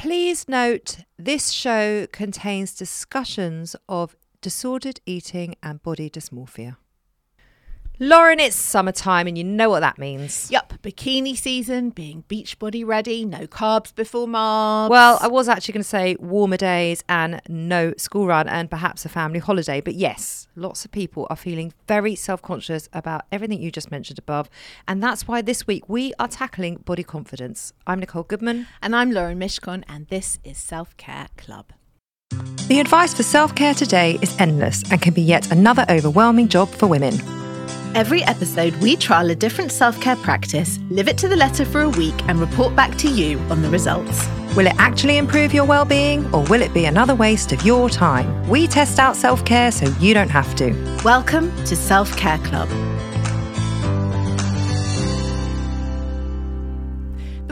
[0.00, 6.78] Please note this show contains discussions of disordered eating and body dysmorphia.
[8.02, 10.50] Lauren, it's summertime and you know what that means.
[10.50, 14.88] Yep, bikini season, being beach body ready, no carbs before marbs.
[14.88, 19.04] Well, I was actually going to say warmer days and no school run and perhaps
[19.04, 19.82] a family holiday.
[19.82, 24.18] But yes, lots of people are feeling very self conscious about everything you just mentioned
[24.18, 24.48] above.
[24.88, 27.74] And that's why this week we are tackling body confidence.
[27.86, 28.66] I'm Nicole Goodman.
[28.80, 31.66] and I'm Lauren Mishkon, and this is Self Care Club.
[32.66, 36.70] The advice for self care today is endless and can be yet another overwhelming job
[36.70, 37.39] for women.
[37.96, 41.80] Every episode, we trial a different self care practice, live it to the letter for
[41.80, 44.28] a week, and report back to you on the results.
[44.54, 48.48] Will it actually improve your well-being or will it be another waste of your time?
[48.48, 50.72] We test out self-care so you don't have to.
[51.04, 52.68] Welcome to Self Care Club.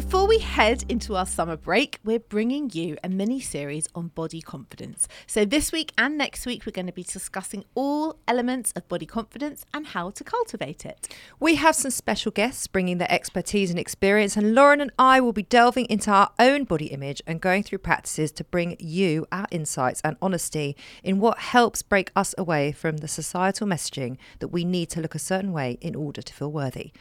[0.09, 4.41] Before we head into our summer break, we're bringing you a mini series on body
[4.41, 5.06] confidence.
[5.27, 9.05] So, this week and next week, we're going to be discussing all elements of body
[9.05, 11.15] confidence and how to cultivate it.
[11.38, 15.34] We have some special guests bringing their expertise and experience and Lauren and I will
[15.34, 19.47] be delving into our own body image and going through practices to bring you our
[19.50, 20.75] insights and honesty
[21.05, 25.15] in what helps break us away from the societal messaging that we need to look
[25.15, 26.93] a certain way in order to feel worthy.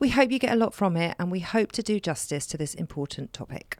[0.00, 2.56] We hope you get a lot from it and we hope to do justice to
[2.56, 3.76] this important topic.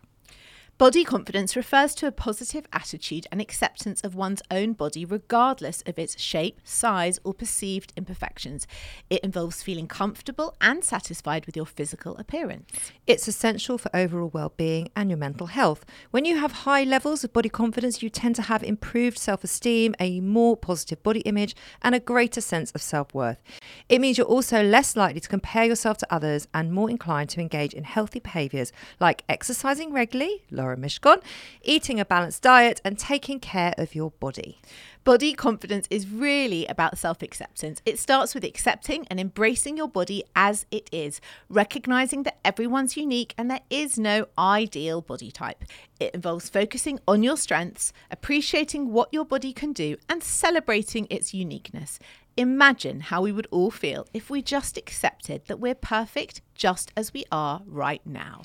[0.81, 5.99] Body confidence refers to a positive attitude and acceptance of one's own body, regardless of
[5.99, 8.67] its shape, size, or perceived imperfections.
[9.11, 12.71] It involves feeling comfortable and satisfied with your physical appearance.
[13.07, 15.85] It's essential for overall well-being and your mental health.
[16.13, 20.21] When you have high levels of body confidence, you tend to have improved self-esteem, a
[20.21, 23.43] more positive body image, and a greater sense of self-worth.
[23.91, 27.41] It means you're also less likely to compare yourself to others and more inclined to
[27.43, 31.21] engage in healthy behaviors like exercising regularly, Laura Mishkon,
[31.63, 34.61] eating a balanced diet, and taking care of your body.
[35.03, 37.83] Body confidence is really about self acceptance.
[37.85, 43.35] It starts with accepting and embracing your body as it is, recognizing that everyone's unique
[43.37, 45.65] and there is no ideal body type.
[45.99, 51.35] It involves focusing on your strengths, appreciating what your body can do, and celebrating its
[51.35, 51.99] uniqueness.
[52.37, 57.13] Imagine how we would all feel if we just accepted that we're perfect just as
[57.13, 58.43] we are right now.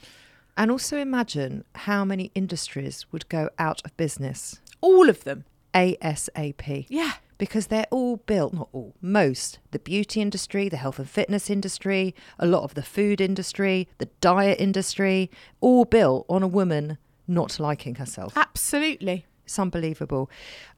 [0.58, 5.44] And also imagine how many industries would go out of business All of them.
[5.74, 6.86] ASAP.
[6.90, 7.14] Yeah.
[7.38, 12.16] because they're all built, not all, most, the beauty industry, the health and fitness industry,
[12.40, 15.30] a lot of the food industry, the diet industry,
[15.60, 18.38] all built on a woman not liking herself.
[18.38, 19.26] Absolutely.
[19.44, 20.30] It's unbelievable.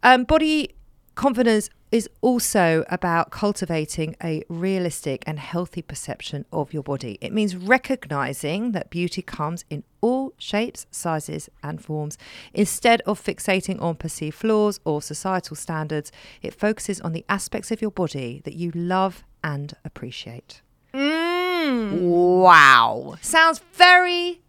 [0.02, 0.74] Um, body
[1.18, 7.18] confidence is also about cultivating a realistic and healthy perception of your body.
[7.22, 12.18] It means recognizing that beauty comes in all shapes, sizes, and forms.
[12.54, 16.12] Instead of fixating on perceived flaws or societal standards,
[16.42, 20.62] it focuses on the aspects of your body that you love and appreciate.
[20.94, 22.02] Mm.
[22.02, 23.16] Wow.
[23.22, 24.42] Sounds very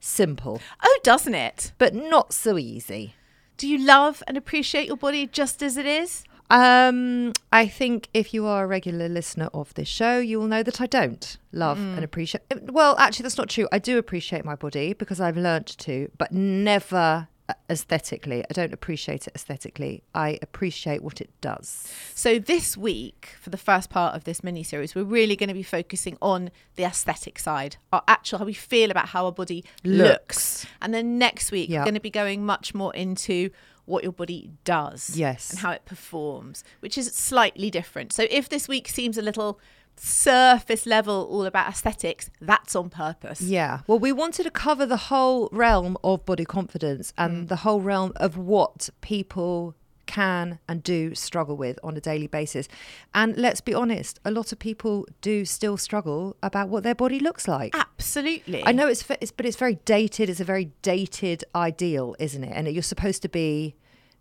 [0.00, 1.72] simple, Oh, doesn't it?
[1.78, 3.14] but not so easy.
[3.56, 6.24] Do you love and appreciate your body just as it is?
[6.48, 10.62] Um, I think if you are a regular listener of this show, you will know
[10.62, 12.42] that I don't love and appreciate.
[12.70, 13.66] Well, actually, that's not true.
[13.72, 17.28] I do appreciate my body because I've learnt to, but never
[17.70, 18.44] aesthetically.
[18.48, 20.02] I don't appreciate it aesthetically.
[20.14, 21.92] I appreciate what it does.
[22.14, 25.54] So this week, for the first part of this mini series, we're really going to
[25.54, 29.64] be focusing on the aesthetic side, our actual how we feel about how our body
[29.84, 30.08] looks.
[30.08, 30.66] Looks.
[30.82, 31.80] And then next week, Yeah.
[31.80, 33.50] we're going to be going much more into
[33.84, 35.16] what your body does.
[35.16, 35.50] Yes.
[35.50, 38.12] And how it performs, which is slightly different.
[38.12, 39.60] So if this week seems a little
[39.96, 43.40] surface level, all about aesthetics, that's on purpose.
[43.40, 43.80] Yeah.
[43.86, 47.48] Well, we wanted to cover the whole realm of body confidence and mm.
[47.48, 49.74] the whole realm of what people
[50.06, 52.68] can and do struggle with on a daily basis.
[53.14, 57.18] And let's be honest, a lot of people do still struggle about what their body
[57.18, 57.74] looks like.
[57.74, 58.64] Absolutely.
[58.64, 60.30] I know it's, it's but it's very dated.
[60.30, 62.52] It's a very dated ideal, isn't it?
[62.54, 63.74] And you're supposed to be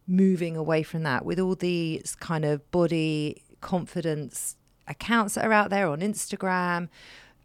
[0.07, 4.57] moving away from that with all these kind of body confidence
[4.87, 6.89] accounts that are out there on Instagram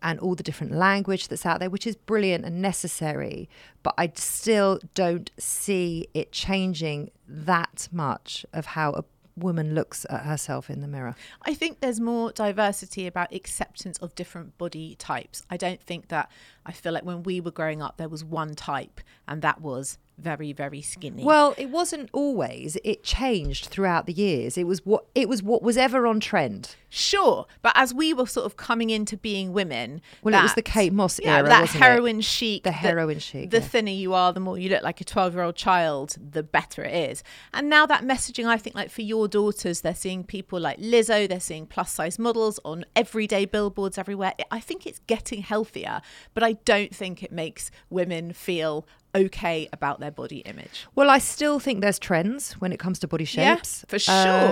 [0.02, 3.48] and all the different language that's out there, which is brilliant and necessary.
[3.82, 9.04] But I still don't see it changing that much of how a
[9.36, 11.14] woman looks at herself in the mirror.
[11.42, 15.42] I think there's more diversity about acceptance of different body types.
[15.50, 16.30] I don't think that
[16.66, 19.98] I feel like when we were growing up there was one type and that was
[20.20, 21.24] very very skinny.
[21.24, 22.76] Well, it wasn't always.
[22.84, 24.56] It changed throughout the years.
[24.58, 26.76] It was what it was what was ever on trend.
[26.92, 30.62] sure, but as we were sort of coming into being women, Well, it was the
[30.62, 31.86] Kate Moss yeah, era, that wasn't it?
[31.86, 33.64] heroin chic, The heroin chic, The yeah.
[33.64, 37.22] thinner you are, the more you look like a twelve-year-old child, the better it is.
[37.54, 41.28] And now that messaging, I think, like for your daughters, they're seeing people like Lizzo,
[41.28, 44.34] they're seeing plus-size models on everyday billboards everywhere.
[44.50, 46.02] I think it's getting healthier,
[46.34, 48.84] but I don't think it makes women feel
[49.14, 50.86] okay about their body image.
[50.94, 53.84] Well, I still think there's trends when it comes to body Yeah, shapes.
[53.88, 53.98] for Uh,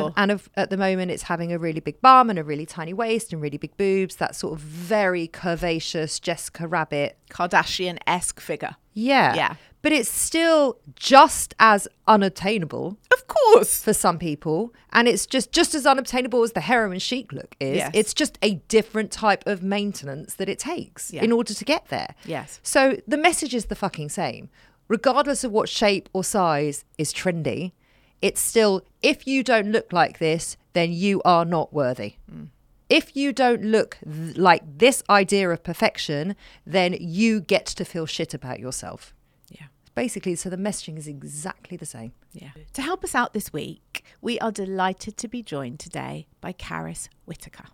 [0.01, 0.13] sure.
[0.17, 2.93] and of, at the moment, it's having a really big bum and a really tiny
[2.93, 4.17] waist and really big boobs.
[4.17, 7.19] That sort of very curvaceous Jessica Rabbit.
[7.31, 8.77] Kardashian esque figure.
[8.99, 9.35] Yeah.
[9.35, 9.55] Yeah.
[9.81, 13.81] But it's still just as unattainable Of course.
[13.83, 17.77] for some people and it's just just as unobtainable as the heroin chic look is
[17.77, 17.91] Yes.
[17.95, 21.23] it's just a different type of maintenance that it takes Yeah.
[21.23, 22.59] in order to get there Yes.
[22.63, 24.49] so the message is the fucking same
[24.89, 27.73] regardless of what shape or size is trendy
[28.21, 32.49] it's still if you don't look like this then you are not worthy mm.
[32.89, 36.35] If you don't look th- like this idea of perfection
[36.67, 39.15] then you get to feel shit about yourself
[39.51, 39.67] Yeah.
[39.95, 42.51] basically so the messaging is exactly the same Yeah.
[42.75, 47.09] To help us out this week, we are delighted to be joined today by Carys
[47.27, 47.67] Whittaker.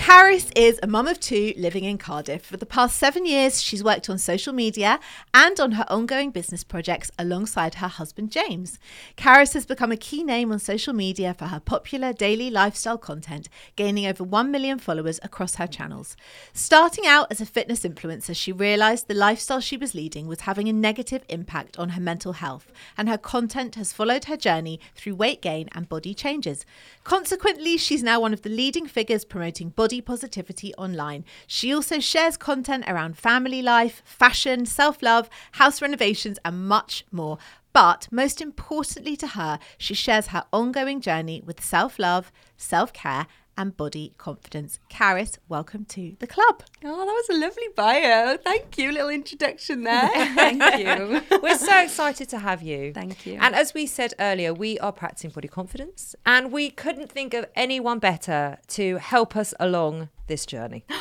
[0.00, 2.46] Carys is a mum of two living in Cardiff.
[2.46, 4.98] For the past seven years, she's worked on social media
[5.34, 8.78] and on her ongoing business projects alongside her husband James.
[9.18, 13.50] Carys has become a key name on social media for her popular daily lifestyle content,
[13.76, 16.16] gaining over 1 million followers across her channels.
[16.54, 20.66] Starting out as a fitness influencer, she realised the lifestyle she was leading was having
[20.66, 25.14] a negative impact on her mental health, and her content has followed her journey through
[25.14, 26.64] weight gain and body changes.
[27.04, 31.24] Consequently, she's now one of the leading figures promoting body positivity online.
[31.46, 37.38] She also shares content around family life, fashion, self love, house renovations, and much more.
[37.72, 43.26] But most importantly to her, she shares her ongoing journey with self love, self care,
[43.60, 44.78] and body confidence.
[44.88, 46.62] Carys, welcome to the club.
[46.82, 48.38] Oh, that was a lovely bio.
[48.38, 48.90] Thank you.
[48.90, 50.08] Little introduction there.
[50.14, 51.20] Thank you.
[51.42, 52.94] We're so excited to have you.
[52.94, 53.36] Thank you.
[53.38, 57.44] And as we said earlier, we are practicing body confidence, and we couldn't think of
[57.54, 60.84] anyone better to help us along this journey.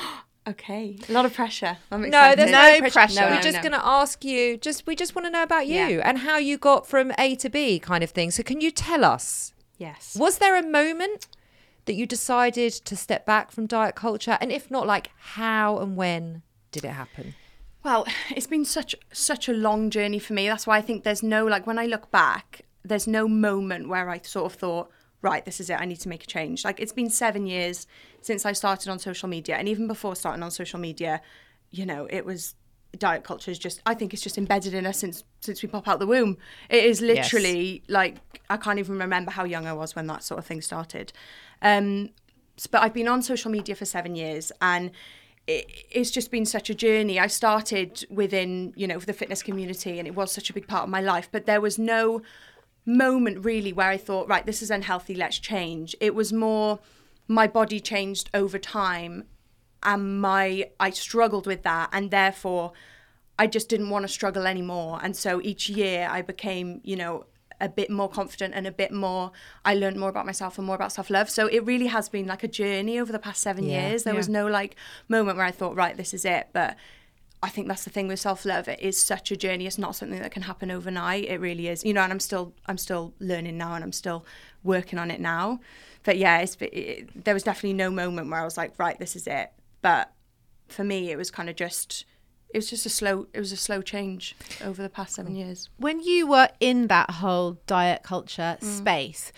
[0.48, 0.98] Okay.
[1.08, 1.78] A lot of pressure.
[1.92, 2.92] I'm No, there's no, No pressure.
[2.94, 3.22] pressure.
[3.22, 3.62] We're No, just no.
[3.62, 4.58] going to ask you.
[4.58, 6.02] Just we just want to know about you Yeah.
[6.10, 8.32] and how you got from A to B, kind of thing.
[8.32, 9.54] So, can you tell us?
[9.78, 10.16] Yes.
[10.20, 11.28] Was there a moment
[11.90, 15.98] that you decided to step back from diet culture, and if not, like how and
[15.98, 17.34] when did it happen?
[17.84, 20.48] Well, it's been such such a long journey for me.
[20.48, 24.08] That's why I think there's no like when I look back, there's no moment where
[24.08, 24.92] I sort of thought,
[25.24, 25.82] right, this is it.
[25.82, 26.64] I need to make a change.
[26.64, 27.88] Like it's been 7 years
[28.22, 31.22] since I started on social media and even before starting on social media,
[31.72, 32.54] you know, it was
[32.98, 35.88] diet culture is just I think it's just embedded in us since since we pop
[35.88, 36.38] out the womb.
[36.70, 38.18] It is literally like
[38.50, 41.14] I can't even remember how young I was when that sort of thing started.
[41.62, 42.10] Um
[42.72, 44.92] but I've been on social media for 7 years and
[45.48, 47.20] it, it's just been such a journey.
[47.20, 50.84] I started within, you know, the fitness community and it was such a big part
[50.84, 52.22] of my life, but there was no
[52.86, 55.96] moment really where I thought, right, this is unhealthy, let's change.
[56.02, 56.80] It was more
[57.28, 59.24] my body changed over time
[59.84, 62.74] and my I struggled with that and therefore
[63.38, 65.00] I just didn't want to struggle anymore.
[65.02, 67.26] And so each year I became, you know,
[67.62, 69.32] a bit more confident and a bit more
[69.64, 71.30] I learned more about myself and more about self-love.
[71.30, 73.90] So it really has been like a journey over the past 7 Yeah.
[73.90, 74.04] years.
[74.04, 74.76] There was no like
[75.08, 76.76] moment where I thought, right, this is it, but
[77.42, 78.68] I think that's the thing with self-love.
[78.68, 79.66] It is such a journey.
[79.66, 81.24] It's not something that can happen overnight.
[81.26, 81.86] It really is.
[81.86, 84.26] You know, and I'm still I'm still learning now and I'm still
[84.64, 85.62] working on it now.
[86.04, 89.16] But yeah, it's, it, there was definitely no moment where I was like, right, this
[89.16, 89.52] is it.
[89.82, 90.12] But
[90.68, 92.06] for me, it was kind of just
[92.54, 95.70] it was just a slow it was a slow change over the past seven years.
[95.78, 99.32] When you were in that whole diet culture space,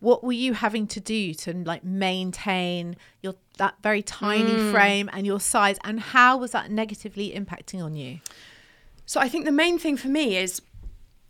[0.00, 4.70] what were you having to do to like maintain your that very tiny Mm.
[4.70, 8.20] frame and your size and how was that negatively impacting on you
[9.06, 10.60] So I think the main thing for me is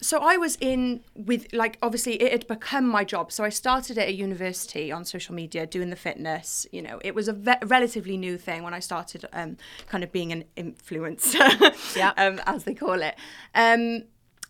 [0.05, 3.33] so I was in with like obviously it had become my job.
[3.33, 6.67] So I started at a university on social media doing the fitness.
[6.73, 9.57] You know, it was a ve- relatively new thing when I started um,
[9.87, 12.13] kind of being an influencer, Yeah.
[12.17, 13.15] um, as they call it.
[13.55, 14.05] Um,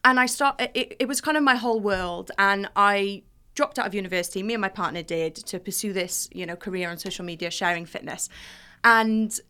[0.05, 3.23] and I start it, it was kind of my whole world, and I
[3.55, 4.43] dropped out of university.
[4.43, 7.87] Me and my partner did to pursue this, you know, career on social media, sharing
[7.87, 8.29] fitness,
[8.83, 9.41] and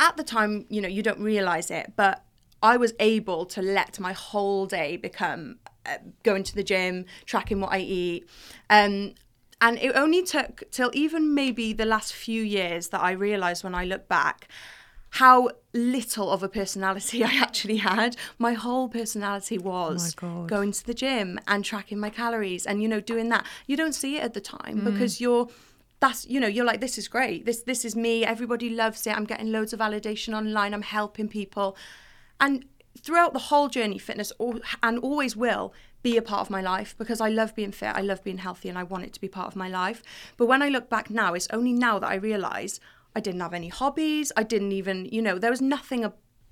[0.00, 2.24] at the time, you know, you don't realize it, but
[2.62, 7.60] I was able to let my whole day become uh, going to the gym, tracking
[7.60, 8.28] what I eat.
[8.70, 9.14] Um,
[9.60, 13.74] and it only took till even maybe the last few years that I realized when
[13.74, 14.48] I look back
[15.16, 18.16] how little of a personality I actually had.
[18.38, 20.48] My whole personality was God.
[20.48, 23.46] going to the gym and tracking my calories and, you know, doing that.
[23.66, 25.48] You don't see it at the time because you're
[26.00, 29.16] that's you know you're like this is great this this is me everybody loves it
[29.16, 31.76] i'm getting loads of validation online i'm helping people
[32.42, 32.64] and
[32.98, 35.72] throughout the whole journey fitness al- and always will
[36.02, 38.68] be a part of my life because i love being fit i love being healthy
[38.68, 40.02] and i want it to be part of my life.
[40.36, 42.80] But when i look back now it's only now that i realize
[43.16, 46.04] i didn't have any hobbies i didn't even you know there was nothing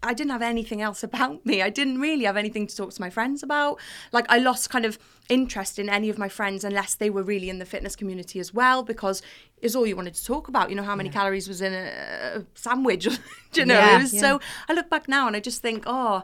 [0.02, 1.60] I didn't have anything else about me.
[1.60, 3.78] I didn't really have anything to talk to my friends about.
[4.12, 7.50] Like I lost kind of interest in any of my friends unless they were really
[7.50, 9.22] in the fitness community as well because
[9.60, 10.70] it's all you wanted to talk about.
[10.70, 13.04] You know how many calories was in a sandwich.
[13.04, 13.10] Do
[13.60, 13.74] you know?
[13.74, 16.22] Yeah, it was so I look back now and I just think, oh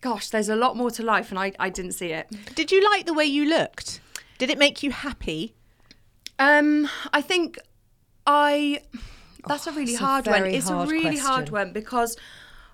[0.00, 2.28] gosh, there's a lot more to life and I, I didn't see it.
[2.54, 4.00] did you like the way you looked
[4.38, 5.54] did it make you happy
[6.38, 7.58] Um, I think
[8.26, 8.82] I.
[9.46, 10.44] That's a really it's a hard one.
[10.46, 12.16] It's a really hard one because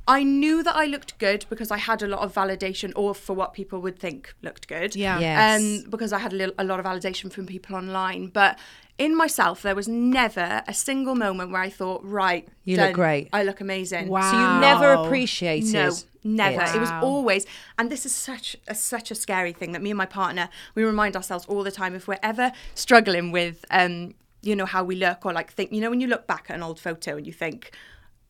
[0.06, 3.32] I knew that I looked good because I had a lot of validation, or for
[3.34, 4.94] what people would think looked good.
[4.94, 5.18] Yeah.
[5.18, 5.62] Yes.
[5.62, 8.58] Um, because I had a, little, a lot of validation from people online, but
[8.98, 13.28] in myself there was never a single moment where I thought, right, You look great.
[13.32, 14.08] I look amazing.
[14.08, 14.30] Wow.
[14.30, 15.04] So you never Wow.
[15.04, 15.90] appreciated No,
[16.22, 16.62] never.
[16.62, 16.76] it.
[16.76, 17.46] It was always,
[17.78, 20.84] and this is such a such a scary thing that me and my partner we
[20.84, 24.94] remind ourselves all the time if we're ever struggling with, um, you know, how we
[24.96, 27.26] look or like think, you know, when you look back at an old photo and
[27.26, 27.72] you think,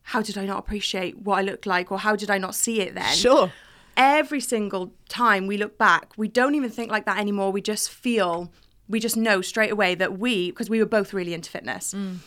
[0.05, 2.79] how did I not appreciate what I looked like, or how did I not see
[2.79, 3.15] it then?
[3.15, 3.51] Sure.
[3.97, 7.51] Every single time we look back, we don't even think like that anymore.
[7.51, 8.51] We just feel,
[8.87, 11.93] we just know straight away that we, because we were both really into fitness.
[11.93, 12.17] Mm.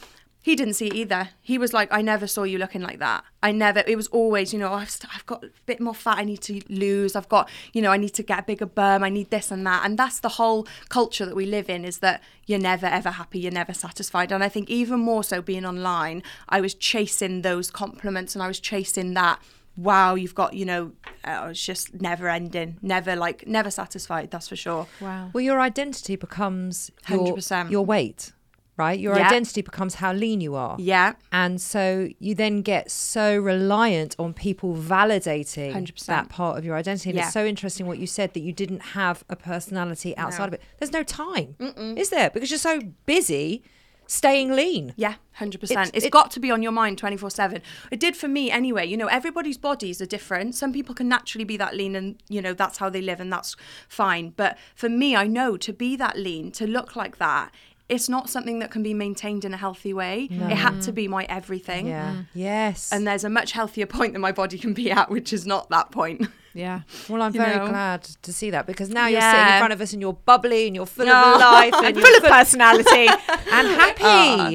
[0.49, 1.29] He didn't see it either.
[1.43, 3.23] He was like, I never saw you looking like that.
[3.43, 6.17] I never, it was always, you know, I've, st- I've got a bit more fat
[6.17, 7.15] I need to lose.
[7.15, 9.05] I've got, you know, I need to get a bigger bum.
[9.05, 9.85] I need this and that.
[9.85, 13.41] And that's the whole culture that we live in is that you're never ever happy.
[13.41, 14.33] You're never satisfied.
[14.33, 18.49] And I think even more so being online, I was chasing those compliments and I
[18.49, 19.43] was chasing that.
[19.77, 20.93] Wow, you've got, you know,
[21.25, 24.87] uh, it's just never ending, never like, never satisfied, that's for sure.
[25.01, 27.71] wow Well, your identity becomes 100%.
[27.71, 28.33] your weight,
[28.79, 28.99] right?
[28.99, 29.27] Your Yeah.
[29.27, 30.77] identity becomes how lean you are.
[30.79, 31.15] Yeah.
[31.33, 36.07] And so you then get so reliant on people validating 100%.
[36.07, 37.11] that part of your identity.
[37.11, 37.25] And Yeah.
[37.25, 40.63] it's so interesting what you said that you didn't have a personality outside of it.
[40.79, 41.57] There's no time,
[41.97, 42.31] is there?
[42.31, 43.63] Because you're so busy
[44.11, 44.95] staying lean.
[44.97, 45.89] Yeah, hundred percent.
[45.89, 47.61] It's- It's it- got to be on your mind twenty four seven.
[47.91, 48.87] It did for me anyway.
[48.87, 50.55] You know, everybody's bodies are different.
[50.55, 53.31] Some people can naturally be that lean, and you know that's how they live, and
[53.31, 53.55] that's
[53.87, 54.31] fine.
[54.35, 57.53] But for me, I know to be that lean, to look like that,
[57.89, 60.29] it's not something that can be maintained in a healthy way.
[60.31, 61.87] It had to be my everything.
[61.87, 62.13] Yeah.
[62.17, 62.27] Mm.
[62.35, 62.93] Yes.
[62.93, 65.71] And there's a much healthier point that my body can be at, which is not
[65.71, 66.27] that point.
[66.55, 67.69] yeah well, I'm you very know.
[67.69, 70.67] glad to see that because now you're sitting in front of us and you're bubbly
[70.67, 74.05] and you're full Oh, of life and, and you're full of personality and ah, happy.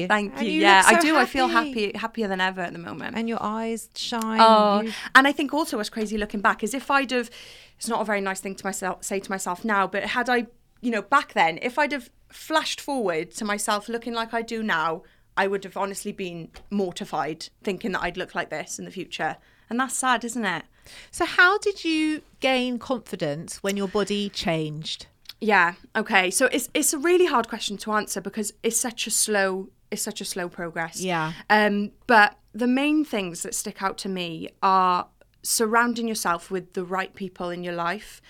[0.04, 0.54] Oh, thank And you.
[0.54, 1.16] look yeah, I so do.
[1.16, 3.16] I feel happy, happier than ever at the moment.
[3.16, 4.38] And your eyes shine.
[4.40, 7.30] Oh, You- and I think also what's crazy looking back is if I'd have,
[7.78, 10.46] it's not a very nice thing to myself say to myself now, but had I,
[10.80, 14.62] you know, back then, if I'd have flashed forward to myself looking like I do
[14.62, 15.02] now,
[15.36, 19.36] I would have honestly been mortified thinking that I'd look like this in the future,
[19.68, 20.64] and that's sad, isn't it?
[21.10, 25.06] so how did you gain confidence when your body changed
[25.40, 25.74] Yeah.
[25.94, 26.30] Okay.
[26.30, 30.02] So it's it's a really hard question to answer because it's such a slow it's
[30.02, 31.00] such a slow progress.
[31.00, 31.32] Yeah.
[31.50, 31.92] Um.
[32.06, 35.08] But the main things that stick out to me are
[35.42, 38.22] surrounding yourself with the right people in your life.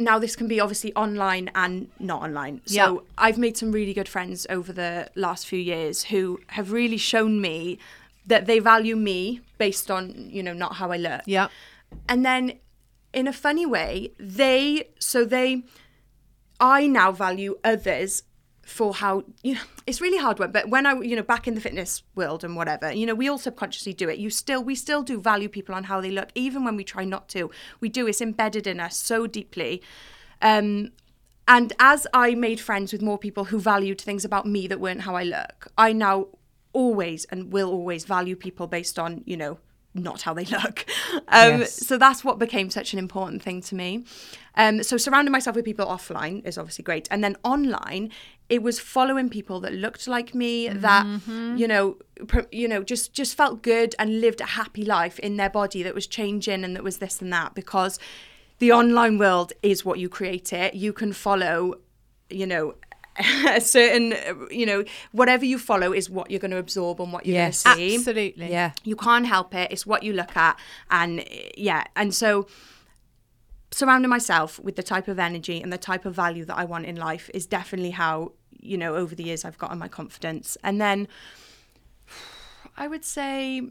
[0.00, 2.62] Now this can be obviously online and not online.
[2.64, 3.00] So Yeah.
[3.18, 7.40] I've made some really good friends over the last few years who have really shown
[7.40, 7.78] me
[8.26, 11.48] that they value me based on you know not how I look yeah
[12.08, 12.42] and then
[13.12, 15.62] in a funny way they so they
[16.60, 18.22] i now value others
[18.70, 21.54] for how you know it's really hard one but when i you know back in
[21.54, 24.74] the fitness world and whatever you know we all subconsciously do it you still we
[24.74, 27.50] still do value people on how they look even when we try not to
[27.80, 29.82] we do it's embedded in us so deeply
[30.40, 30.90] um
[31.48, 35.00] And as I made friends with more people who valued things about me that weren't
[35.00, 36.16] how I look, I now
[36.72, 39.58] always and will always value people based on, you know,
[39.92, 40.86] not how they look.
[41.32, 41.86] Um, Yes.
[41.88, 44.04] So that's what became such an important thing to me.
[44.54, 48.10] Um, so surrounding myself with people offline is obviously great, and then online,
[48.50, 51.56] it was following people that looked like me, that mm-hmm.
[51.56, 55.36] you know, pr- you know, just just felt good and lived a happy life in
[55.36, 57.98] their body that was changing and that was this and that because
[58.58, 60.74] the online world is what you create it.
[60.74, 61.76] You can follow,
[62.28, 62.74] you know.
[63.48, 64.14] a certain
[64.50, 67.64] you know whatever you follow is what you're going to absorb and what you're Yes.
[67.64, 68.50] going to see Absolutely.
[68.50, 68.70] Yeah.
[68.84, 70.56] you can't help it it's what you look at
[70.90, 71.24] and
[71.56, 72.46] yeah and so
[73.72, 76.86] surrounding myself with the type of energy and the type of value that i want
[76.86, 80.80] in life is definitely how you know over the years i've gotten my confidence and
[80.80, 81.08] then
[82.76, 83.62] i would say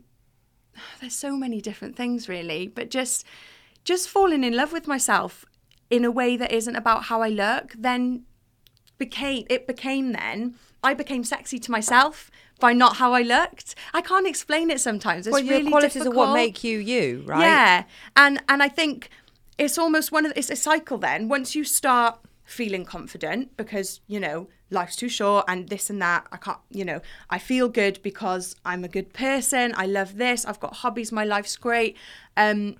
[0.99, 3.25] there's so many different things really but just
[3.83, 5.45] just falling in love with myself
[5.89, 8.23] in a way that isn't about how i look then
[8.97, 13.75] became it became then I became sexy to myself by not how I looked.
[13.93, 15.27] I can't explain it sometimes.
[15.27, 16.15] It's well, really your qualities difficult.
[16.15, 17.41] are what make you you, right?
[17.41, 17.83] Yeah,
[18.15, 19.09] and and I think
[19.57, 20.97] it's almost one of it's a cycle.
[20.97, 26.01] Then once you start feeling confident because you know life's too short and this and
[26.01, 26.59] that, I can't.
[26.69, 29.73] You know, I feel good because I'm a good person.
[29.75, 30.45] I love this.
[30.45, 31.11] I've got hobbies.
[31.11, 31.97] My life's great.
[32.37, 32.77] Um,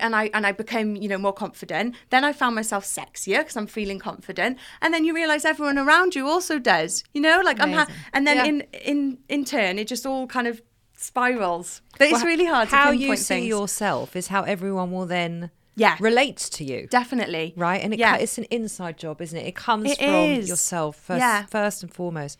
[0.00, 1.94] and I and I became you know more confident.
[2.10, 4.58] Then I found myself sexier because I'm feeling confident.
[4.80, 7.04] And then you realize everyone around you also does.
[7.14, 7.72] You know, like I'm.
[7.72, 8.44] Ha- and then Yeah.
[8.46, 10.60] in in in turn, it just all kind of
[10.96, 11.82] spirals.
[11.98, 12.68] But it's really hard.
[12.68, 13.46] How to you see things.
[13.46, 15.96] yourself is how everyone will then Yeah.
[16.00, 16.86] relates to you.
[16.90, 18.16] definitely Right, and it, yeah.
[18.16, 19.46] it's an inside job, isn't it?
[19.46, 20.48] It comes It from is.
[20.48, 21.44] yourself first, Yeah.
[21.46, 22.38] first and foremost.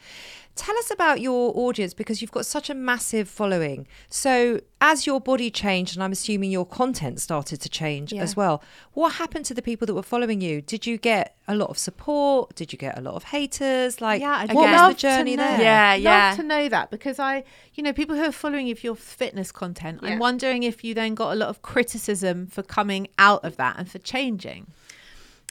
[0.56, 3.86] Tell us about your audience because you've got such a massive following.
[4.08, 8.22] So, as your body changed, and I'm assuming your content started to change Yeah.
[8.22, 8.62] as well,
[8.94, 10.62] what happened to the people that were following you?
[10.62, 12.54] Did you get a lot of support?
[12.56, 14.00] Did you get a lot of haters?
[14.00, 15.60] Like, Yeah, I'd what love was the journey there?
[15.60, 16.28] Yeah, yeah.
[16.30, 17.44] love to know that because I,
[17.74, 20.10] you know, people who are following you for your fitness content, Yeah.
[20.10, 23.76] I'm wondering if you then got a lot of criticism for coming out of that
[23.78, 24.68] and for changing.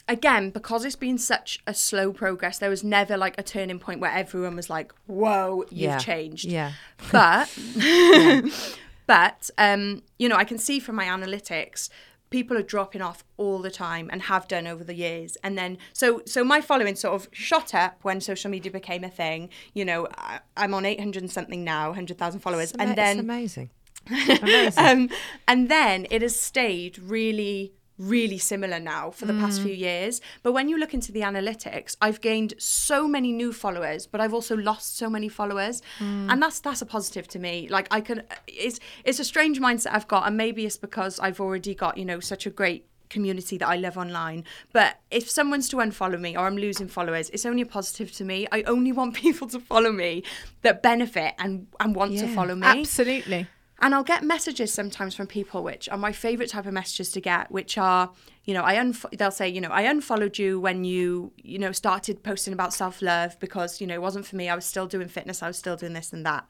[0.08, 4.00] Again because it's been such a slow progress there was never like a turning point
[4.00, 5.98] where everyone was like whoa you've Yeah.
[5.98, 6.74] changed Yeah.
[7.12, 7.50] but
[9.08, 11.90] but um you know i can see from my analytics
[12.30, 15.78] people are dropping off all the time and have done over the years and then
[15.94, 19.86] so so my following sort of shot up when social media became a thing you
[19.86, 23.70] know I, i'm on 800 and something now 100000 followers ama- and then it's amazing.
[24.42, 24.86] amazing.
[24.86, 25.10] um,
[25.48, 29.64] and then it has stayed really really similar now for the past Mm.
[29.64, 34.06] few years but when you look into the analytics i've gained so many new followers
[34.06, 36.30] but i've also lost so many followers Mm.
[36.32, 39.94] and that's that's a positive to me like i can it's it's a strange mindset
[39.94, 43.56] i've got and maybe it's because i've already got you know such a great community
[43.60, 44.44] that I love online.
[44.74, 48.26] But if someone's to unfollow me or I'm losing followers, it's only a positive to
[48.26, 48.48] me.
[48.52, 50.24] I only want people to follow me
[50.64, 52.66] that benefit and, and want to follow me.
[52.66, 53.46] Absolutely.
[53.80, 57.20] And I'll get messages sometimes from people, which are my favorite type of messages to
[57.20, 58.12] get, which are,
[58.46, 61.74] you know, I unfo- they'll say, you know, I unfollowed you when you, you know,
[61.74, 64.48] started posting about self love because, you know, it wasn't for me.
[64.48, 65.44] I was still doing fitness.
[65.44, 66.48] I was still doing this and that.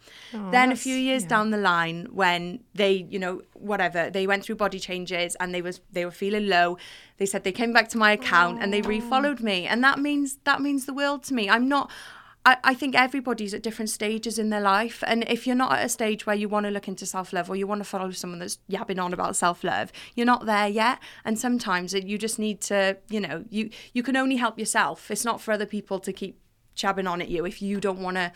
[0.52, 4.56] then a few years down the line, when they, you know, whatever, they went through
[4.56, 6.78] body changes and they was they were feeling low.
[7.18, 10.38] They said they came back to my account and they refollowed me, and that means
[10.44, 11.50] that means the world to me.
[11.50, 11.90] I'm not.
[12.46, 15.04] I, I think everybody's at different stages in their life.
[15.08, 17.50] And if you're not at a stage where you want to look into self love
[17.50, 20.68] or you want to follow someone that's yabbing on about self love, you're not there
[20.68, 21.00] yet.
[21.26, 25.10] And sometimes you just need to, you know, you, you can only help yourself.
[25.10, 26.40] It's not for other people to keep
[26.76, 28.32] jabbing on at you if you don't want to.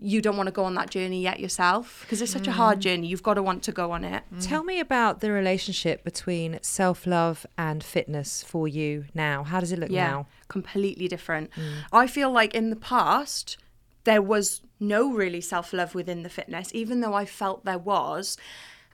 [0.00, 2.78] You don't want to go on that journey yet yourself because it's such a hard
[2.78, 2.82] mm.
[2.82, 3.06] journey.
[3.08, 4.22] You've got to want to go on it.
[4.34, 4.46] Mm.
[4.46, 9.44] Tell me about the relationship between self love and fitness for you now.
[9.44, 10.26] How does it look yeah, now?
[10.48, 11.50] completely different.
[11.52, 11.84] Mm.
[11.92, 13.56] I feel like in the past
[14.04, 18.36] there was no really self love within the fitness, even though I felt there was,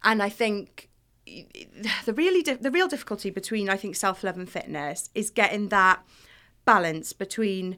[0.02, 0.88] and I think
[1.26, 5.68] the really di- the real difficulty between I think self love and fitness is getting
[5.68, 6.02] that
[6.64, 7.76] balance between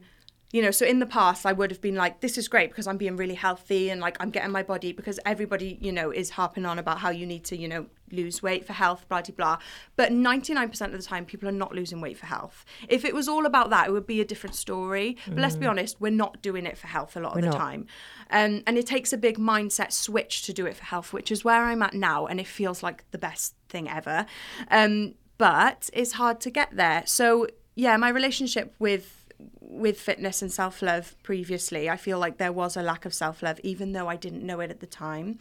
[0.51, 2.87] you know so in the past i would have been like this is great because
[2.87, 6.31] i'm being really healthy and like i'm getting my body because everybody you know is
[6.31, 9.35] harping on about how you need to you know lose weight for health blah blah
[9.35, 9.57] blah.
[9.95, 12.65] But 99% of the time people are not losing weight for health.
[12.87, 15.17] If it was all about that it would be a different story.
[15.27, 17.47] But let's be honest we're not doing it for health a lot of We're the
[17.49, 17.57] not.
[17.57, 17.87] time.
[18.29, 21.43] Um, and it takes a big mindset switch to do it for health which is
[21.43, 24.25] where i'm at now and it feels like the best thing ever.
[24.71, 27.03] Um, but it's hard to get there.
[27.05, 29.16] So yeah my relationship with
[29.59, 33.43] with fitness and self love previously, I feel like there was a lack of self
[33.43, 35.39] love, even though I didn't know it at the time.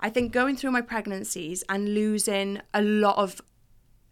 [0.00, 3.40] I think going through my pregnancies and losing a lot of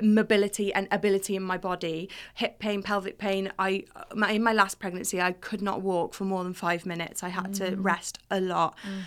[0.02, 3.82] mobility and ability in my body hip pain pelvic pain i
[4.14, 7.22] my, in my last pregnancy i could not walk for more than five minutes.
[7.22, 7.76] I had to mm.
[7.82, 8.76] rest a lot.
[8.86, 9.02] Mm.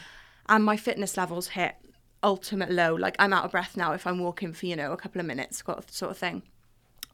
[0.47, 1.75] And my fitness levels hit
[2.23, 2.95] ultimate low.
[2.95, 5.27] Like i'm out of breath now if i'm walking for you know a couple of
[5.27, 6.41] minutes sort of thing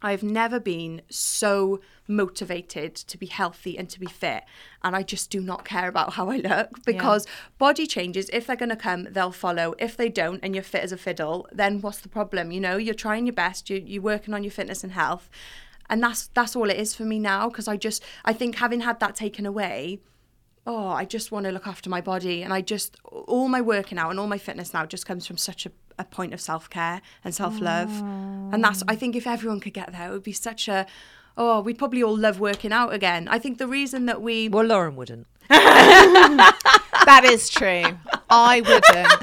[0.01, 4.43] I've never been so motivated to be healthy and to be fit.
[4.84, 7.25] And I just do not care about how I look because
[7.58, 9.73] body changes, if they're going to come, they'll follow.
[9.79, 12.51] If they don't and you're fit as a fiddle, then what's the problem?
[12.51, 15.29] You know, you're trying your best, you, you're working on your fitness and health.
[15.89, 18.81] And that's that's all it is for me now because I just I think having
[18.81, 19.99] had that taken away,
[20.67, 23.97] oh, I just want to look after my body and I just all my working
[23.97, 27.01] out and all my fitness now just comes from such a, a point of self-care
[27.23, 27.91] and self-love.
[28.54, 30.86] And that's I think if everyone could get there it would be such a
[31.38, 33.28] oh, we'd probably all love working out again.
[33.28, 35.28] I think the reason that we Well, Lauren wouldn't.
[37.06, 37.84] That is true.
[38.32, 39.13] I wouldn't.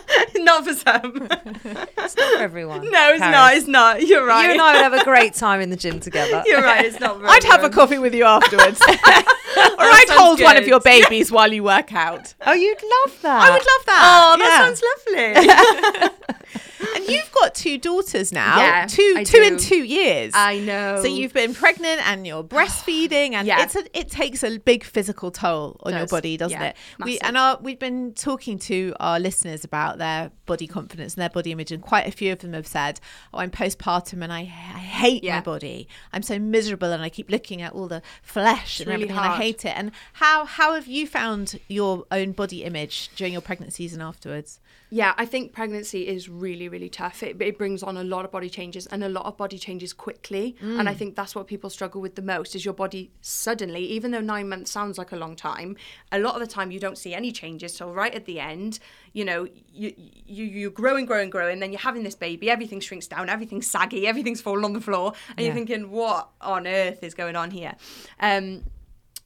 [0.45, 1.27] not for some.
[2.03, 2.89] It's not for everyone.
[2.89, 3.31] no, it's Paris.
[3.31, 3.53] not.
[3.55, 4.01] It's not.
[4.07, 4.45] You're right.
[4.45, 6.43] You and I would have a great time in the gym together.
[6.45, 6.83] You're right.
[6.85, 7.19] It's not.
[7.19, 8.81] For I'd have a coffee with you afterwards.
[8.81, 12.33] or I'd sounds hold one of your babies while you work out.
[12.45, 13.41] Oh, you'd love that.
[13.41, 14.01] I would love that.
[14.03, 14.45] Oh, Yeah.
[14.45, 16.70] that sounds lovely.
[16.95, 18.57] And you've got two daughters now.
[18.57, 19.59] Yeah, two I two in do.
[19.63, 20.33] two years.
[20.35, 21.01] I know.
[21.01, 23.63] So you've been pregnant and you're breastfeeding, and Yeah.
[23.63, 26.75] it's a, it takes a big physical toll on your body, doesn't Yeah, it?
[27.03, 31.29] We and our, we've been talking to our listeners about their body confidence and their
[31.29, 32.99] body image, and quite a few of them have said,
[33.33, 35.87] "Oh, I'm postpartum and I, I hate my body.
[36.13, 39.25] I'm so miserable, and I keep looking at all the flesh and really everything, and
[39.33, 43.41] I hate it." And how how have you found your own body image during your
[43.41, 44.59] pregnancies and afterwards?
[44.93, 47.23] Yeah, I think pregnancy is really, really tough.
[47.23, 49.93] It, it brings on a lot of body changes and a lot of body changes
[49.93, 50.57] quickly.
[50.79, 54.11] And I think that's what people struggle with the most is your body suddenly, even
[54.11, 55.77] though nine months sounds like a long time,
[56.11, 57.73] a lot of the time you don't see any changes.
[57.73, 58.79] So right at the end,
[59.13, 63.07] you know, you, you, you're growing, growing, growing, then you're having this baby, everything shrinks
[63.07, 65.13] down, everything's saggy, everything's falling on the floor.
[65.37, 67.75] And you're thinking, what on earth is going on here?
[68.19, 68.65] Um,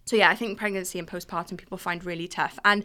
[0.06, 2.60] so yeah, I think pregnancy and postpartum people find really tough.
[2.64, 2.84] And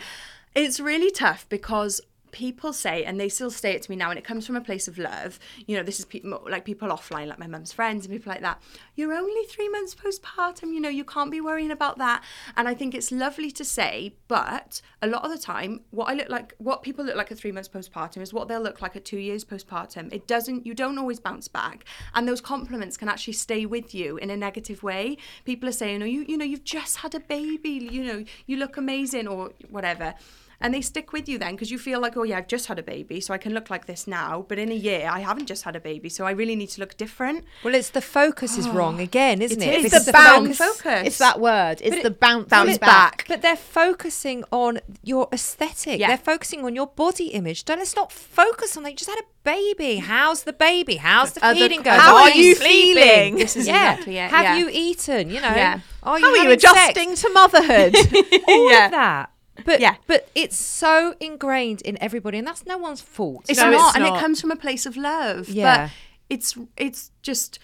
[0.54, 2.00] it's really tough because
[2.32, 4.60] people say and they still say it to me now and it comes from a
[4.60, 5.38] place of love.
[5.66, 8.42] You know this is people like people offline like my mum's friends and people like
[8.42, 8.62] that.
[8.94, 12.22] You're only three months postpartum you know you can't be worrying about that.
[12.56, 16.14] And i think it's lovely to say but a lot of the time what i
[16.14, 18.96] look like what people look like at three months postpartum is what they'll look like
[18.96, 20.12] at two years postpartum.
[20.12, 21.84] It doesn't you don't always bounce back.
[22.14, 25.16] And those compliments can actually stay with you in a negative way.
[25.44, 28.56] People are saying oh you you know you've just had a baby you know you
[28.56, 30.14] look amazing or whatever
[30.60, 32.78] and they stick with you then because you feel like oh yeah i've just had
[32.78, 35.46] a baby so i can look like this now but in a year i haven't
[35.46, 38.58] just had a baby so i really need to look different Well, it's the focus
[38.58, 39.76] is wrong again, isn't It it?
[39.78, 39.82] is.
[39.84, 40.58] Because the the bounce.
[40.58, 41.06] focus.
[41.06, 41.80] It's that word.
[41.82, 43.18] It's it- the bounce, bounce back.
[43.18, 43.24] back.
[43.28, 45.98] But they're focusing on your aesthetic.
[46.00, 46.08] Yeah.
[46.08, 47.64] They're focusing on your body image.
[47.64, 48.90] Don't let's not focus on that.
[48.90, 49.96] You just had a baby.
[49.96, 50.96] How's the baby?
[50.96, 51.98] How's the feeding going?
[52.00, 52.94] how are you sleeping?
[52.94, 53.36] feeling?
[53.36, 53.92] This is yeah.
[53.92, 54.56] exactly it, Have yeah.
[54.58, 55.30] you eaten?
[55.30, 55.54] You know.
[55.54, 55.80] Yeah.
[56.02, 56.72] Are you How are you having sex?
[56.72, 57.96] adjusting to motherhood?
[58.48, 58.84] All Yeah.
[58.86, 59.30] of that.
[59.64, 59.96] But Yeah.
[60.06, 63.46] but it's so ingrained in everybody, and that's no one's fault.
[63.48, 65.86] it's No, not it's and it comes from a place of love Yeah.
[65.86, 65.90] but
[66.28, 67.58] it's it's just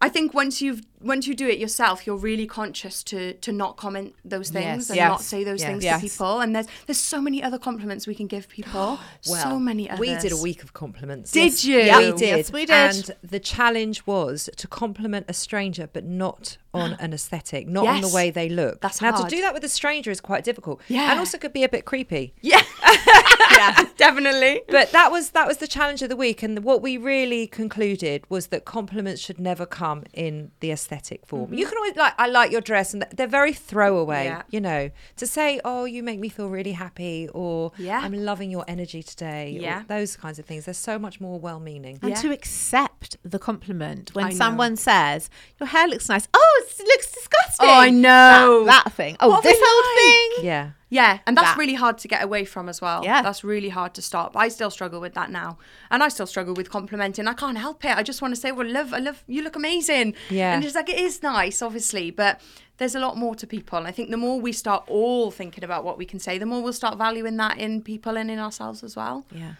[0.00, 3.76] I think once you've once you do it yourself, you're really conscious to to not
[3.76, 4.90] comment those things Yes.
[4.90, 5.08] and Yes.
[5.08, 5.68] not say those Yes.
[5.70, 6.00] things Yes.
[6.00, 6.40] to people.
[6.40, 8.98] And there's there's so many other compliments we can give people.
[9.28, 10.00] well, so many others.
[10.00, 11.30] We did a week of compliments.
[11.32, 11.64] Did Yes.
[11.64, 11.76] you?
[11.76, 12.52] We Yes, did.
[12.54, 12.70] we did.
[12.74, 18.00] And the challenge was to compliment a stranger, but not on an aesthetic, not on
[18.00, 18.80] the way they look.
[18.80, 19.28] That's now hard.
[19.30, 20.80] to do that with a stranger is quite difficult.
[20.88, 21.10] Yeah.
[21.10, 22.34] and also could be a bit creepy.
[22.42, 22.62] Yeah.
[23.56, 24.62] yeah, definitely.
[24.68, 28.22] But that was that was the challenge of the week, and what we really concluded
[28.28, 30.93] was that compliments should never come in the aesthetic
[31.26, 31.52] form.
[31.52, 31.68] You mm-hmm.
[31.70, 34.24] can always like, I like your dress, and they're very throwaway.
[34.26, 34.42] Yeah.
[34.50, 38.00] You know, to say, oh, you make me feel really happy, or Yeah.
[38.00, 39.82] I'm loving your energy today, or Yeah.
[39.88, 40.64] those kinds of things.
[40.66, 41.98] They're so much more well-meaning.
[42.02, 42.20] and Yeah.
[42.22, 44.36] to accept the compliment when I know.
[44.36, 45.30] someone says
[45.60, 46.28] your hair looks nice.
[46.34, 47.68] Oh, it looks disgusting.
[47.68, 48.64] Oh, I know.
[48.66, 49.16] that, that thing.
[49.20, 50.36] Oh, What this they old like.
[50.36, 50.46] thing.
[50.46, 50.70] Yeah.
[50.94, 51.58] Yeah, and that's That.
[51.58, 53.02] really hard to get away from as well.
[53.02, 53.20] Yeah.
[53.20, 54.36] That's really hard to stop.
[54.36, 55.58] I still struggle with that now.
[55.90, 57.26] And I still struggle with complimenting.
[57.26, 57.96] I can't help it.
[57.96, 60.14] I just want to say, well, love, I love, you look amazing.
[60.30, 60.54] Yeah.
[60.54, 62.40] And it's like, it is nice, obviously, but
[62.78, 63.76] there's a lot more to people.
[63.76, 66.46] And I think the more we start all thinking about what we can say, the
[66.46, 69.26] more we'll start valuing that in people and in ourselves as well.
[69.32, 69.54] Yeah.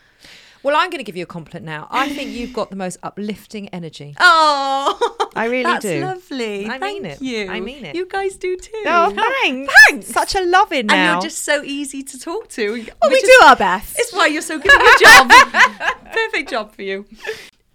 [0.65, 1.87] Well, I'm going to give you a compliment now.
[1.91, 4.17] I think you've got the most uplifting energy.
[4.57, 5.71] Oh, I really do.
[5.71, 6.01] that's do.
[6.01, 6.67] lovely.
[6.67, 7.21] I Thank mean it.
[7.23, 7.51] You.
[7.51, 7.95] I mean it.
[7.95, 8.71] You guys do too.
[8.87, 9.11] Oh,
[9.43, 9.73] thanks.
[9.89, 10.07] Thanks.
[10.09, 10.95] Such a loving now.
[10.95, 12.71] And you're just so easy to talk to.
[12.73, 13.97] Well, we which do our best.
[13.99, 16.03] It's why you're so good at your job.
[16.13, 17.05] Perfect job for you.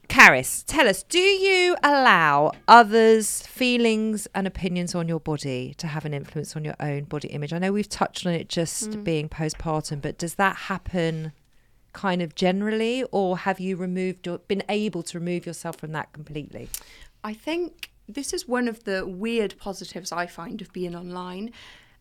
[0.07, 6.03] Carys, tell us, do you allow others' feelings and opinions on your body to have
[6.05, 7.53] an influence on your own body image?
[7.53, 9.03] I know we've touched on it just Mm.
[9.03, 11.33] being postpartum, but does that happen
[11.93, 16.13] kind of generally, or have you removed or been able to remove yourself from that
[16.13, 16.69] completely?
[17.23, 21.51] I think this is one of the weird positives I find of being online.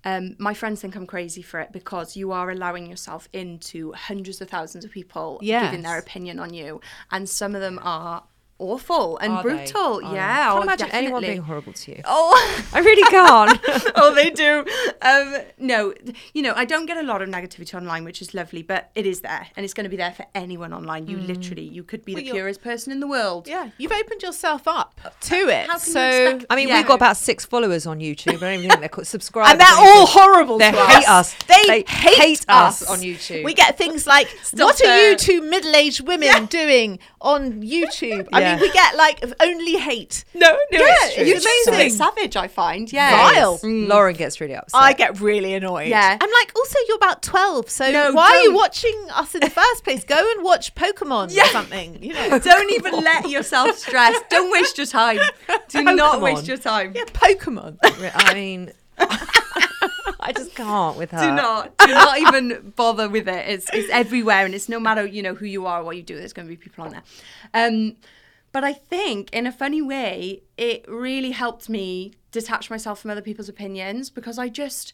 [0.05, 4.40] Um, my friends think I'm crazy for it because you are allowing yourself into hundreds
[4.40, 8.24] of thousands of people giving their opinion on you, and some of them are
[8.59, 10.01] awful and Are brutal.
[10.01, 10.14] They?
[10.14, 12.03] Yeah, I can't oh, imagine anyone being horrible to you.
[12.05, 13.59] Oh, I really can't.
[13.97, 14.64] oh, they do.
[15.03, 15.94] Um, no,
[16.35, 19.07] you know, I don't get a lot of negativity online, which is lovely, but it
[19.07, 21.07] is there, and it's going to be there for anyone online.
[21.07, 23.49] You literally, you could be the purest person in the world.
[23.49, 25.66] Yeah, you've opened yourself up to it.
[25.66, 26.79] How can you so I mean, Yeah.
[26.79, 28.37] we've got about six followers on YouTube.
[28.37, 29.53] I don't even think they're called subscribers.
[29.53, 31.35] and they're all horrible They hate us.
[31.47, 32.83] They, They hate, hate us.
[32.83, 33.44] us on YouTube.
[33.44, 38.61] We get things like, "What are you two middle-aged women doing on YouTube?" I mean,
[38.61, 40.24] we get like only hate.
[40.34, 41.98] No, no, Yeah, it's, it's it's just a amazing.
[41.98, 42.37] savage.
[42.37, 43.61] I find, yeah, Vile.
[43.62, 44.80] Lauren gets really upset.
[44.80, 45.88] I get really annoyed.
[45.88, 46.16] Yeah.
[46.20, 49.50] I'm like, also, you're about 12, so No, why are you watching us in the
[49.50, 50.04] first place?
[50.04, 52.02] Go and watch Pokemon or something.
[52.02, 54.16] You know, Don't even let yourself stress.
[54.30, 55.18] Don't waste your time.
[55.68, 56.92] Do not waste your time.
[56.94, 57.78] yeah, Pokemon.
[57.82, 58.72] I mean,
[60.20, 61.18] I just can't with her.
[61.20, 63.48] Do not, do not even bother with it.
[63.48, 66.02] It's it's everywhere, and it's no matter you know who you are or what you
[66.02, 66.16] do.
[66.16, 67.02] There's going to be people on there.
[67.54, 67.96] Um,
[68.59, 73.23] but I think in a funny way, it really helped me detach myself from other
[73.23, 74.92] people's opinions because I just,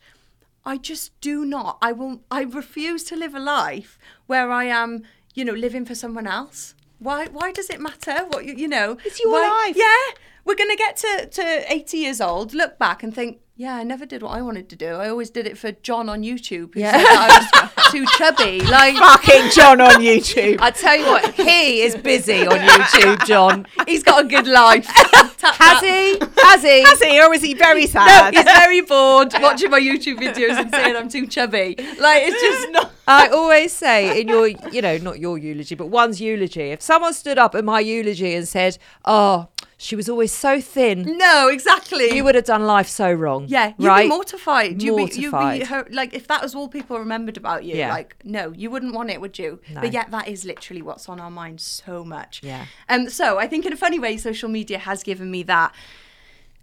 [0.67, 1.79] I just do not.
[1.81, 2.21] I will.
[2.31, 6.75] I refuse to live a life where I am, you know, living for someone else.
[6.99, 7.25] Why?
[7.29, 8.27] Why does it matter?
[8.29, 8.99] What you, you know?
[9.03, 9.77] It's your why- life.
[9.79, 13.85] Yeah, we're gonna get to to eighty years old, look back and think, yeah, I
[13.85, 14.87] never did what I wanted to do.
[14.95, 16.75] I always did it for John on YouTube.
[16.75, 16.91] Yeah.
[16.93, 18.61] said that I was too chubby.
[18.63, 20.59] Like Fucking John on YouTube.
[20.61, 23.67] I tell you what, he is busy on YouTube, John.
[23.87, 24.87] he's got a good life.
[25.45, 26.19] Has he?
[26.39, 26.83] Has he?
[26.83, 28.07] Has he, or is he very sad?
[28.07, 28.35] No, sad?
[28.35, 31.77] he's very bored watching my YouTube videos and saying I'm too chubby.
[32.01, 32.94] Like it's just not.
[33.07, 36.71] I always say in your, you know, not your eulogy, but one's eulogy.
[36.71, 41.19] If someone stood up in my eulogy and said, "Oh, she was always so thin,"
[41.19, 42.15] No, exactly.
[42.15, 43.45] you would have done life so wrong.
[43.49, 44.05] Yeah, you'd right?
[44.05, 44.83] be mortified.
[44.83, 47.91] You'd be, you'd be her, like, if that was all people remembered about you, Yeah.
[47.91, 49.61] like, no, you wouldn't want it, would you?
[49.71, 49.83] No.
[49.83, 52.41] But yet, that is literally what's on our mind so much.
[52.43, 52.67] Yeah.
[52.89, 53.11] Um.
[53.11, 55.75] So I think in a funny way, social media has given me that.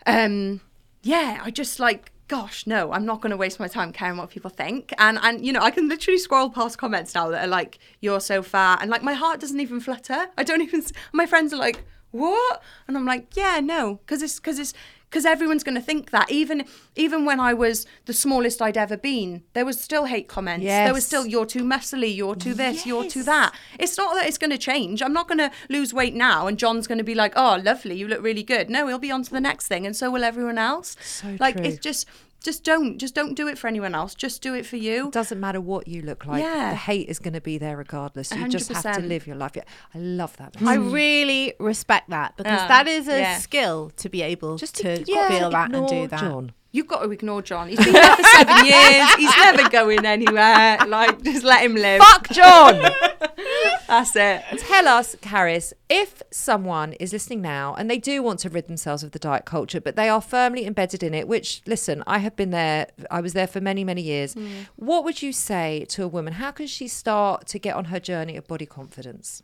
[0.05, 0.61] Um.
[1.03, 2.11] Yeah, I just like.
[2.31, 2.93] Gosh, no!
[2.93, 5.59] I'm not going to waste my time caring what people think, and and you know
[5.59, 9.03] I can literally scroll past comments now that are like "you're so fat," and like
[9.03, 10.27] my heart doesn't even flutter.
[10.37, 10.81] I don't even.
[11.11, 14.73] My friends are like, "What?" And I'm like, "Yeah, no," because it's because it's
[15.11, 16.31] because everyone's going to think that.
[16.31, 20.65] Even even when I was the smallest I'd ever been, there was still hate comments.
[20.85, 24.25] There was still "you're too muscly," "you're too this," "you're too that." It's not that
[24.25, 25.01] it's going to change.
[25.01, 27.95] I'm not going to lose weight now, and John's going to be like, "Oh, lovely,
[27.95, 30.23] you look really good." No, he'll be on to the next thing, and so will
[30.23, 30.95] everyone else.
[31.03, 31.65] So like true.
[31.65, 32.07] it's just
[32.41, 34.15] just don't just don't do it for anyone else.
[34.15, 35.07] Just do it for you.
[35.07, 36.43] It doesn't matter what you look like.
[36.43, 36.71] Yeah.
[36.71, 38.31] The hate is going to be there regardless.
[38.31, 39.51] You just have to live your life.
[39.55, 40.55] Yeah, I love that.
[40.61, 40.91] I mm.
[40.91, 42.67] really respect that because Yeah.
[42.67, 43.37] that is a Yeah.
[43.37, 46.19] skill to be able just to yeah, feel that and do that.
[46.19, 46.53] John.
[46.73, 47.67] You've got to ignore John.
[47.67, 49.13] He's been there for seven years.
[49.15, 50.77] He's never going anywhere.
[50.87, 52.01] Like, just let him live.
[52.01, 52.79] Fuck John.
[53.87, 54.41] That's it.
[54.59, 59.03] Tell us, Carys, if someone is listening now and they do want to rid themselves
[59.03, 62.37] of the diet culture, but they are firmly embedded in it, which, listen, I have
[62.37, 64.33] been there, I was there for many, many years.
[64.33, 64.67] Mm.
[64.77, 66.33] What would you say to a woman?
[66.33, 69.43] How can she start to get on her journey of body confidence?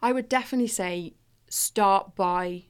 [0.00, 1.12] I would definitely say
[1.50, 2.62] start by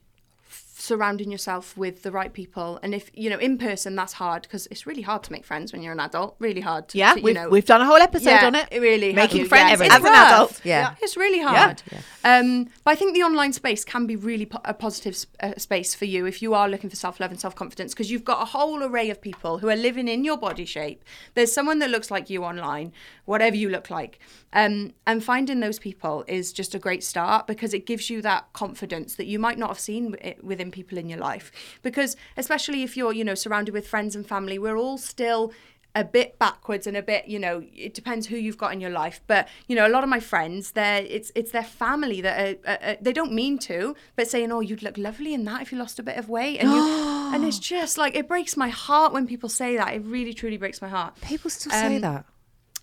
[0.81, 2.79] surrounding yourself with the right people.
[2.81, 5.71] And if, you know, in person, that's hard because it's really hard to make friends
[5.71, 6.35] when you're an adult.
[6.39, 6.87] Really hard.
[6.89, 8.67] To, Yeah, to, you we've, know, we've done a whole episode yeah, on it.
[8.71, 10.61] it really Making friends Yeah, as it's an adult.
[10.65, 10.95] Yeah.
[11.01, 11.83] It's really hard.
[11.91, 11.99] Yeah.
[12.23, 15.53] Um, but I think the online space can be really po- a positive s- uh,
[15.57, 18.25] space for you if you are looking for self love and self confidence because you've
[18.25, 21.03] got a whole array of people who are living in your body shape.
[21.35, 22.91] There's someone that looks like you online,
[23.25, 24.19] whatever you look like.
[24.53, 28.51] Um, and finding those people is just a great start because it gives you that
[28.53, 31.51] confidence that you might not have seen wi- within people in your life.
[31.81, 35.51] Because especially if you're, you know, surrounded with friends and family, we're all still
[35.93, 38.89] a bit backwards and a bit you know it depends who you've got in your
[38.89, 42.39] life but you know a lot of my friends they're it's it's their family that
[42.65, 45.61] are, uh, uh, they don't mean to but saying oh you'd look lovely in that
[45.61, 46.77] if you lost a bit of weight and you
[47.33, 50.55] and it's just like it breaks my heart when people say that it really truly
[50.55, 52.25] breaks my heart People still say Um, that.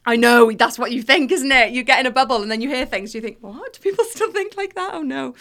[0.05, 1.72] I know that's what you think, isn't it?
[1.72, 3.14] You get in a bubble and then you hear things.
[3.14, 3.74] You think, what?
[3.74, 4.94] Do people still think like that?
[4.94, 5.35] Oh no.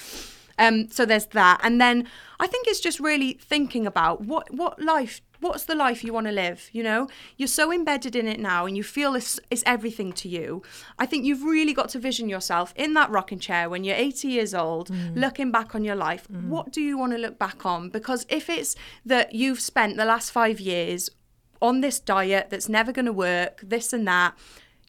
[0.58, 2.08] Um, so there's that, and then
[2.40, 6.28] I think it's just really thinking about what what life, what's the life you want
[6.28, 6.70] to live.
[6.72, 10.28] You know, you're so embedded in it now, and you feel it's, it's everything to
[10.30, 10.64] you.
[10.98, 14.28] I think you've really got to vision yourself in that rocking chair when you're 80
[14.28, 16.28] years old, looking back on your life.
[16.50, 17.90] What do you want to look back on?
[17.90, 21.10] Because if it's that you've spent the last five years
[21.62, 24.36] on this diet that's never going to work, this and that,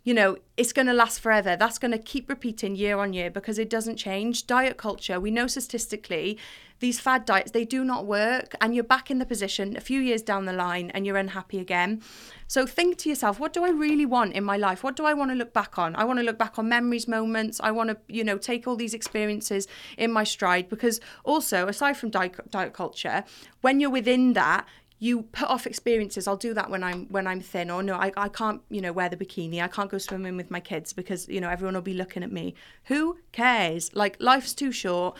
[0.04, 1.56] you know, it's going to last forever.
[1.56, 4.46] That's going to keep repeating year on year because it doesn't change.
[4.46, 6.38] Diet culture, we know statistically,
[6.80, 8.54] these fad diets, they do not work.
[8.60, 11.58] And you're back in the position a few years down the line and you're unhappy
[11.58, 12.02] again.
[12.46, 14.82] So think to yourself, what do I really want in my life?
[14.82, 15.96] What do I want to look back on?
[15.96, 17.60] I want to look back on memories, moments.
[17.62, 21.96] I want to, you know, take all these experiences in my stride because also, aside
[21.96, 23.24] from diet, diet culture,
[23.60, 24.66] when you're within that,
[24.98, 28.12] you put off experiences i'll do that when i'm when i'm thin or no I,
[28.16, 31.28] I can't you know wear the bikini i can't go swimming with my kids because
[31.28, 32.54] you know everyone will be looking at me.
[32.84, 33.94] Who cares?
[33.94, 35.16] Like life's too short.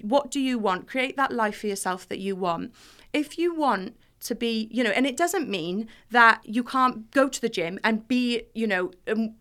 [0.00, 0.88] What do you want?
[0.88, 2.72] Create that life for yourself that you want.
[3.12, 7.28] If you want to be you know and it doesn't mean that you can't go
[7.28, 9.34] to the gym and be you know um,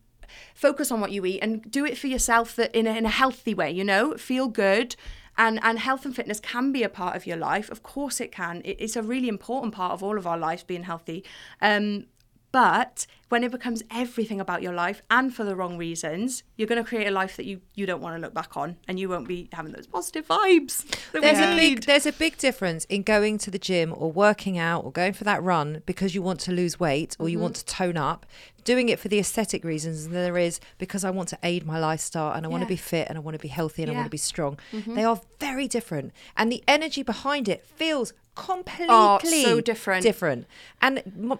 [0.53, 3.09] focus on what you eat and do it for yourself that in a, in a
[3.09, 4.15] healthy way you know?
[4.15, 4.95] Feel good
[5.39, 7.71] and and health and fitness can be a part of your life.
[7.71, 8.61] Of course it can.
[8.65, 11.23] It, it's a really important part of all of our lives being healthy.
[11.61, 12.05] Um,
[12.51, 16.83] but when it becomes everything about your life and for the wrong reasons, you're going
[16.83, 19.07] to create a life that you, you don't want to look back on and you
[19.07, 20.83] won't be having those positive vibes.
[21.11, 24.83] There's a big there's a big difference in going to the gym or working out
[24.83, 27.43] or going for that run because you want to lose weight or you Mm-hmm.
[27.43, 28.25] want to tone up,
[28.63, 31.77] doing it for the aesthetic reasons than there is because I want to aid my
[31.77, 33.93] lifestyle and I want to be fit and I want to be healthy and I
[33.95, 34.57] want to be strong.
[34.73, 34.95] Mm-hmm.
[34.95, 40.01] They are very different and the energy behind it feels completely Oh, so different.
[40.01, 40.47] Different.
[40.81, 41.39] And m-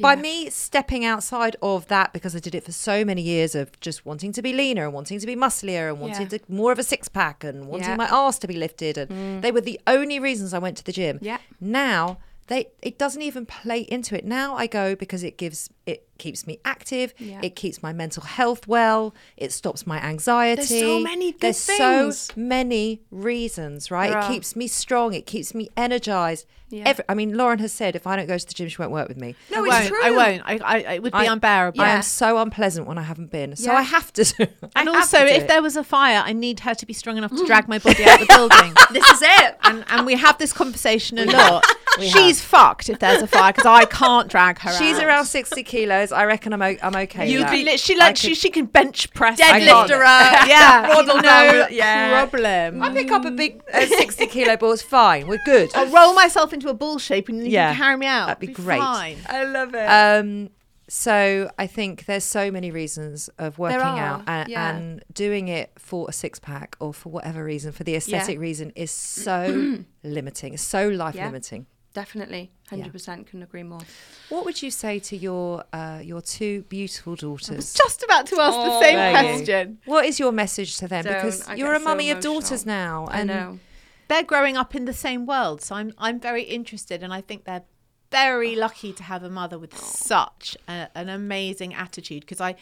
[0.00, 3.78] by me stepping outside of that because I did it for so many years of
[3.80, 6.38] just wanting to be leaner and wanting to be musclier and wanting Yeah.
[6.38, 7.94] to more of a six pack and wanting Yeah.
[7.94, 7.98] Mm.
[7.98, 10.92] my ass to be lifted and they were the only reasons I went to the
[10.92, 11.18] gym.
[11.22, 11.38] Yeah.
[11.60, 14.24] Now they it doesn't even play into it.
[14.24, 17.12] Now I go because it gives it keeps me active.
[17.18, 17.40] Yeah.
[17.42, 19.12] It keeps my mental health well.
[19.36, 20.62] It stops my anxiety.
[20.62, 22.16] There's so many good There's things.
[22.18, 24.10] so many reasons, right?
[24.10, 24.30] There it are.
[24.32, 25.14] keeps me strong.
[25.14, 26.46] It keeps me energized.
[26.72, 26.84] Yeah.
[26.86, 28.92] Every, I mean, Lauren has said if I don't go to the gym, she won't
[28.92, 29.34] work with me.
[29.50, 29.88] No, I it's won't.
[29.88, 30.04] true.
[30.04, 30.42] I won't.
[30.46, 31.80] I, I, it would be I- unbearable.
[31.80, 33.56] I am so unpleasant when I haven't been.
[33.56, 33.78] So Yeah.
[33.78, 34.46] I have to do.
[34.76, 35.48] And also, to if it.
[35.48, 38.04] there was a fire, I need her to be strong enough to drag my body
[38.04, 38.72] out of the building.
[38.92, 39.56] this is it.
[39.64, 41.64] And, and we have this conversation a lot.
[42.00, 45.04] She's fucked if there's a fire because I can't drag her She's out.
[45.06, 46.09] around sixty kilos.
[46.12, 47.30] I reckon I'm o- I'm okay.
[47.30, 47.70] You'd be that.
[47.72, 49.40] li- she like could- she, she can bench press.
[49.40, 49.90] Deadlift can't.
[49.90, 50.46] her up.
[50.48, 52.26] Yeah, Waddle no down yeah.
[52.26, 52.82] problem.
[52.82, 54.72] I pick up a big uh, 60 kilo ball.
[54.72, 55.26] It's fine.
[55.28, 55.70] We're good.
[55.74, 58.26] I'll roll myself into a ball shape and you Yeah, can carry me out.
[58.28, 58.80] that'd be It'll great.
[58.80, 59.18] Fine.
[59.28, 59.86] I love it.
[59.86, 60.50] Um,
[60.88, 64.76] so I think there's so many reasons of working There out and, yeah.
[64.76, 68.72] and doing it for a six pack or for whatever reason, for the aesthetic reason,
[68.74, 70.54] is so limiting.
[70.54, 71.26] It's so life Yeah.
[71.26, 71.66] limiting.
[71.92, 73.26] Definitely, hundred percent.
[73.26, 73.80] Couldn't agree more.
[74.28, 77.74] What would you say to your uh, your two beautiful daughters?
[77.74, 79.78] Just about to ask the same There you question.
[79.86, 81.04] What is your message to them?
[81.04, 81.14] Don't.
[81.14, 83.58] because I you're a so mummy of daughters now, I and know.
[84.06, 87.44] They're growing up in the same world, so I'm I'm very interested, and I think
[87.44, 87.64] they're
[88.12, 92.54] very lucky to have a mother with such a, an amazing attitude because I.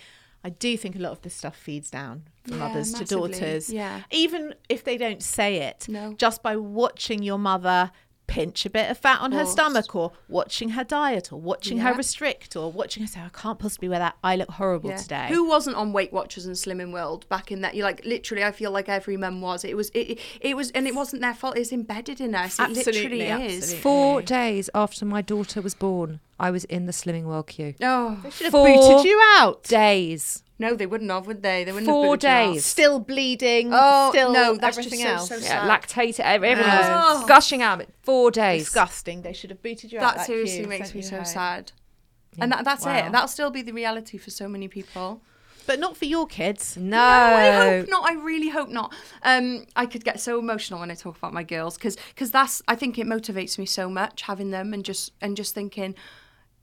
[0.45, 3.69] I do think a lot of this stuff feeds down from Yeah, mothers to daughters.
[3.71, 4.03] Yeah.
[4.13, 6.13] Even if they don't say it, No.
[6.15, 7.91] just by watching your mother
[8.29, 11.93] pinch a bit of fat on her stomach or watching her diet or watching her
[11.95, 14.17] restrict or watching her say, I can't possibly wear that.
[14.23, 14.97] I look horrible Yeah.
[14.99, 15.27] today.
[15.31, 17.75] Who wasn't on Weight Watchers and Slimming World back in that?
[17.75, 18.45] You like literally.
[18.45, 19.65] I feel like every mum was.
[19.65, 19.91] It was.
[19.95, 21.57] It, it was, and it wasn't their fault.
[21.59, 22.59] It's embedded in us.
[22.59, 23.57] It Absolutely, literally is.
[23.65, 23.81] absolutely.
[23.83, 27.75] four days after my daughter was born, I was in the Slimming World queue.
[27.83, 29.65] Oh they should have Four booted you out.
[29.65, 30.43] Days.
[30.59, 31.65] No, they wouldn't have, would they?
[31.65, 32.53] They wouldn't Four have booted you out.
[32.55, 32.65] days.
[32.67, 33.71] Still bleeding.
[33.73, 35.29] Oh still no, that's just everything so, else.
[35.29, 35.71] so Yeah, sad.
[35.83, 36.21] lactated.
[36.21, 37.19] Everyone Oh.
[37.21, 37.85] was gushing out.
[38.03, 38.65] Four days.
[38.65, 39.23] Disgusting.
[39.23, 40.17] They should have booted you out.
[40.17, 41.25] that seriously queue, makes sent me so home.
[41.25, 41.73] sad.
[42.41, 42.97] And that, that's Wow.
[43.07, 43.13] it.
[43.13, 45.23] That'll still be the reality for so many people.
[45.67, 46.77] But not for your kids.
[46.79, 46.97] No.
[46.97, 48.05] No, I hope not.
[48.11, 48.95] I really hope not.
[49.23, 51.97] Um, I could get so emotional when I talk about my girls because
[52.31, 55.95] that's I think it motivates me so much having them and just and just thinking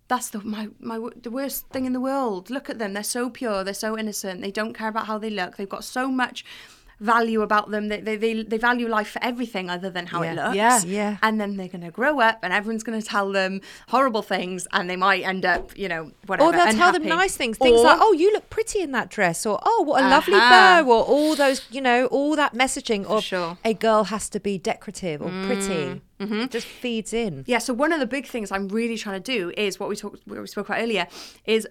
[0.08, 2.50] that's the my my the worst thing in the world.
[2.50, 2.94] Look at them.
[2.94, 3.64] They're so pure.
[3.64, 4.42] They're so innocent.
[4.42, 5.58] They don't care about how they look.
[5.58, 6.46] They've got so much
[7.00, 7.88] value about them.
[7.90, 10.56] They they they, they value life for everything other than how it looks.
[10.56, 10.82] Yeah.
[10.86, 11.18] Yeah.
[11.22, 14.68] And then they're going to grow up and everyone's going to tell them horrible things
[14.72, 16.50] and they might end up, you know, whatever.
[16.50, 17.58] Or they'll tell them nice things.
[17.58, 19.46] Things Or- like, oh, you look pretty in that dress.
[19.46, 20.84] Or, oh, what a lovely Uh-huh.
[20.84, 20.90] bow.
[20.90, 23.58] Or all those, you know, all that messaging of sure.
[23.66, 26.02] a girl has to be decorative or pretty.
[26.20, 26.46] Mm-hmm.
[26.48, 27.44] Just feeds in.
[27.46, 29.96] Yeah, so one of the big things I'm really trying to do is what we
[29.98, 31.08] talked what we spoke about earlier
[31.46, 31.68] is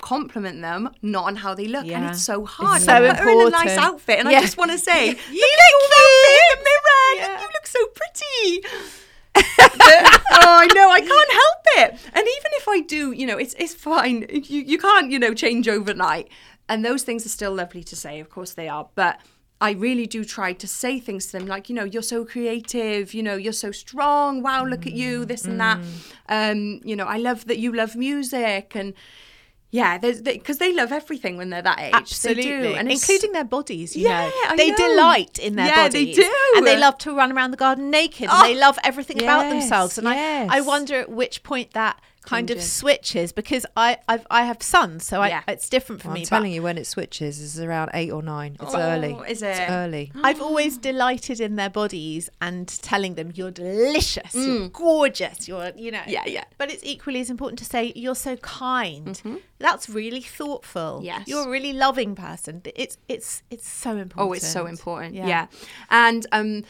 [0.00, 1.86] compliment them not on how they look.
[1.86, 2.76] And it's so hard.
[2.76, 4.38] It's so put her in a nice outfit and Yeah.
[4.38, 7.40] I just want to say you look cute in the mirror Yeah.
[7.40, 8.62] you look so pretty.
[9.34, 10.90] But- oh I know.
[10.90, 12.00] I can't help it.
[12.14, 14.26] And even if I do you know it's it's fine.
[14.30, 16.28] You, you can't you know change overnight.
[16.68, 18.20] And those things are still lovely to say.
[18.20, 18.88] Of course they are.
[18.94, 19.20] But
[19.60, 23.12] I really do try to say things to them like, you know, you're so creative,
[23.14, 24.42] you know, you're so strong.
[24.42, 25.80] Wow, look at you, this and that.
[26.28, 28.76] Um, you know, I love that you love music.
[28.76, 28.94] And
[29.70, 31.92] Yeah, because they, love everything when they're that age.
[31.92, 33.94] Absolutely, they do, and including their bodies.
[33.94, 34.76] You Yeah, know, they know.
[34.76, 36.34] delight in their Yeah, they do.
[36.56, 38.28] and they love to run around the garden naked.
[38.30, 38.36] Oh.
[38.36, 39.98] and they oh, love everything about themselves.
[39.98, 44.42] And I, I wonder at which point that kind of switches because I, I've, I
[44.44, 45.42] have sons, so I, Yeah.
[45.48, 46.20] it's different for me.
[46.20, 46.26] I'm me.
[46.26, 48.56] telling you, when it switches, is around eight or nine.
[48.60, 49.16] It's Oh, early.
[49.28, 49.46] is it?
[49.48, 50.12] It's early.
[50.22, 55.90] I've always delighted in their bodies and telling them you're delicious, you're gorgeous, you're you
[55.90, 55.98] know.
[55.98, 56.08] Mm.
[56.16, 56.44] Yeah, yeah.
[56.58, 59.20] But it's equally as important to say you're so kind.
[59.58, 60.96] That's really thoughtful.
[60.98, 61.04] Mm-hmm.
[61.04, 61.28] Yes.
[61.28, 62.62] You're a really loving person.
[62.76, 64.30] It's it's it's so important.
[64.30, 65.14] Oh, it's so important.
[65.14, 65.46] Yeah.
[65.90, 66.64] And um,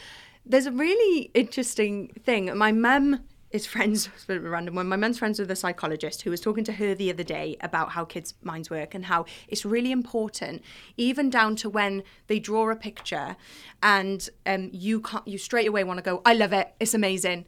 [0.45, 2.55] there's a really interesting thing.
[2.57, 3.21] My mum
[3.51, 4.87] is friends, random one.
[4.87, 7.91] My mum's friends with a psychologist who was talking to her the other day about
[7.91, 10.63] how kids' minds work and how it's really important,
[10.97, 13.35] even down to when they draw a picture
[13.81, 17.45] and um, you can't, you straight away want to go, I love it, it's amazing.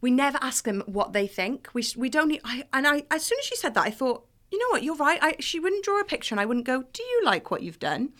[0.00, 1.68] We never ask them what they think.
[1.72, 4.58] We, we don't, I, and I, as soon as she said that, I thought, you
[4.58, 5.18] know what, you're right.
[5.22, 7.78] I, she wouldn't draw a picture and I wouldn't go, do you like what you've
[7.78, 8.12] done?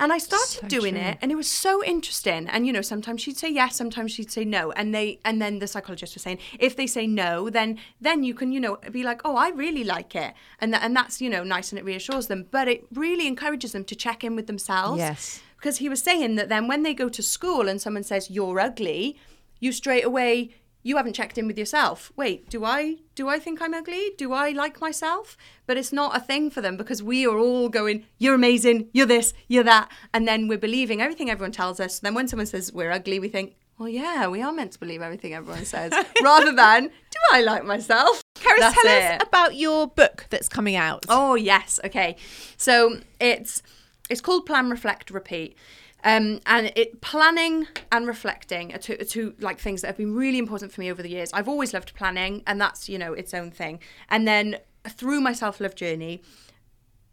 [0.00, 2.48] And I started doing it and it was so interesting.
[2.48, 4.72] And you know, sometimes she'd say yes, sometimes she'd say no.
[4.72, 8.34] And they and then the psychologist was saying, if they say no, then then you
[8.34, 10.32] can, you know, be like, Oh, I really like it.
[10.58, 12.46] And that and that's, you know, nice and it reassures them.
[12.50, 14.98] But it really encourages them to check in with themselves.
[14.98, 15.42] Yes.
[15.56, 18.58] Because he was saying that then when they go to school and someone says, You're
[18.58, 19.18] ugly,
[19.60, 20.50] you straight away
[20.82, 22.12] you haven't checked in with yourself.
[22.16, 24.12] Wait, do I do I think I'm ugly?
[24.16, 25.36] Do I like myself?
[25.66, 29.06] But it's not a thing for them because we are all going, you're amazing, you're
[29.06, 31.98] this, you're that, and then we're believing everything everyone tells us.
[31.98, 35.00] then when someone says we're ugly, we think, well, yeah, we are meant to believe
[35.02, 38.22] everything everyone says, rather than do I like myself?
[38.36, 39.20] Carys, That's tell it.
[39.20, 41.04] us about your book that's coming out.
[41.08, 42.16] Oh yes, okay.
[42.56, 43.62] So it's
[44.08, 45.56] it's called Plan, Reflect, Repeat.
[46.02, 50.14] Um, and it planning and reflecting are two, are two like things that have been
[50.14, 51.30] really important for me over the years.
[51.32, 53.80] I've always loved planning, and that's you know its own thing.
[54.08, 56.22] And then through my self love journey,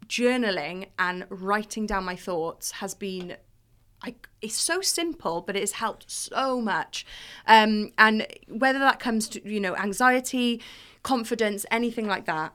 [0.06, 3.36] journaling and writing down my thoughts has been
[4.02, 7.04] I, it's so simple, but it has helped so much.
[7.46, 10.62] Um, and whether that comes to, you know, anxiety,
[11.02, 12.54] confidence, anything like that,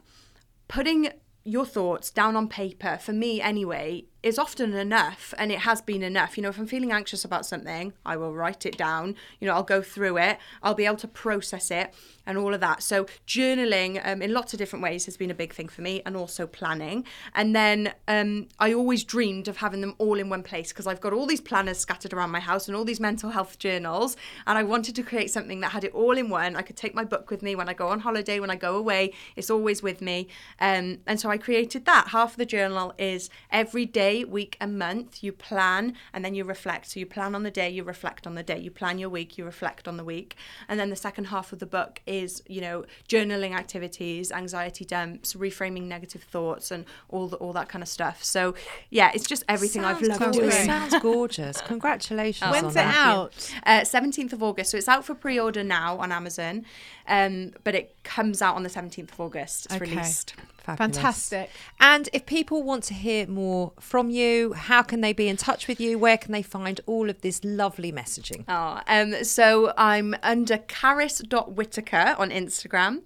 [0.67, 1.09] putting
[1.43, 5.34] your thoughts down on paper, for me anyway, is often enough.
[5.38, 6.38] And it has been enough.
[6.38, 9.15] You know, if I'm feeling anxious about something, I will write it down.
[9.39, 11.93] You know, I'll go through it, I'll be able to process it
[12.26, 12.84] and all of that.
[12.84, 16.01] So, journaling um, in lots of different ways has been a big thing for me,
[16.05, 17.05] and also planning.
[17.36, 21.01] And then um, I always dreamed of having them all in one place because I've
[21.01, 24.15] got all these planners scattered around my house and all these mental health journals.
[24.47, 26.55] And I wanted to create something that had it all in one.
[26.55, 28.76] I could take my book with me when I go on holiday, when I go
[28.76, 30.28] away, it's always with me.
[30.59, 32.09] Um, and so I created that.
[32.09, 36.43] Half of the journal is every day, week, and month you plan and then you
[36.43, 36.91] reflect.
[36.91, 38.59] So you plan on the day, you reflect on the day.
[38.59, 40.36] You plan your week, you reflect on the week.
[40.67, 42.12] And then the second half of the book is,
[42.47, 47.82] you know, journaling activities, anxiety dumps, reframing negative thoughts, and all the, all that kind
[47.82, 48.24] of stuff.
[48.24, 48.53] So
[48.89, 50.55] yeah, it's just everything I've Sounds loved gorgeous.
[50.55, 50.66] doing.
[50.68, 51.61] Sounds gorgeous.
[51.61, 52.51] Congratulations.
[52.51, 52.95] When's it that.
[52.95, 53.53] out?
[53.66, 54.72] Uh, 17th of August.
[54.72, 56.66] So it's out for pre order now on Amazon,
[57.07, 59.66] um, but it comes out on the 17th of August.
[59.68, 59.89] It's Okay.
[59.91, 60.36] released.
[60.64, 60.95] Fabulous.
[60.95, 61.49] Fantastic.
[61.80, 65.68] And if people want to hear more from you, how can they be in touch
[65.68, 65.99] with you?
[65.99, 68.45] Where can they find all of this lovely messaging?
[68.47, 73.01] Oh, um, so I'm under carys.whittaker on Instagram,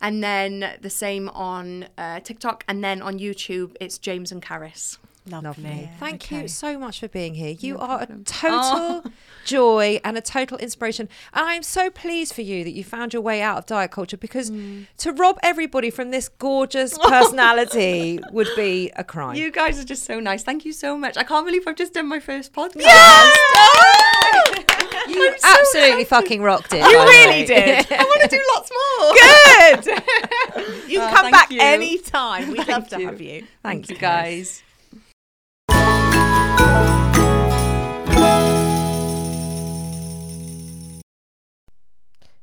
[0.00, 4.98] and then the same on uh, TikTok, and then on YouTube, it's James and Carys.
[5.30, 5.88] Lovely.
[6.00, 6.42] Thank okay.
[6.42, 7.50] you so much for being here.
[7.50, 9.02] You are a total oh.
[9.44, 11.08] joy and a total inspiration.
[11.32, 14.16] And I'm so pleased for you that you found your way out of diet culture
[14.16, 14.86] because mm.
[14.98, 19.36] to rob everybody from this gorgeous personality would be a crime.
[19.36, 20.42] You guys are just so nice.
[20.42, 21.16] Thank you so much.
[21.16, 22.82] I can't believe I've just done my first podcast.
[25.08, 26.78] You absolutely fucking rocked it.
[26.78, 27.86] You really did.
[27.90, 29.12] I want to do lots more.
[29.12, 30.88] Good.
[30.88, 31.58] you can Oh, come back you.
[31.60, 32.52] anytime.
[32.52, 33.06] We'd love to you.
[33.06, 33.46] have you.
[33.62, 34.62] Thank you guys.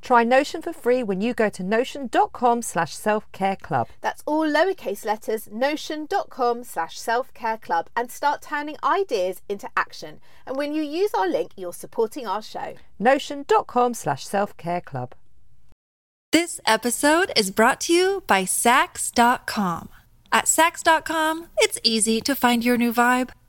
[0.00, 3.88] Try Notion for free when you go to notion.com slash self-care club.
[4.00, 10.20] That's all lowercase letters, notion.com slash self care club, and start turning ideas into action.
[10.46, 12.74] And when you use our link, you're supporting our show.
[12.98, 15.14] Notion.com slash self-care club.
[16.32, 19.88] This episode is brought to you by Saks.com.
[20.32, 23.30] At Saks.com, it's easy to find your new vibe.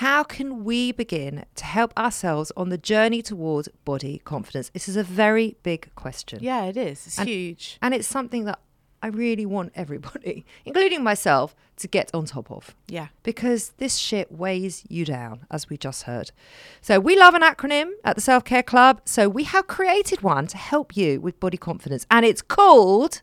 [0.00, 4.70] how can we begin to help ourselves on the journey towards body confidence?
[4.70, 6.40] This is a very big question.
[6.42, 7.06] Yeah, it is.
[7.06, 7.78] It's And- huge.
[7.80, 8.58] And it's something that
[9.04, 12.74] I really want everybody, including myself, to get on top of.
[12.88, 13.08] Yeah.
[13.22, 16.32] Because this shit weighs you down, as we just heard.
[16.80, 19.00] So, we love an acronym at the Self Care Club.
[19.04, 22.04] So, we have created one to help you with body confidence.
[22.10, 23.22] And it's called,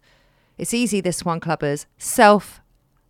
[0.57, 2.61] it's easy, this one, clubbers, Self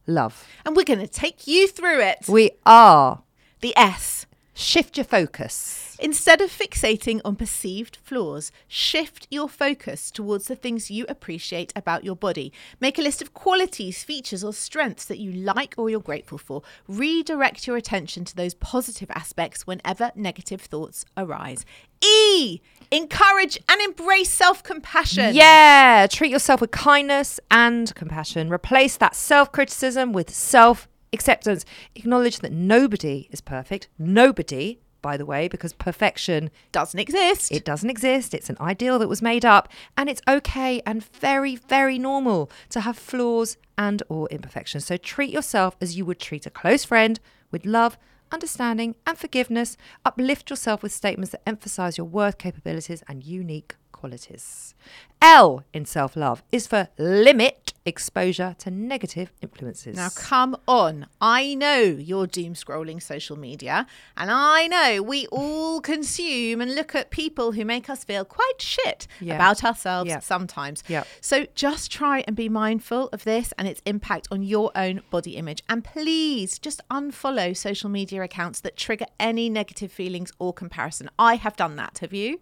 [0.08, 0.48] Love.
[0.66, 2.26] And we're going to take you through it.
[2.28, 3.22] We are.
[3.62, 4.26] The S.
[4.56, 5.96] Shift your focus.
[6.00, 12.04] Instead of fixating on perceived flaws, shift your focus towards the things you appreciate about
[12.04, 12.52] your body.
[12.80, 16.64] Make a list of qualities, features, or strengths that you like or you're grateful for.
[16.88, 21.64] Redirect your attention to those positive aspects whenever negative thoughts arise.
[22.04, 22.62] E.
[22.90, 25.34] Encourage and embrace self compassion.
[25.36, 28.50] Yeah, treat yourself with kindness and compassion.
[28.52, 31.66] Replace that self criticism with self acceptance.
[31.96, 33.88] Acknowledge that nobody is perfect.
[33.98, 37.52] Nobody, by the way, because perfection Doesn't exist.
[37.52, 38.34] it doesn't exist.
[38.34, 42.82] It's an ideal that was made up and it's okay and very very normal to
[42.82, 44.86] have flaws and or imperfections.
[44.86, 47.98] So treat yourself as you would treat a close friend with love,
[48.32, 49.76] understanding and forgiveness.
[50.06, 54.74] Uplift yourself with statements that emphasize your worth, capabilities and unique qualities.
[55.22, 59.96] L in self-love is for limit exposure to negative influences.
[59.96, 61.08] Now, come on.
[61.20, 66.94] I know you're doom scrolling social media, and I know we all consume and look
[66.96, 69.36] at people who make us feel quite shit Yeah.
[69.36, 70.20] about ourselves Yeah.
[70.20, 70.84] sometimes.
[70.88, 71.04] Yeah.
[71.22, 75.36] So just try and be mindful of this and its impact on your own body
[75.38, 75.64] image.
[75.68, 81.10] And please just unfollow social media accounts that trigger any negative feelings or comparison.
[81.18, 81.98] I have done that.
[82.00, 82.40] Have you?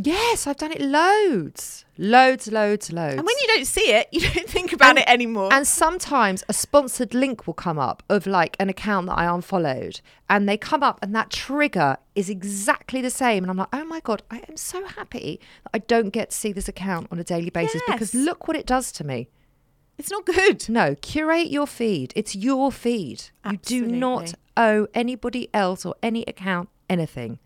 [0.00, 1.84] Yes, I've done it loads.
[1.98, 3.14] Loads, loads, loads.
[3.16, 5.52] And when you don't see it, you don't think about it anymore.
[5.52, 10.00] And sometimes a sponsored link will come up of like an account that I unfollowed,
[10.28, 13.44] and they come up, and that trigger is exactly the same.
[13.44, 16.36] And I'm like, oh my God, I am so happy that I don't get to
[16.36, 19.28] see this account on a daily basis because look what it does to me.
[19.98, 20.68] it's not good.
[20.68, 22.12] No, curate your feed.
[22.16, 23.24] It's your feed.
[23.44, 23.76] Absolutely.
[23.88, 27.38] You do not owe anybody else or any account anything.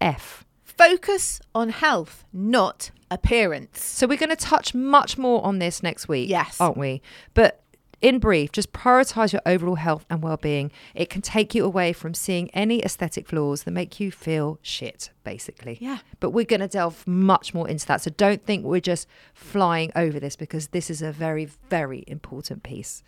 [0.00, 0.44] F.
[0.88, 3.84] focus on health, not appearance.
[3.84, 6.28] So we're going to touch much more on this next week.
[6.28, 6.60] Yes.
[6.60, 7.02] Aren't we?
[7.34, 7.62] But
[8.00, 10.72] in brief, just prioritize your overall health and well-being.
[10.94, 15.10] It can take you away from seeing any aesthetic flaws that make you feel shit,
[15.22, 15.78] basically.
[15.80, 15.98] Yeah.
[16.18, 18.00] But we're going to delve much more into that.
[18.00, 22.62] So don't think we're just flying over this because this is a very, very important
[22.64, 23.04] piece.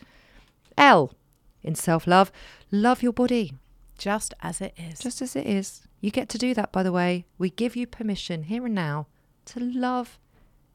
[0.78, 1.12] L
[1.62, 2.30] in self-love,
[2.70, 3.54] love your body
[3.96, 4.98] Just as it is.
[4.98, 5.82] just as it is.
[6.05, 7.24] You get to do that, by the way.
[7.38, 9.07] We give you permission here and now
[9.46, 10.18] to love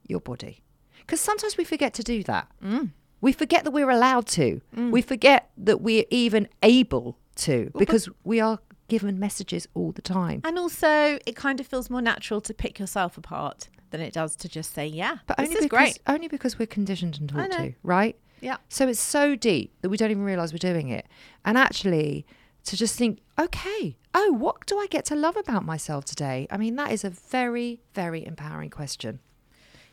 [0.07, 0.63] your body.
[1.01, 2.47] Because sometimes we forget to do that.
[2.63, 2.93] Mm.
[3.21, 4.59] We forget that we're allowed to.
[4.75, 4.89] Mm.
[4.89, 8.57] We forget that we're even able to because we are
[8.87, 10.41] given messages all the time.
[10.43, 14.35] and also, it kind of feels more natural to pick yourself apart than it does
[14.37, 15.99] to just say, yeah, But this only is because, great.
[16.07, 18.17] only because we're conditioned and taught to, right?
[18.41, 18.57] Yeah.
[18.67, 21.05] So it's so deep that we don't even realize we're doing it.
[21.45, 22.25] And actually,
[22.69, 26.47] to just think, okay, oh, what do I get to love about myself today?
[26.51, 29.19] I mean, that is a very, very empowering question.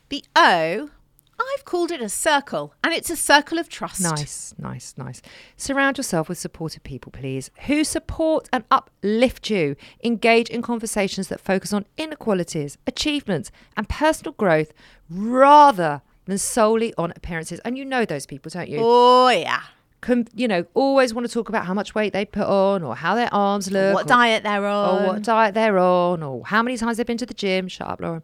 [0.09, 0.91] The O,
[1.39, 4.01] I've called it a circle, and it's a circle of trust.
[4.01, 5.23] Nice, nice, nice.
[5.55, 9.75] Surround yourself with supportive people, please, who support and uplift you.
[10.03, 14.71] Engage in conversations that focus on inequalities, achievements, and personal growth
[15.09, 17.59] rather than solely on appearances.
[17.65, 18.79] And you know those people, don't you?
[18.81, 19.63] Oh, yeah.
[20.01, 22.95] Com- you know, always want to talk about how much weight they put on or
[22.95, 23.93] how their arms look.
[23.93, 25.03] what or, diet they're on.
[25.03, 27.67] Or what diet they're on or how many times they've been to the gym.
[27.67, 28.23] Shut up, Lauren.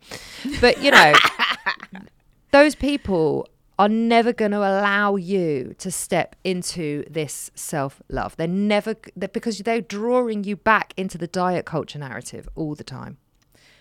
[0.61, 1.13] But, you know,
[2.51, 3.47] those people
[3.79, 8.35] are never going to allow you to step into this self love.
[8.37, 12.83] They're never, they're, because they're drawing you back into the diet culture narrative all the
[12.83, 13.17] time.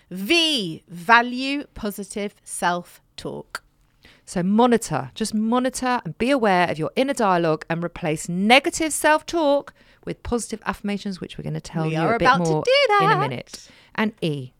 [0.09, 3.62] V, value positive self talk.
[4.25, 9.73] So monitor, just monitor and be aware of your inner dialogue and replace negative self-talk
[10.05, 12.63] with positive affirmations, which we're going to tell We you a bit about to more
[13.01, 13.69] in a minute.
[13.95, 14.53] And E,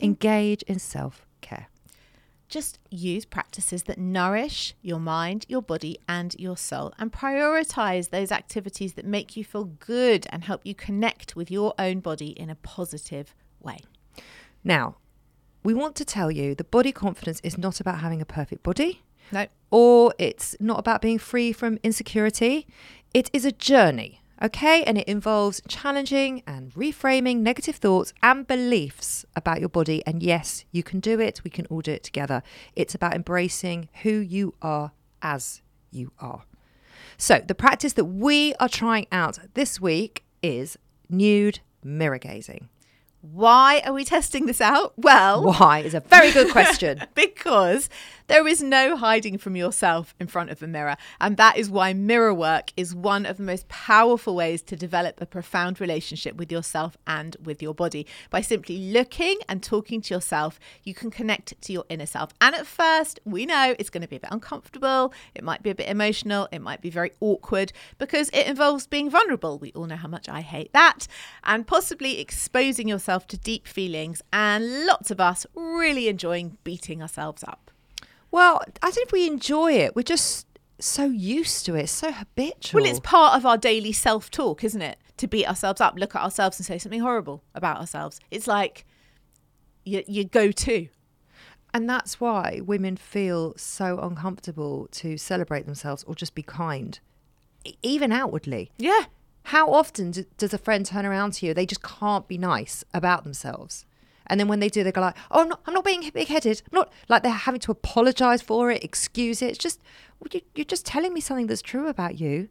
[0.00, 1.68] engage in self-care.
[2.48, 8.32] Just use practices that nourish your mind, your body, and your soul, and prioritize those
[8.32, 12.50] activities that make you feel good and help you connect with your own body in
[12.50, 13.78] a positive way.
[14.64, 14.96] Now,
[15.62, 19.02] we want to tell you that body confidence is not about having a perfect body.
[19.32, 19.46] No.
[19.70, 22.66] or it's not about being free from insecurity.
[23.14, 24.82] It is a journey, okay?
[24.84, 30.02] And it involves challenging and reframing negative thoughts and beliefs about your body.
[30.06, 31.42] And yes, you can do it.
[31.44, 32.42] We can all do it together.
[32.76, 36.44] It's about embracing who you are as you are.
[37.16, 40.78] So, the practice that we are trying out this week is
[41.08, 42.68] nude mirror gazing.
[43.20, 44.94] Why are we testing this out?
[44.96, 47.04] Well, Why is a very good question.
[47.14, 47.90] because
[48.30, 50.96] there is no hiding from yourself in front of a mirror.
[51.20, 55.20] And that is why mirror work is one of the most powerful ways to develop
[55.20, 58.06] a profound relationship with yourself and with your body.
[58.30, 62.30] By simply looking and talking to yourself, you can connect to your inner self.
[62.40, 65.70] And at first, we know it's going to be a bit uncomfortable, it might be
[65.70, 69.58] a bit emotional, it might be very awkward because it involves being vulnerable.
[69.58, 71.08] We all know how much I hate that.
[71.42, 77.42] And possibly exposing yourself to deep feelings, and lots of us really enjoying beating ourselves
[77.42, 77.69] up.
[78.30, 80.46] Well, I think if we enjoy it, we're just
[80.78, 82.80] so used to it, so habitual.
[82.80, 84.98] Well, it's part of our daily self talk, isn't it?
[85.18, 88.20] To beat ourselves up, look at ourselves and say something horrible about ourselves.
[88.30, 88.86] It's like
[89.84, 90.88] your, your go to.
[91.74, 96.98] and that's why women feel so uncomfortable to celebrate themselves or just be kind,
[97.82, 98.70] even outwardly.
[98.78, 99.04] Yeah.
[99.44, 101.54] How often d- does a friend turn around to you?
[101.54, 103.84] They just can't be nice about themselves.
[104.30, 106.62] And then when they do, they go like, "Oh, I'm not, I'm not being big-headed.
[106.72, 109.50] I'm not like they're having to apologize for it, excuse it.
[109.50, 109.82] It's just
[110.32, 112.48] you, you're just telling me something that's true about you."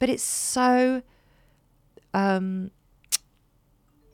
[0.00, 1.02] But it's so,
[2.14, 2.70] um,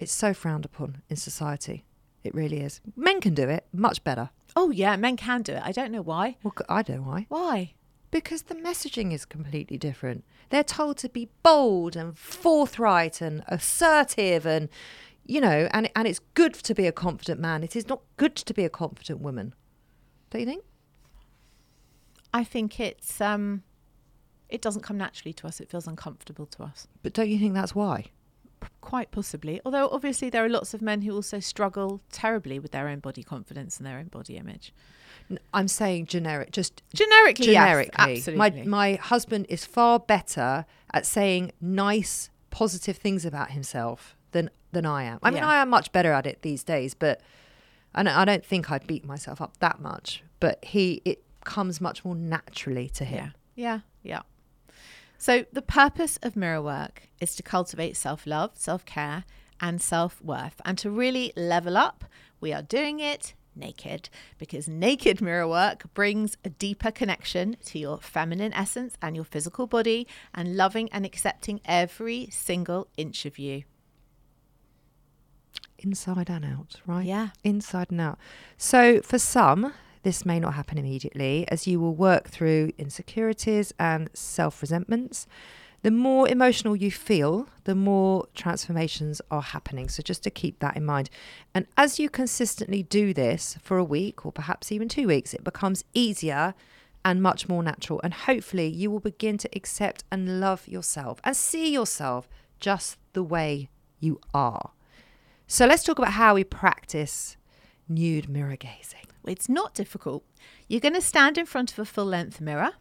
[0.00, 1.84] it's so frowned upon in society.
[2.24, 2.80] It really is.
[2.96, 4.30] Men can do it much better.
[4.56, 5.62] Oh, yeah, men can do it.
[5.64, 6.38] I don't know why.
[6.42, 7.26] Well, I don't know why.
[7.28, 7.74] Why?
[8.10, 10.24] Because the messaging is completely different.
[10.50, 14.68] They're told to be bold and forthright and assertive and
[15.26, 17.62] you know, and and it's good to be a confident man.
[17.62, 19.54] It is not good to be a confident woman.
[20.30, 20.64] Don't you think?
[22.32, 23.62] I think it's um
[24.48, 25.60] it doesn't come naturally to us.
[25.60, 26.86] It feels uncomfortable to us.
[27.02, 28.06] But don't you think that's why?
[28.60, 29.60] P- Quite possibly.
[29.64, 33.22] Although obviously there are lots of men who also struggle terribly with their own body
[33.22, 34.72] confidence and their own body image.
[35.52, 38.14] I'm saying generic, just Generically, generically.
[38.14, 38.62] yes, absolutely.
[38.62, 40.64] My my husband is far better
[40.94, 45.18] at saying nice, positive things about himself than than I am.
[45.22, 45.48] I mean, Yeah.
[45.48, 47.20] I am much better at it these days, but
[47.94, 50.22] I don't, I don't think I beat myself up that much.
[50.38, 53.32] But he, it comes much more naturally to him.
[53.54, 54.22] Yeah, yeah.
[55.18, 59.24] So, the purpose of mirror work is to cultivate self love, self care,
[59.60, 62.04] and self worth, and to really level up
[62.40, 67.98] we are doing it naked because naked mirror work brings a deeper connection to your
[67.98, 73.64] feminine essence and your physical body and loving and accepting every single inch of you.
[75.78, 77.04] Inside and out, right?
[77.04, 77.28] Yeah.
[77.44, 78.18] Inside and out.
[78.56, 79.72] So for some,
[80.02, 85.26] this may not happen immediately as you will work through insecurities and self resentments.
[85.82, 89.88] The more emotional you feel, the more transformations are happening.
[89.88, 91.10] So, just to keep that in mind.
[91.54, 95.44] And as you consistently do this for a week or perhaps even two weeks, it
[95.44, 96.54] becomes easier
[97.04, 98.00] and much more natural.
[98.02, 103.22] And hopefully, you will begin to accept and love yourself and see yourself just the
[103.22, 103.68] way
[104.00, 104.70] you are.
[105.48, 107.36] So, let's talk about how we practice
[107.88, 109.06] nude mirror gazing.
[109.24, 110.24] It's not difficult.
[110.66, 112.72] You're going to stand in front of a full length mirror.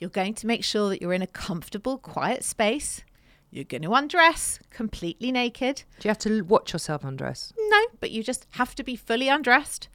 [0.00, 3.04] You're going to make sure that you're in a comfortable, quiet space.
[3.52, 5.84] You're going to undress completely naked.
[6.00, 7.52] Do you have to watch yourself undress?
[7.56, 9.88] No, but you just have to be fully undressed.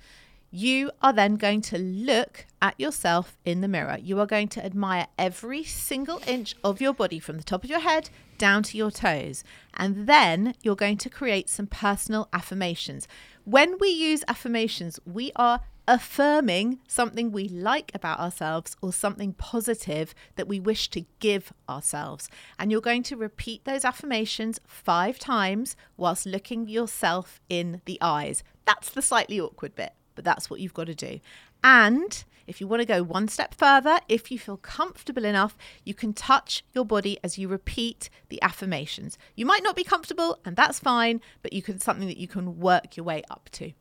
[0.58, 3.98] You are then going to look at yourself in the mirror.
[4.02, 7.70] You are going to admire every single inch of your body from the top of
[7.70, 9.44] your head down to your toes.
[9.74, 13.06] And then you're going to create some personal affirmations.
[13.44, 20.16] When we use affirmations, we are affirming something we like about ourselves or something positive
[20.38, 22.30] that we wish to give ourselves.
[22.58, 28.42] And you're going to repeat those affirmations five times whilst looking yourself in the eyes.
[28.64, 31.20] That's the slightly awkward bit, but that's what you've got to do.
[31.64, 35.94] And if you want to go one step further, if you feel comfortable enough, you
[35.94, 39.18] can touch your body as you repeat the affirmations.
[39.36, 42.60] You might not be comfortable, and that's fine, but you can something that you can
[42.60, 43.72] work your way up to.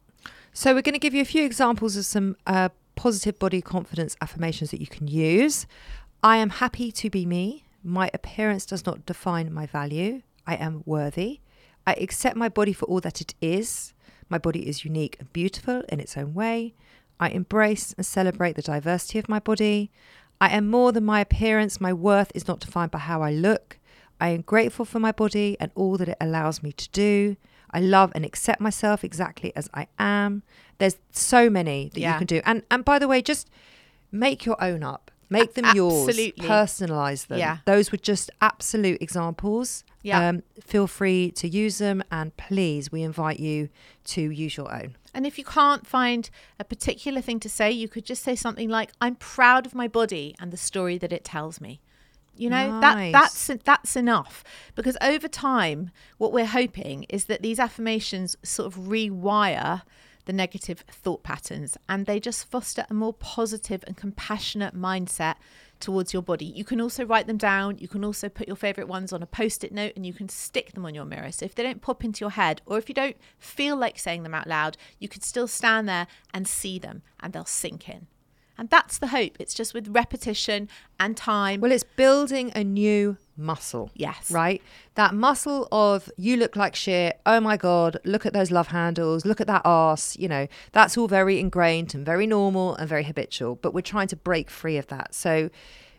[0.53, 4.16] So, we're going to give you a few examples of some uh, positive body confidence
[4.20, 5.66] affirmations that you can use.
[6.22, 7.64] I am happy to be me.
[7.82, 10.22] My appearance does not define my value.
[10.47, 11.41] I am worthy.
[11.87, 13.93] I accept my body for all that it is.
[14.29, 16.75] My body is unique and beautiful in its own way.
[17.20, 19.91] I embrace and celebrate the diversity of my body.
[20.41, 21.81] I am more than my appearance.
[21.81, 23.79] My worth is not defined by how I look.
[24.20, 27.37] I am grateful for my body and all that it allows me to do.
[27.70, 30.43] I love and accept myself exactly as I am.
[30.79, 32.12] There's so many that Yeah.
[32.12, 32.41] you can do.
[32.45, 33.49] And and by the way, just
[34.12, 35.11] make your own up.
[35.31, 36.35] Make them Absolutely.
[36.37, 36.51] yours.
[36.51, 37.39] Personalize them.
[37.39, 37.59] Yeah.
[37.64, 39.85] Those were just absolute examples.
[40.03, 40.29] Yeah.
[40.29, 43.70] Um, feel free to use them and please we invite you
[44.05, 44.97] to use your own.
[45.14, 48.68] And if you can't find a particular thing to say, you could just say something
[48.68, 51.81] like, I'm proud of my body and the story that it tells me.
[52.37, 54.43] You know, that that's that's enough
[54.75, 59.83] because over time what we're hoping is that these affirmations sort of rewire
[60.27, 65.37] the negative thought patterns and they just foster a more positive and compassionate mindset
[65.81, 66.47] towards your body.
[66.47, 67.79] You can also write them down.
[67.79, 70.72] You can also put your favorite ones on a post-it note and you can stick
[70.72, 71.31] them on your mirror.
[71.33, 74.22] So if they don't pop into your head or if you don't feel like saying
[74.22, 78.07] them out loud, you could still stand there and see them and they'll sink in.
[78.57, 79.37] And that's the hope.
[79.41, 80.68] It's just with repetition
[80.99, 81.61] and time.
[81.61, 83.91] Well, it's building a new muscle.
[83.95, 84.30] Yes.
[84.30, 84.62] Right?
[84.95, 87.20] That muscle of you look like shit.
[87.26, 89.24] Oh my God, look at those love handles.
[89.24, 90.16] Look at that ass.
[90.18, 93.57] You know, that's all very ingrained and very normal and very habitual.
[93.57, 95.14] But we're trying to break free of that.
[95.14, 95.51] So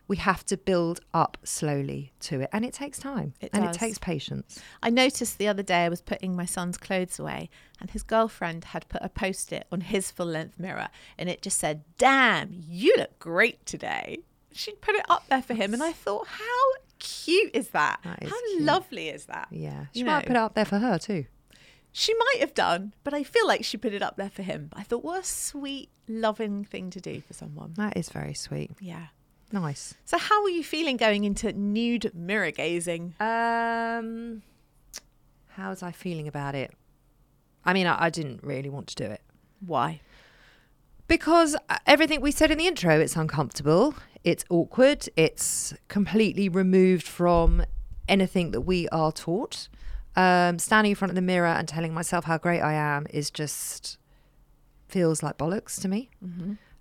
[0.08, 2.50] we have to build up slowly to it.
[2.54, 3.76] And it takes time It and does.
[3.76, 4.62] it takes patience.
[4.84, 7.50] I noticed the other day I was putting my son's clothes away
[7.82, 11.42] and his girlfriend had put a post it on his full length mirror and it
[11.42, 14.20] just said, Damn, you look great today.
[14.52, 16.64] She'd put it up there for him and I thought, How
[17.26, 18.00] cute is that?
[18.04, 18.62] That is How cute.
[18.64, 19.48] lovely is that?
[19.52, 19.86] Yeah.
[19.94, 20.28] She You might know.
[20.28, 21.26] put it up there for her too.
[21.92, 24.70] She might have done, but I feel like she put it up there for him.
[24.74, 27.74] I thought, what a sweet, loving thing to do for someone.
[27.78, 28.72] That is very sweet.
[28.82, 29.08] Yeah.
[29.52, 29.94] Nice.
[30.04, 33.14] So, how were you feeling going into nude mirror gazing?
[33.22, 34.42] Um,
[35.50, 36.74] how was I feeling about it?
[37.64, 39.22] I mean, I, I didn't really want to do it.
[39.66, 40.02] Why?
[41.08, 43.94] Because uh, everything we said in the intro, it's uncomfortable,
[44.24, 47.64] it's awkward, it's completely removed from
[48.08, 49.68] anything that we are taught.
[50.16, 53.30] Um, standing in front of the mirror and telling myself how great I am is
[53.30, 53.98] just
[54.88, 56.10] feels like bollocks to me.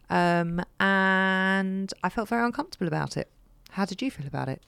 [0.09, 3.29] Um, and I felt very uncomfortable about it.
[3.71, 4.63] How did you feel about it?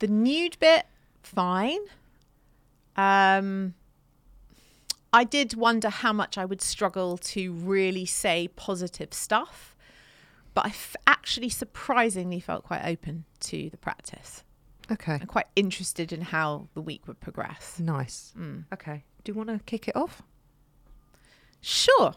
[0.00, 0.84] The nude bit,
[1.22, 1.80] fine.
[2.96, 3.74] Um,
[5.14, 9.76] I did wonder how much I would struggle to really say positive stuff,
[10.54, 14.42] but I f- actually surprisingly felt quite open to the practice
[14.90, 15.14] Okay.
[15.14, 17.78] and quite interested in how the week would progress.
[17.78, 18.32] Nice.
[18.72, 19.04] Okay.
[19.22, 20.22] Do you want to kick it off?
[21.60, 22.14] Sure.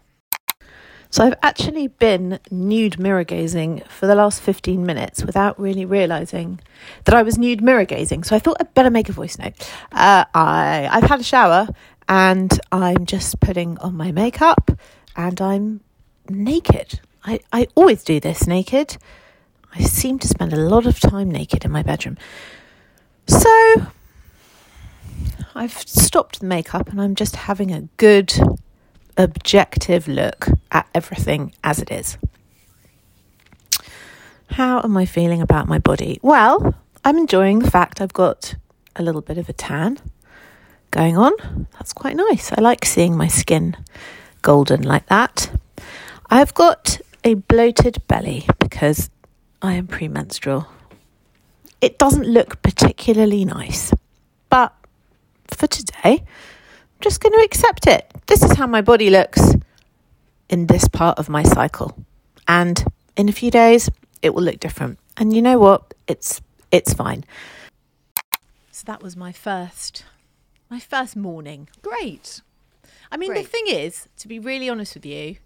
[1.09, 6.59] So I've actually been nude mirror gazing for the last 15 minutes without really realizing
[7.05, 8.23] that I was nude mirror gazing.
[8.25, 9.53] So I thought I'd better make a voice note.
[9.93, 11.69] Uh, I, I've had a shower
[12.08, 14.72] and I'm just putting on my makeup
[15.16, 15.82] and I'm
[16.30, 17.01] naked.
[17.24, 18.97] I, I always do this naked.
[19.74, 22.18] I seem to spend a lot of time naked in my bedroom.
[23.28, 23.88] So
[25.53, 28.34] I've stopped the makeup and I'm just having a good,
[29.18, 32.18] objective look at everything as it is.
[34.51, 36.20] How am I feeling about my body?
[36.22, 38.55] Well, I'm enjoying the fact I've got
[38.95, 39.99] a little bit of a tan
[40.91, 41.67] going on.
[41.73, 42.51] That's quite nice.
[42.51, 43.75] I like seeing my skin
[44.41, 45.51] golden like that.
[46.29, 49.09] I've got a bloated belly because
[49.61, 50.67] I am premenstrual.
[51.81, 53.93] It doesn't look particularly nice,
[54.49, 54.73] but
[55.47, 58.11] for today, I'm just going to accept it.
[58.27, 59.55] This is how my body looks
[60.49, 61.95] in this part of my cycle.
[62.47, 62.83] And
[63.15, 63.89] in a few days,
[64.21, 64.99] it will look different.
[65.17, 65.93] And you know what?
[66.07, 67.23] It's it's fine.
[68.71, 70.03] So that was my first,
[70.70, 71.70] my first morning.
[71.82, 72.41] Great.
[73.11, 73.43] I mean, Great.
[73.43, 75.38] the thing is, to be really honest with you,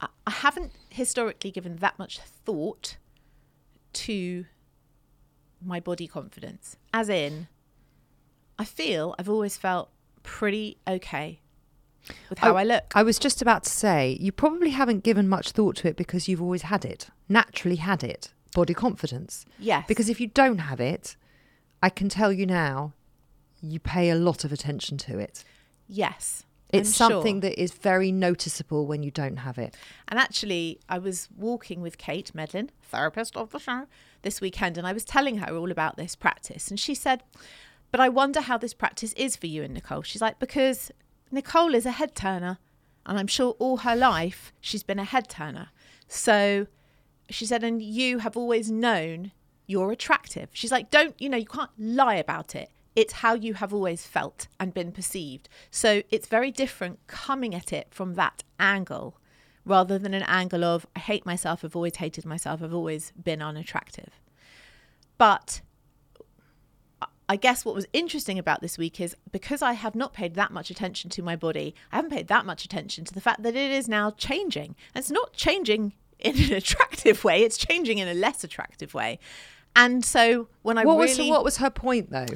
[0.00, 2.96] I, I haven't historically given that much thought
[3.94, 4.46] to
[5.64, 6.76] my body confidence.
[6.92, 7.48] As in,
[8.58, 9.90] I feel I've always felt
[10.22, 11.40] pretty okay
[12.30, 12.92] with how oh, I, look.
[12.94, 16.28] I was just about to say, you probably haven't given much thought to it because
[16.28, 19.44] you've always had it, naturally had it, body confidence.
[19.58, 19.84] yes.
[19.86, 21.16] Because if you don't have it,
[21.82, 22.92] I can tell you now,
[23.62, 25.44] you pay a lot of attention to it.
[25.88, 26.44] yes.
[26.72, 27.50] It's I'm something sure.
[27.50, 29.76] that is very noticeable when you don't have it.
[30.08, 33.86] And actually, I was walking with Kate Medlin, therapist of the show,
[34.22, 36.70] this weekend, and I was telling her all about this practice.
[36.70, 37.22] And she said,
[37.90, 40.00] But I wonder how this practice is for you and Nicole.
[40.00, 40.90] She's like, Because
[41.30, 42.58] Nicole is a head turner.
[43.04, 45.68] And I'm sure all her life she's been a head turner.
[46.08, 46.68] So
[47.28, 49.32] she said, And you have always known
[49.66, 50.48] you're attractive.
[50.54, 52.70] She's like, Don't, you know, you can't lie about it.
[52.94, 55.48] It's how you have always felt and been perceived.
[55.70, 59.16] So it's very different coming at it from that angle
[59.64, 63.40] rather than an angle of I hate myself, I've always hated myself, I've always been
[63.40, 64.20] unattractive.
[65.18, 65.60] But
[67.28, 70.50] I guess what was interesting about this week is because I have not paid that
[70.50, 73.54] much attention to my body, I haven't paid that much attention to the fact that
[73.54, 74.74] it is now changing.
[74.94, 79.18] And it's not changing in an attractive way, it's changing in a less attractive way.
[79.74, 82.26] And so when I what really was what was her point though?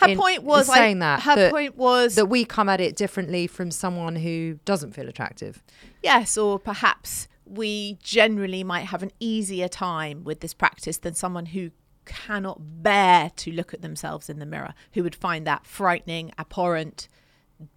[0.00, 2.80] Her in- point in was saying that her that, point was that we come at
[2.80, 5.62] it differently from someone who doesn't feel attractive.
[6.02, 11.46] Yes, or perhaps we generally might have an easier time with this practice than someone
[11.46, 11.70] who
[12.04, 17.08] cannot bear to look at themselves in the mirror, who would find that frightening, abhorrent,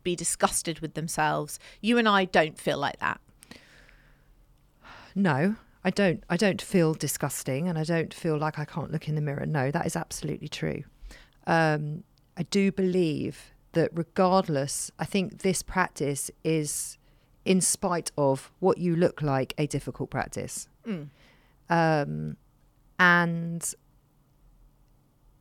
[0.04, 1.60] be disgusted with themselves.
[1.82, 3.20] You and I don't feel like that.
[5.16, 6.24] No, I don't.
[6.30, 9.46] I don't feel disgusting, and I don't feel like I can't look in the mirror.
[9.46, 10.84] No, that is absolutely true.
[11.48, 12.04] Um,
[12.42, 16.98] I do believe that, regardless, I think this practice is,
[17.46, 20.68] in spite of what you look like, a difficult practice.
[21.70, 22.38] Um,
[22.98, 23.64] and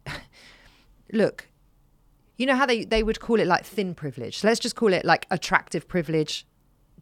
[1.15, 1.49] look,
[2.37, 4.45] you know how they they would call it like thin privilege.
[4.45, 6.45] Let's just call it like attractive privilege,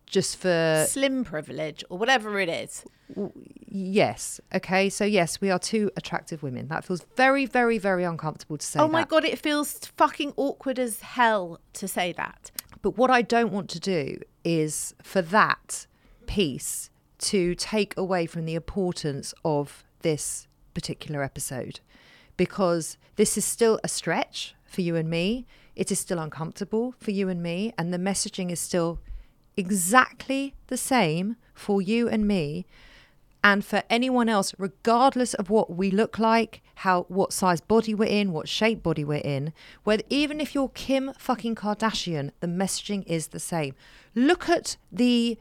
[0.09, 2.85] just for Slim privilege or whatever it is.
[3.67, 4.41] Yes.
[4.55, 4.89] Okay.
[4.89, 6.69] So yes, we are two attractive women.
[6.69, 8.81] That feels very, very, very uncomfortable to say.
[8.81, 9.09] oh my that.
[9.09, 12.51] god, it feels fucking awkward as hell to say that.
[12.83, 15.87] But what I don't want to do is for that
[16.27, 21.81] piece to take away from the importance of this particular episode,
[22.37, 25.47] because this is still a stretch for you and me.
[25.75, 29.01] It is still uncomfortable for you and me, and the messaging is still
[29.59, 32.65] exactly the same for you and me
[33.43, 38.05] and for anyone else regardless of what we look like how what size body we're
[38.09, 39.53] in what shape body we're in
[39.83, 43.75] whether even if you're kim fucking kardashian the messaging is the same
[44.15, 45.37] look at the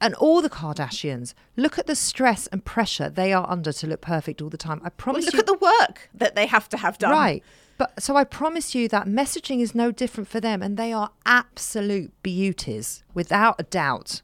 [0.00, 4.00] and all the kardashians look at the stress and pressure they are under to look
[4.00, 6.68] perfect all the time i Well, promise look you at the work that they have
[6.68, 7.10] to have done.
[7.12, 7.42] Right.
[7.80, 11.12] But so I promise you that messaging is no different for them and they are
[11.24, 14.20] absolute beauties without a doubt.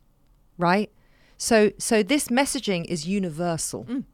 [0.59, 0.93] Right?
[1.39, 3.87] So so this messaging is universal.
[3.87, 4.05] Mm.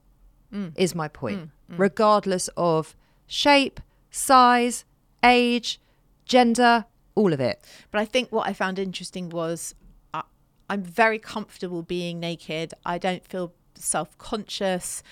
[0.54, 0.72] Mm.
[0.76, 1.50] Is my point.
[1.68, 1.76] Mm.
[1.76, 2.94] Regardless of
[3.26, 3.80] shape,
[4.12, 4.84] size,
[5.24, 5.80] age,
[6.24, 6.84] gender,
[7.16, 7.64] all of it.
[7.90, 9.74] But I think what I found interesting was
[10.14, 10.22] I,
[10.70, 12.74] I'm very comfortable being naked.
[12.86, 15.02] I don't feel self conscious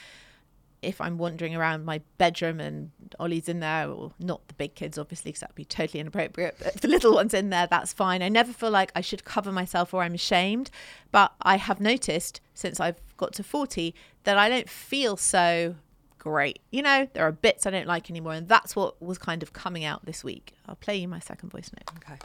[0.83, 4.99] if I'm wandering around my bedroom and Ollie's in there, or not the big kids,
[4.99, 6.57] obviously, because that would be totally inappropriate.
[6.59, 8.23] But if the little one's in there, that's fine.
[8.23, 10.71] I never feel like I should cover myself or I'm ashamed.
[11.11, 15.77] But I have noticed since I've got to 40 that I don't feel so
[16.19, 16.61] great.
[16.71, 18.35] You know, there are bits I don't like anymore.
[18.35, 20.55] And that's what was kind of coming out this week.
[20.69, 21.91] I'll play you my second voice note.
[21.97, 22.19] Okay.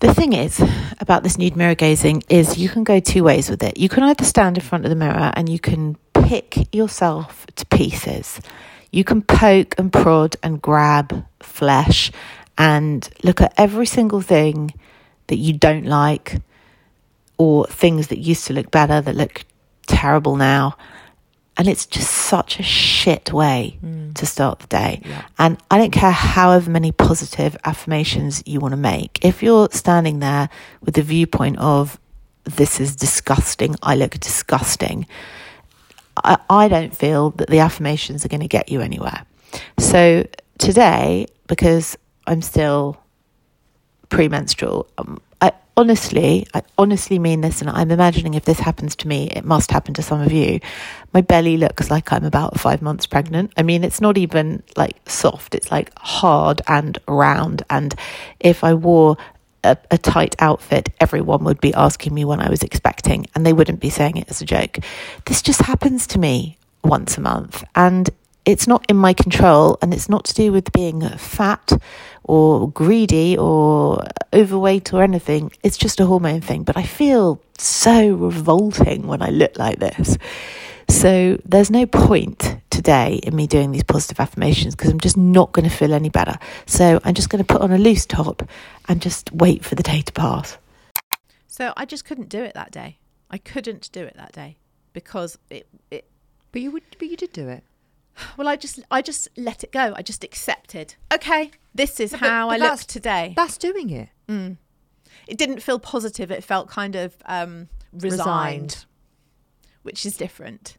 [0.00, 0.62] The thing is
[1.00, 3.78] about this nude mirror gazing is you can go two ways with it.
[3.78, 5.96] You can either stand in front of the mirror and you can
[6.28, 8.38] pick yourself to pieces.
[8.92, 12.12] You can poke and prod and grab flesh
[12.58, 14.74] and look at every single thing
[15.28, 16.36] that you don't like
[17.38, 19.46] or things that used to look better that look
[19.86, 20.76] terrible now.
[21.56, 24.14] And it's just such a shit way mm.
[24.14, 25.00] to start the day.
[25.06, 25.24] Yeah.
[25.38, 29.24] And I don't care however many positive affirmations you want to make.
[29.24, 30.50] If you're standing there
[30.82, 31.98] with the viewpoint of,
[32.44, 35.06] this is disgusting, I look disgusting,
[36.24, 39.24] I, I don't feel that the affirmations are going to get you anywhere.
[39.78, 40.26] So
[40.58, 41.96] today, because
[42.26, 43.00] I'm still
[44.10, 45.20] premenstrual, um,
[45.78, 49.70] honestly, I honestly mean this, and I'm imagining if this happens to me, it must
[49.70, 50.58] happen to some of you.
[51.14, 53.52] My belly looks like I'm about five months pregnant.
[53.56, 57.62] I mean, it's not even like soft, it's like hard and round.
[57.70, 57.94] And
[58.40, 59.18] if I wore
[59.64, 63.52] a, a, tight outfit, everyone would be asking me when I was expecting, and they
[63.52, 64.78] wouldn't be saying it as a joke.
[65.26, 68.08] This just happens to me once a month, and
[68.48, 71.70] it's not in my control and it's not to do with being fat
[72.24, 74.02] or greedy or
[74.32, 75.52] overweight or anything.
[75.62, 76.62] It's just a hormone thing.
[76.62, 80.16] But I feel so revolting when I look like this.
[80.88, 82.47] So there's no point
[82.78, 86.10] today in me doing these positive affirmations because I'm just not going to feel any
[86.10, 86.38] better.
[86.66, 88.48] So I'm just going to put on a loose top
[88.88, 90.56] and just wait for the day to pass.
[91.46, 92.98] So I just couldn't do it that day.
[93.30, 94.58] I couldn't do it that day
[94.92, 95.66] because it.
[95.90, 96.04] it
[96.50, 97.62] but you would, but you did do it
[98.36, 99.92] well, I just I just let it go.
[99.96, 100.94] I just accepted.
[101.12, 103.34] Okay, this is but, how but I look today.
[103.36, 104.08] That's doing it.
[104.28, 104.56] Mm.
[105.26, 106.30] It didn't feel positive.
[106.30, 108.84] It felt kind of um, resigned, resigned,
[109.82, 110.76] which is different.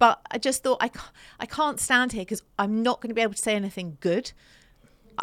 [0.00, 0.90] But I just thought I
[1.38, 4.32] I can't stand here because I'm not going to be able to say anything good.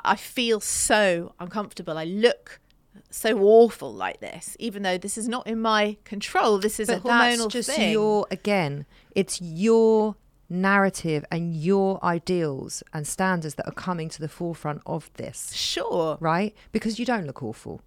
[0.06, 1.98] I feel so uncomfortable.
[1.98, 2.62] I look
[3.10, 6.60] so awful like this, even though this is not in my control.
[6.60, 7.92] This is but a hormonal that's just thing.
[7.92, 8.86] your again.
[9.16, 10.16] It's your
[10.50, 15.54] narrative and your ideals and standards that are coming to the forefront of this.
[15.54, 16.18] Sure.
[16.20, 16.56] Right?
[16.72, 17.82] Because you don't look awful.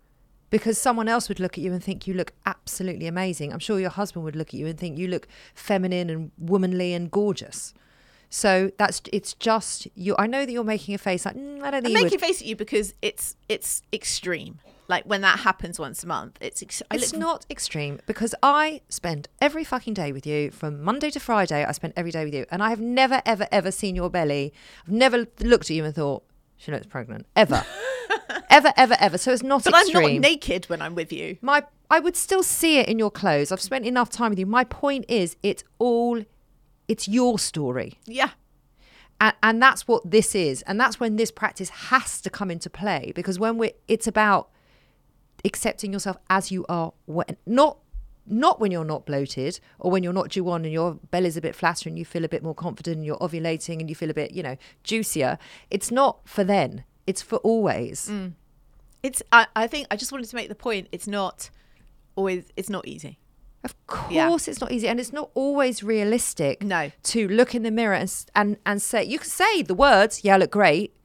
[0.50, 3.52] Because someone else would look at you and think you look absolutely amazing.
[3.52, 6.92] I'm sure your husband would look at you and think you look feminine and womanly
[6.92, 7.72] and gorgeous.
[8.30, 10.14] So that's it's just you.
[10.18, 12.20] I know that you're making a face like mm, I don't think I'm making a
[12.20, 14.60] face at you because it's it's extreme.
[14.86, 19.28] Like when that happens once a month, it's ex- it's not extreme because I spend
[19.40, 21.64] every fucking day with you from Monday to Friday.
[21.64, 24.52] I spend every day with you, and I have never, ever, ever seen your belly.
[24.84, 26.24] I've never looked at you and thought
[26.60, 27.64] she looks pregnant ever,
[28.50, 29.18] ever, ever, ever.
[29.18, 29.64] So it's not.
[29.64, 30.04] But extreme.
[30.04, 31.38] I'm not naked when I'm with you.
[31.40, 33.50] My I would still see it in your clothes.
[33.50, 34.46] I've spent enough time with you.
[34.46, 36.22] My point is, it's all,
[36.86, 37.98] it's your story.
[38.06, 38.30] Yeah.
[39.20, 42.70] And, and that's what this is, and that's when this practice has to come into
[42.70, 44.50] play because when we're, it's about
[45.44, 47.78] accepting yourself as you are when not
[48.30, 51.40] not when you're not bloated or when you're not due on and your belly's a
[51.40, 54.10] bit flatter and you feel a bit more confident and you're ovulating and you feel
[54.10, 55.38] a bit, you know, juicier.
[55.70, 56.84] It's not for then.
[57.06, 58.08] It's for always.
[58.08, 58.34] Mm.
[59.02, 61.50] It's I, I think I just wanted to make the point it's not
[62.16, 63.18] always it's not easy.
[63.62, 64.34] Of course yeah.
[64.34, 66.92] it's not easy and it's not always realistic no.
[67.02, 70.34] to look in the mirror and and and say you can say the words, yeah,
[70.34, 70.96] I look great.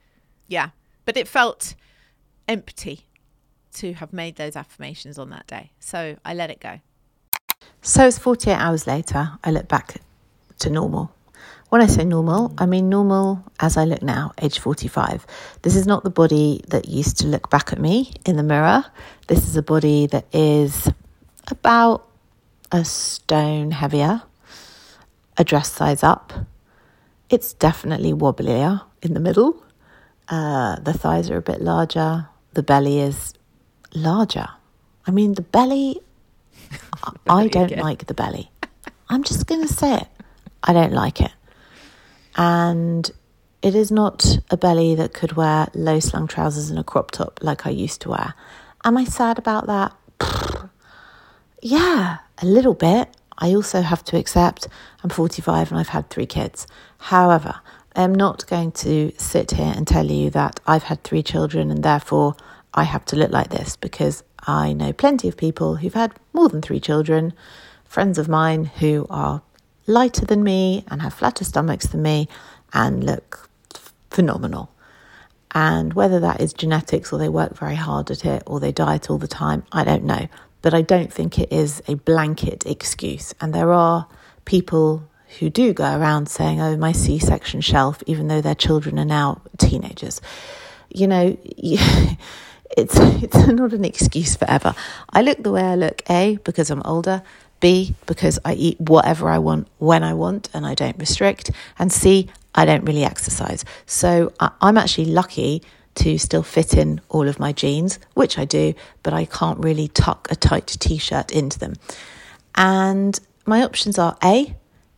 [0.47, 0.69] Yeah.
[1.05, 1.75] But it felt
[2.47, 3.07] empty
[3.73, 5.71] to have made those affirmations on that day.
[5.79, 6.79] So I let it go.
[7.81, 10.01] So it's 48 hours later, I look back
[10.59, 11.11] to normal.
[11.69, 15.25] When I say normal, I mean normal as I look now, age 45.
[15.63, 18.85] This is not the body that used to look back at me in the mirror.
[19.27, 20.89] This is a body that is
[21.47, 22.07] about
[22.71, 24.21] a stone heavier,
[25.37, 26.33] a dress size up.
[27.29, 29.63] It's definitely wobblier in the middle.
[30.29, 32.29] Uh, the thighs are a bit larger.
[32.53, 33.33] The belly is
[33.93, 34.47] larger.
[35.07, 36.04] I mean, the belly, the belly
[37.29, 37.79] I don't again.
[37.79, 38.51] like the belly.
[39.09, 40.07] I'm just going to say it.
[40.63, 41.31] I don't like it.
[42.35, 43.09] And
[43.61, 47.39] it is not a belly that could wear low slung trousers and a crop top
[47.41, 48.33] like I used to wear.
[48.83, 49.93] Am I sad about that?
[51.61, 53.09] yeah, a little bit.
[53.37, 54.67] I also have to accept
[55.03, 56.67] I'm 45 and I've had three kids.
[56.97, 57.55] However,
[57.95, 61.83] I'm not going to sit here and tell you that I've had three children and
[61.83, 62.35] therefore
[62.73, 66.49] I have to look like this because I know plenty of people who've had more
[66.49, 67.33] than three children,
[67.83, 69.41] friends of mine who are
[69.87, 72.27] lighter than me and have flatter stomachs than me
[72.73, 73.49] and look
[74.09, 74.71] phenomenal.
[75.53, 79.09] And whether that is genetics or they work very hard at it or they diet
[79.09, 80.27] all the time, I don't know.
[80.61, 83.33] But I don't think it is a blanket excuse.
[83.39, 84.07] And there are
[84.43, 85.07] people
[85.39, 89.05] who do go around saying, oh, my C section shelf, even though their children are
[89.05, 90.21] now teenagers.
[90.89, 91.37] You know,
[92.75, 94.75] it's it's not an excuse forever.
[95.09, 97.23] I look the way I look, A, because I'm older,
[97.59, 101.91] B, because I eat whatever I want when I want and I don't restrict, and
[101.91, 103.65] C, I don't really exercise.
[103.85, 105.63] So I, I'm actually lucky
[105.95, 109.87] to still fit in all of my jeans, which I do, but I can't really
[109.87, 111.73] tuck a tight t shirt into them.
[112.55, 114.55] And my options are A,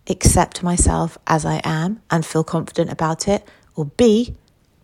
[0.10, 4.36] accept myself as I am and feel confident about it, or B,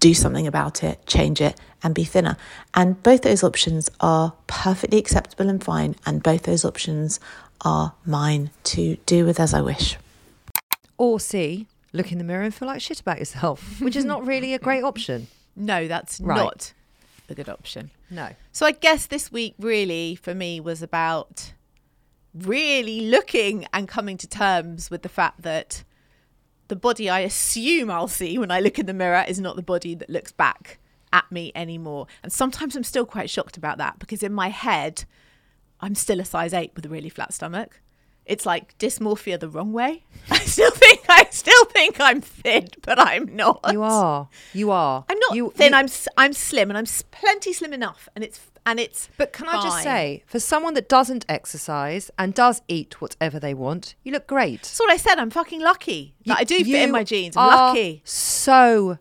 [0.03, 2.35] do something about it, change it, and be thinner.
[2.73, 7.21] And both those options are perfectly acceptable and fine, and both those options
[7.61, 9.95] are mine to do with as I wish.
[10.97, 14.25] Or C, look in the mirror and feel like shit about yourself, which is not
[14.27, 15.27] really a great option.
[15.55, 16.35] No, that's Right.
[16.35, 16.73] not
[17.29, 17.91] a good option.
[18.09, 18.29] No.
[18.51, 21.53] So I guess this week really for me was about
[22.33, 25.83] really looking and coming to terms with the fact that
[26.67, 29.61] the body I assume I'll see when I look in the mirror is not the
[29.61, 30.79] body that looks back
[31.11, 32.07] at me anymore.
[32.23, 35.05] And sometimes I'm still quite shocked about that because in my head,
[35.79, 37.79] I'm still a size eight with a really flat stomach.
[38.25, 40.03] It's like dysmorphia the wrong way.
[40.29, 43.59] I still think I still think I'm thin, but I'm not.
[43.71, 44.29] You are.
[44.53, 45.03] You are.
[45.09, 45.73] I'm not You- thin.
[45.73, 49.09] you- I'm I'm slim, and I'm plenty slim enough, and it's and it's.
[49.17, 53.53] But can I just say, for someone that doesn't exercise and does eat whatever they
[53.53, 54.61] want, you look great.
[54.61, 55.19] That's what I said.
[55.19, 57.35] I'm fucking lucky that I do fit in my jeans.
[57.35, 58.01] I'm lucky.
[58.05, 58.99] So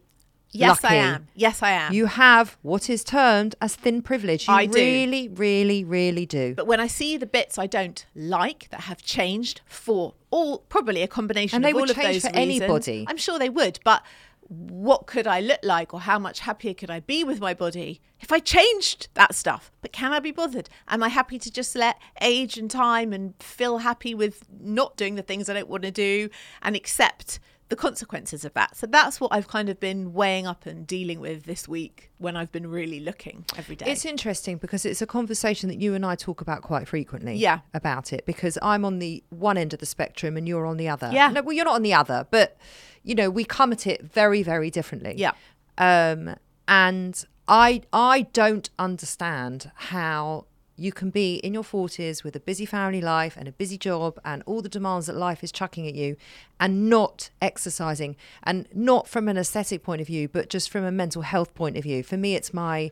[0.53, 0.95] Yes, lucky.
[0.95, 1.29] I am.
[1.35, 1.93] Yes, I am.
[1.93, 4.49] You have what is termed as thin privilege.
[4.49, 4.75] You I do.
[4.75, 6.55] really, really, really do.
[6.55, 11.03] but when I see the bits I don't like that have changed for all, probably
[11.03, 13.07] a combination And of would all of those for reasons, anybody.
[13.09, 13.81] I'm sure they would.
[13.85, 14.03] But
[14.49, 18.03] what could I look like, or how much happier could I be with my body
[18.21, 19.73] if I changed that stuff?
[19.81, 20.69] But can I be bothered?
[20.89, 25.15] Am I happy to just let age and time and feel happy with not doing
[25.15, 26.29] the things I don't want to do
[26.61, 27.41] and accept
[27.73, 28.77] the consequences of that?
[28.77, 32.37] So that's what I've kind of been weighing up and dealing with this week when
[32.37, 33.91] I've been really looking every day.
[33.91, 37.35] It's interesting because it's a conversation that you and I talk about quite frequently.
[37.37, 37.61] Yeah.
[37.73, 40.91] About it because I'm on the one end of the spectrum and you're on the
[40.91, 41.09] other.
[41.11, 41.29] Yeah.
[41.29, 42.59] No, well, you're not on the other, but
[43.05, 45.15] you know we come at it very, very differently.
[45.17, 45.33] Yeah.
[45.79, 46.37] Um,
[46.69, 50.45] and I I don't understand how
[50.77, 54.19] you can be in your 40s with a busy family life and a busy job
[54.25, 56.17] and all the demands that life is chucking at you
[56.59, 60.91] and not exercising and not from an aesthetic point of view but just from a
[60.91, 62.91] mental health point of view for me it's my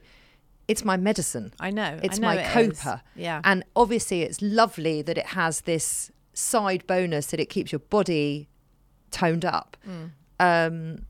[0.68, 2.74] it's my medicine I know, I it's know my copa.
[2.74, 3.40] coper Yeah.
[3.44, 8.48] and obviously it's lovely that it has this side bonus that it keeps your body
[9.10, 10.10] toned up Mm.
[10.38, 11.06] um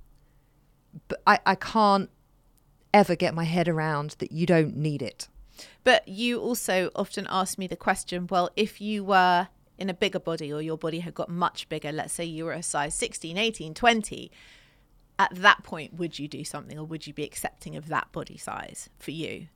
[1.09, 2.11] but I, I can't
[2.93, 5.29] ever get my head around that you don't need it.
[5.85, 10.20] But you also often ask me the question well, if you were in a bigger
[10.20, 13.39] body or your body had got much bigger, let's say you were a size 16,
[13.39, 14.31] 18, 20,
[15.18, 18.37] at that point, would you do something or would you be accepting of that body
[18.37, 19.47] size for you?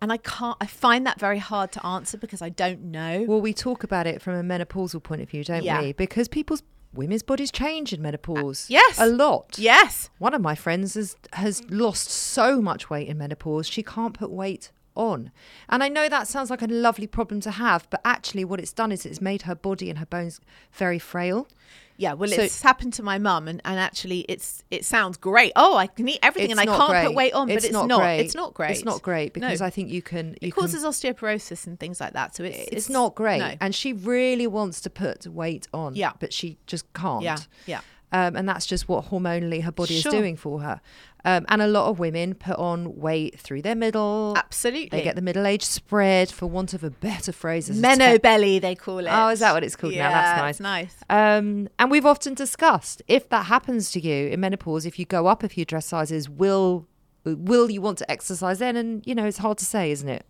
[0.00, 3.24] And I can't, I find that very hard to answer because I don't know.
[3.26, 5.80] Well, we talk about it from a menopausal point of view, don't Yeah.
[5.80, 5.92] we?
[5.92, 6.62] Because people's
[6.92, 8.64] women's bodies change in menopause.
[8.70, 8.98] Uh, yes.
[8.98, 9.56] A lot.
[9.58, 10.10] yes.
[10.18, 14.30] One of my friends has has lost so much weight in menopause she can't put
[14.30, 15.30] weight on.
[15.68, 18.72] And I know that sounds like a lovely problem to have, but actually what it's
[18.72, 20.40] done is it's made her body and her bones
[20.72, 21.48] very frail.
[21.96, 25.52] Yeah, well, So- it's happened to my mum, and, and actually, it's it sounds great.
[25.54, 27.06] Oh, I can eat everything, and I can't great.
[27.06, 27.88] put weight on, but it's not.
[27.88, 28.18] great.
[28.20, 28.70] It's not great.
[28.72, 29.66] It's not great because No.
[29.66, 30.30] I think you can.
[30.40, 32.34] You it causes osteoporosis and things like that.
[32.34, 33.54] So it's can, it's, not great, no.
[33.60, 35.94] and she really wants to put weight on.
[35.94, 36.12] Yeah.
[36.18, 37.22] but she just can't.
[37.22, 37.80] Yeah, yeah.
[38.14, 40.12] Um, and that's just what hormonally her body Sure.
[40.14, 40.80] is doing for her.
[41.24, 44.34] Um, and a lot of women put on weight through their middle.
[44.36, 44.90] Absolutely.
[44.90, 47.68] They get the middle age spread, for want of a better phrase.
[47.70, 49.08] Meno tech- belly, they call it.
[49.10, 50.10] Oh, is that what it's called now?
[50.10, 50.60] That's nice.
[50.60, 50.96] nice.
[51.10, 55.26] Um, and we've often discussed if that happens to you in menopause, if you go
[55.26, 56.86] up a few dress sizes, will
[57.24, 58.76] will you want to exercise then?
[58.76, 60.24] And you know, it's hard to say, isn't it?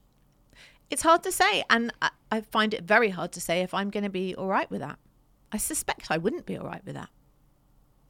[0.91, 3.91] It's hard to say, and I, I find it very hard to say if I'm
[3.91, 4.99] going to be all right with that.
[5.53, 7.09] I suspect I wouldn't be all right with that,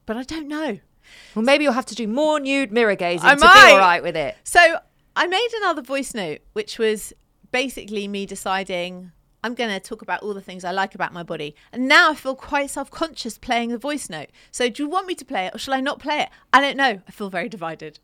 [0.05, 0.79] but I don't know.
[1.35, 4.01] Well, maybe you'll have to do more nude mirror gazing I to be all right
[4.01, 4.35] with it.
[4.43, 4.77] So
[5.15, 7.13] I made another voice note, which was
[7.51, 9.11] basically me deciding
[9.43, 11.55] I'm going to talk about all the things I like about my body.
[11.71, 14.29] And now I feel quite self conscious playing the voice note.
[14.51, 16.29] So do you want me to play it or shall I not play it?
[16.51, 17.01] I don't know.
[17.07, 17.99] I feel very divided.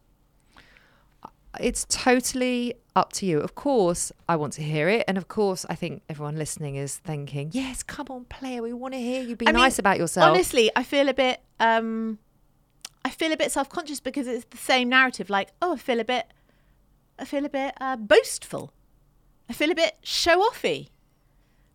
[1.59, 3.39] It's totally up to you.
[3.39, 6.97] Of course, I want to hear it, and of course, I think everyone listening is
[6.97, 8.61] thinking, "Yes, come on, player.
[8.61, 9.35] We want to hear you.
[9.35, 12.19] Be I mean, nice about yourself." Honestly, I feel a bit um
[13.03, 16.05] I feel a bit self-conscious because it's the same narrative like, oh, I feel a
[16.05, 16.27] bit
[17.19, 18.73] I feel a bit uh, boastful.
[19.49, 20.89] I feel a bit show-offy.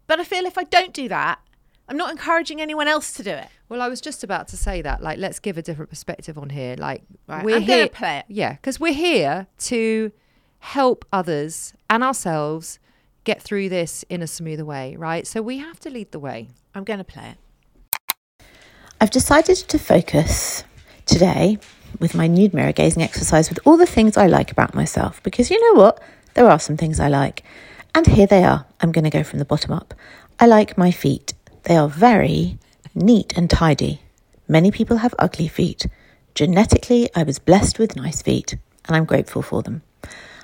[0.06, 1.40] But I feel if I don't do that,
[1.88, 3.48] I'm not encouraging anyone else to do it.
[3.68, 5.02] Well, I was just about to say that.
[5.02, 6.74] Like, let's give a different perspective on here.
[6.78, 7.88] Like, Right, we're I'm gonna here.
[7.88, 8.24] play it.
[8.28, 10.10] Yeah, because we're here to
[10.58, 12.78] help others and ourselves
[13.24, 15.26] get through this in a smoother way, right?
[15.26, 16.48] So we have to lead the way.
[16.74, 18.44] I'm going to play it.
[19.00, 20.64] I've decided to focus
[21.06, 21.58] today
[21.98, 25.50] with my nude mirror gazing exercise with all the things I like about myself because
[25.50, 26.00] you know what?
[26.34, 27.42] There are some things I like.
[27.94, 28.66] And here they are.
[28.80, 29.94] I'm going to go from the bottom up.
[30.38, 31.32] I like my feet.
[31.66, 32.58] They are very
[32.94, 34.00] neat and tidy.
[34.46, 35.86] Many people have ugly feet.
[36.32, 39.82] Genetically, I was blessed with nice feet, and I'm grateful for them.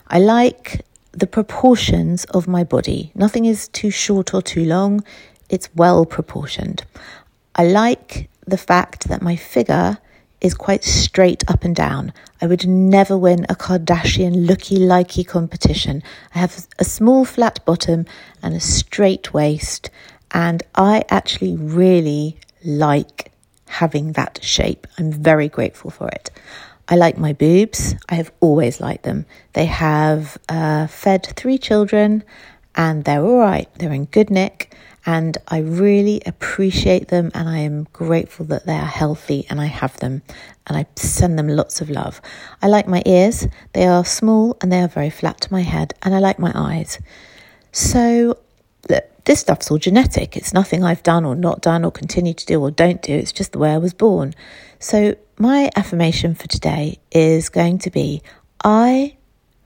[0.09, 3.12] I like the proportions of my body.
[3.15, 5.05] Nothing is too short or too long,
[5.49, 6.82] it's well proportioned.
[7.55, 9.99] I like the fact that my figure
[10.40, 12.12] is quite straight up and down.
[12.40, 16.03] I would never win a Kardashian looky likey competition.
[16.35, 18.07] I have a small flat bottom
[18.43, 19.89] and a straight waist,
[20.33, 23.33] and I actually really like
[23.67, 24.87] having that shape.
[24.99, 26.31] I'm very grateful for it.
[26.89, 27.95] I like my boobs.
[28.09, 29.25] I have always liked them.
[29.53, 32.25] They have uh, fed three children
[32.75, 33.69] and they're all right.
[33.77, 38.77] They're in good nick and I really appreciate them and I am grateful that they
[38.77, 40.23] are healthy and I have them
[40.67, 42.21] and I send them lots of love.
[42.61, 43.47] I like my ears.
[43.73, 46.53] They are small and they are very flat to my head and I like my
[46.55, 46.99] eyes.
[47.73, 48.39] So
[49.24, 50.36] this stuff's all genetic.
[50.36, 53.12] It's nothing I've done or not done or continue to do or don't do.
[53.12, 54.35] It's just the way I was born.
[54.78, 58.23] So, my affirmation for today is going to be
[58.65, 59.16] I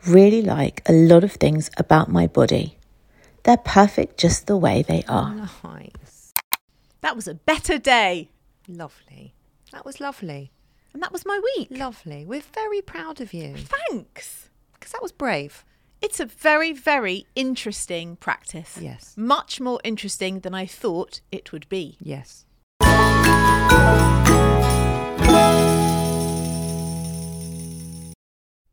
[0.07, 2.79] really like a lot of things about my body.
[3.43, 5.35] They're perfect just the way they are.
[5.63, 6.35] Nice.
[7.01, 8.31] That was a better day.
[8.69, 9.35] Lovely.
[9.73, 10.51] That was lovely.
[10.93, 11.69] And that was my week.
[11.71, 12.25] Lovely.
[12.25, 14.49] We're very proud of you Thanks.
[14.73, 15.65] because that was brave.
[16.03, 18.79] It's a very, very interesting practice.
[18.81, 19.15] Yes.
[19.17, 21.97] Much more interesting than I thought it would be.
[22.01, 22.45] Yes.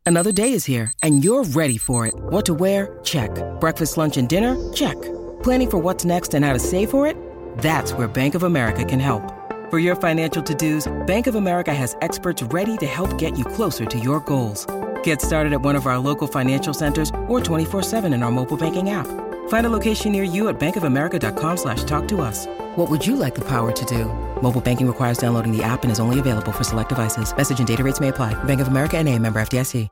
[0.05, 2.13] Another day is here, and you're ready for it.
[2.15, 2.99] What to wear?
[3.03, 3.31] Check.
[3.61, 4.73] Breakfast, lunch, and dinner?
[4.73, 5.01] Check.
[5.43, 7.15] Planning for what's next and how to save for it?
[7.59, 9.23] That's where Bank of America can help.
[9.69, 13.45] For your financial to dos, Bank of America has experts ready to help get you
[13.45, 14.67] closer to your goals.
[15.03, 18.89] Get started at one of our local financial centers or 24-7 in our mobile banking
[18.89, 19.07] app.
[19.47, 22.47] Find a location near you at bankofamerica.com slash talk to us.
[22.75, 24.05] What would you like the power to do?
[24.41, 27.35] Mobile banking requires downloading the app and is only available for select devices.
[27.35, 28.33] Message and data rates may apply.
[28.43, 29.89] Bank of America and a member FDIC.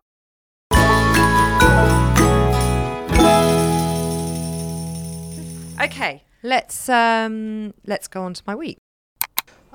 [5.84, 8.78] Okay, let's um let's go on to my week.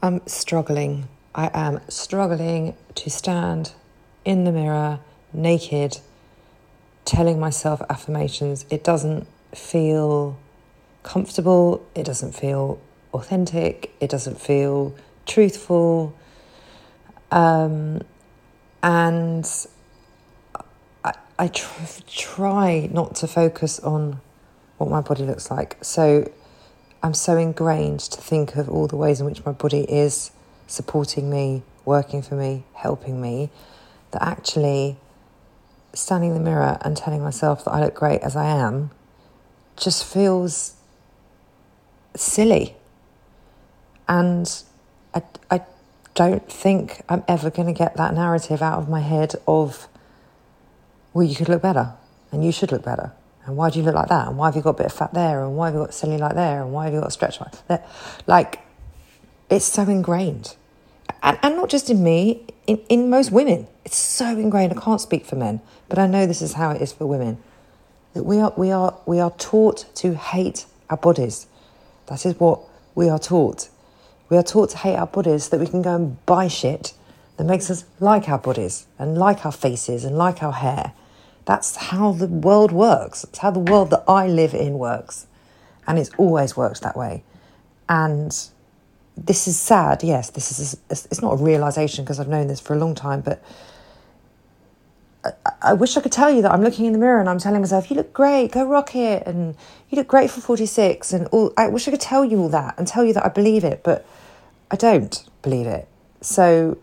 [0.03, 1.09] I'm struggling.
[1.35, 3.73] I am struggling to stand
[4.25, 5.01] in the mirror
[5.37, 5.99] naked
[7.05, 8.67] telling myself affirmations.
[8.71, 10.39] It doesn't feel
[11.03, 12.81] comfortable, it doesn't feel
[13.15, 14.95] authentic, it doesn't feel
[15.25, 16.15] truthful.
[17.31, 18.03] Um
[18.83, 19.49] and
[21.05, 24.21] I, I tr- try not to focus on
[24.79, 25.77] what my body looks like.
[25.83, 26.31] So
[27.03, 30.31] I'm so ingrained to think of all the ways in which my body is
[30.67, 33.51] supporting me, working for me, helping me,
[34.11, 34.99] that actually
[35.97, 38.91] standing in the mirror and telling myself that I look great as I am
[39.77, 40.75] just feels
[42.15, 42.77] silly.
[44.09, 44.63] And
[45.15, 45.63] I, I
[46.15, 49.89] don't think I'm ever going to get that narrative out of my head of,
[51.13, 51.95] well, you could look better
[52.31, 53.13] and you should look better.
[53.45, 54.27] And why do you look like that?
[54.27, 55.45] And why have you got a bit of fat there?
[55.45, 56.63] And why have you got cellulite there?
[56.63, 57.85] And why have you got a stretch mark there?
[58.27, 58.61] Like,
[59.49, 60.57] it's so ingrained.
[61.23, 63.69] And, and not just in me, in, in most women.
[63.85, 64.73] It's so ingrained.
[64.73, 67.39] I can't speak for men, but I know this is how it is for women.
[68.15, 71.47] That we are, we are, we are taught to hate our bodies.
[72.07, 72.61] That is what
[72.95, 73.69] we are taught.
[74.29, 76.95] We are taught to hate our bodies so that we can go and buy shit
[77.37, 80.93] that makes us like our bodies and like our faces and like our hair.
[81.45, 83.25] That's how the world works.
[83.25, 85.27] It's how the world that I live in works.
[85.87, 87.23] And it's always worked that way.
[87.89, 88.37] And
[89.17, 90.31] this is sad, yes.
[90.31, 93.43] This is it's not a realization because I've known this for a long time, but
[95.45, 97.39] I, I wish I could tell you that I'm looking in the mirror and I'm
[97.39, 99.57] telling myself, "You look great, go rock it," and
[99.91, 102.75] "You look great for 46." And all I wish I could tell you all that
[102.79, 104.07] and tell you that I believe it, but
[104.71, 105.89] I don't believe it.
[106.21, 106.79] So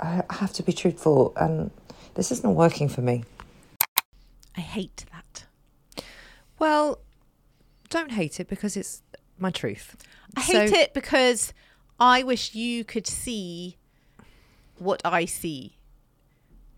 [0.00, 1.70] I have to be truthful, and
[2.14, 3.24] this is not working for me.
[4.56, 5.46] I hate that.
[6.58, 6.98] Well,
[7.88, 9.02] don't hate it because it's
[9.38, 9.96] my truth.
[10.36, 11.52] I hate it because
[11.98, 13.76] I wish you could see
[14.78, 15.75] what I see.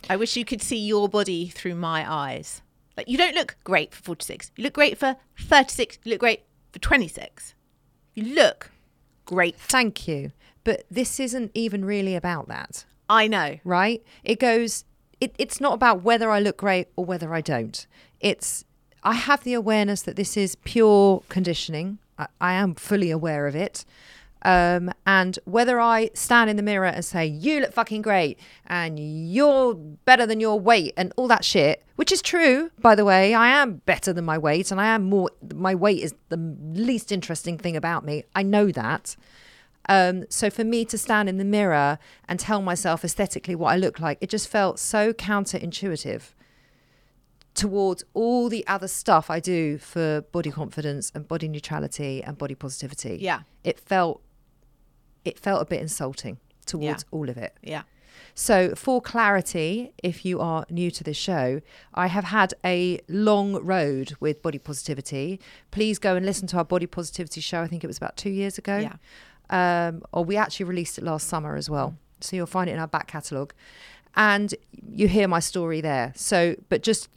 [0.09, 2.63] I wish you could see your body through my eyes.
[2.97, 4.51] Like you don't look great for 46.
[4.57, 5.99] You look great for 36.
[6.05, 6.43] You look great
[6.73, 7.55] for 26.
[8.15, 8.71] You look
[9.25, 9.57] great.
[9.57, 10.33] Thank you.
[10.65, 13.59] But this isn't even really about that, I know.
[13.65, 14.03] right?
[14.25, 14.85] It goes
[15.21, 17.87] it, it's not about whether I look great or whether I don't.
[18.21, 18.65] It's
[19.03, 21.99] I have the awareness that this is pure conditioning.
[22.19, 23.85] I, I am fully aware of it.
[24.43, 28.99] Um, and whether I stand in the mirror and say, you look fucking great and
[28.99, 33.35] you're better than your weight and all that shit, which is true, by the way,
[33.35, 37.11] I am better than my weight and I am more, my weight is the least
[37.11, 38.25] interesting thing about me.
[38.35, 39.17] I know that.
[39.89, 41.99] Um, so for me to stand in the mirror
[42.29, 46.35] and tell myself aesthetically what I look like, it just felt so counterintuitive
[47.55, 52.55] towards all the other stuff I do for body confidence and body neutrality and body
[52.55, 53.19] positivity.
[53.21, 53.41] Yeah.
[53.65, 54.23] It felt
[55.29, 57.17] it felt a bit insulting towards Yeah.
[57.17, 57.53] all of it.
[57.63, 57.83] Yeah.
[58.35, 61.61] So, for clarity, if you are new to this show,
[61.95, 65.41] I have had a long road with body positivity.
[65.71, 67.61] Please go and listen to our body positivity show.
[67.63, 68.79] I think it was about two years ago.
[68.79, 68.97] Yeah.
[69.89, 71.97] Um, or we actually released it last summer as well.
[72.21, 73.53] So, you'll find it in our back catalogue.
[74.15, 74.55] And
[74.93, 76.13] you hear my story there.
[76.17, 77.09] So, but just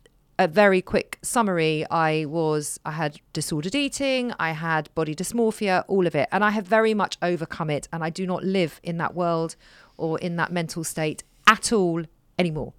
[0.42, 6.08] a very quick summary I was, I had disordered eating, I had body dysmorphia, all
[6.08, 6.28] of it.
[6.32, 7.88] And I have very much overcome it.
[7.94, 9.56] And I do not live in that world
[9.98, 12.04] or in that mental state at all
[12.40, 12.74] anymore.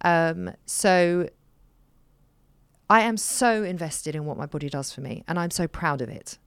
[0.00, 1.28] Um, so
[2.88, 6.00] I am so invested in what my body does for me, and I'm so proud
[6.00, 6.38] of it.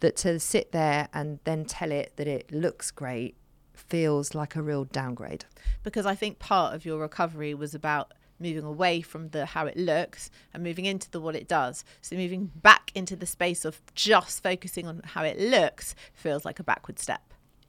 [0.00, 3.36] That to sit there and then tell it that it looks great
[3.74, 5.46] feels like a real downgrade.
[5.82, 9.76] because I think part of your recovery was about moving away from the how it
[9.76, 11.84] looks and moving into the what it does.
[12.00, 16.58] So moving back into the space of just focusing on how it looks feels like
[16.58, 17.22] a backward step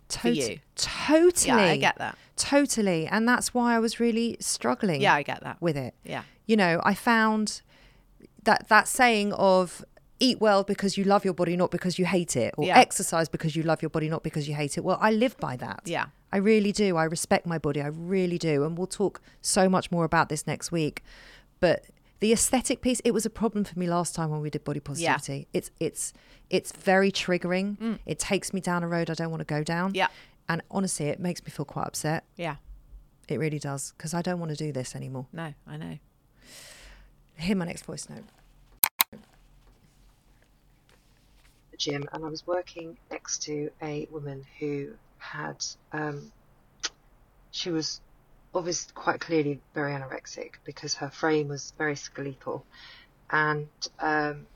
[0.10, 0.60] for Tot- you.
[0.76, 1.48] Totally.
[1.48, 2.18] Yeah, I get that.
[2.36, 3.08] Totally.
[3.08, 5.02] And that's why I was really struggling.
[5.02, 5.62] Yeah, I get that.
[5.62, 5.94] With it.
[6.04, 6.24] Yeah.
[6.48, 7.62] You know, I found
[8.44, 9.86] that that saying of
[10.20, 12.78] eat well because you love your body, not because you hate it, or Yeah.
[12.78, 14.84] exercise because you love your body, not because you hate it.
[14.84, 15.82] Well, I live by that.
[15.86, 16.08] Yeah.
[16.32, 16.98] I really do.
[16.98, 17.82] I respect my body.
[17.82, 18.64] I really do.
[18.64, 21.04] And we'll talk so much more about this next week.
[21.60, 21.86] But
[22.20, 24.80] the aesthetic piece, it was a problem for me last time when we did body
[24.80, 25.48] positivity.
[25.54, 26.14] It's it's
[26.50, 28.00] it's very triggering.
[28.06, 29.92] It takes me down a road I don't want to go down.
[29.92, 29.98] Mm.
[29.98, 30.08] Yeah.
[30.48, 32.26] And honestly, it makes me feel quite upset.
[32.36, 32.58] Yeah.
[33.28, 35.28] It really does because I don't want to do this anymore.
[35.32, 35.98] No, I know.
[37.38, 38.24] Hear my next voice note.
[41.72, 44.90] the gym and I was working next to a woman who
[45.22, 46.32] had um,
[47.52, 48.02] she was
[48.54, 52.66] obviously quite clearly very anorexic because her frame was very skeletal.
[53.30, 53.68] And
[54.00, 54.48] um,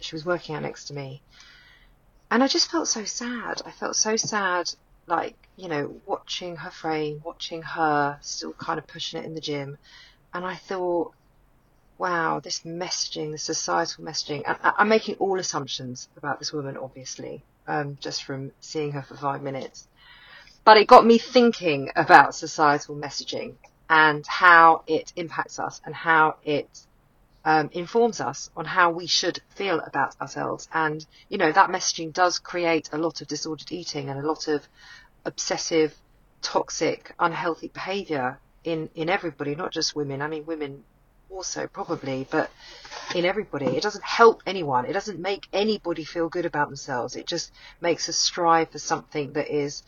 [0.00, 1.22] she was working out next to me.
[2.30, 3.62] And I just felt so sad.
[3.66, 4.70] I felt so sad
[5.06, 9.40] like you know watching her frame watching her still kind of pushing it in the
[9.40, 9.78] gym.
[10.32, 11.12] And I thought
[11.98, 14.42] wow, this messaging, this societal messaging.
[14.46, 19.16] I- I'm making all assumptions about this woman, obviously, um, just from seeing her for
[19.16, 19.86] five minutes.
[20.64, 23.54] But it got me thinking about societal messaging
[23.88, 26.68] and how it impacts us and how it
[27.44, 30.68] um, informs us on how we should feel about ourselves.
[30.74, 34.48] And, you know, that messaging does create a lot of disordered eating and a lot
[34.48, 34.66] of
[35.24, 35.94] obsessive,
[36.42, 40.20] toxic, unhealthy behavior in, in everybody, not just women.
[40.20, 40.84] I mean, women
[41.30, 42.50] also probably, but
[43.14, 43.66] in everybody.
[43.66, 44.84] It doesn't help anyone.
[44.84, 47.16] It doesn't make anybody feel good about themselves.
[47.16, 49.82] It just makes us strive for something that is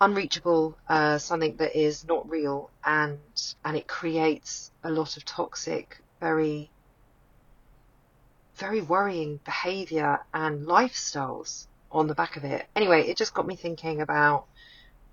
[0.00, 3.18] unreachable, uh, something that is not real, and
[3.64, 6.70] and it creates a lot of toxic, very
[8.56, 12.66] very worrying behavior and lifestyles on the back of it.
[12.76, 14.44] Anyway, it just got me thinking about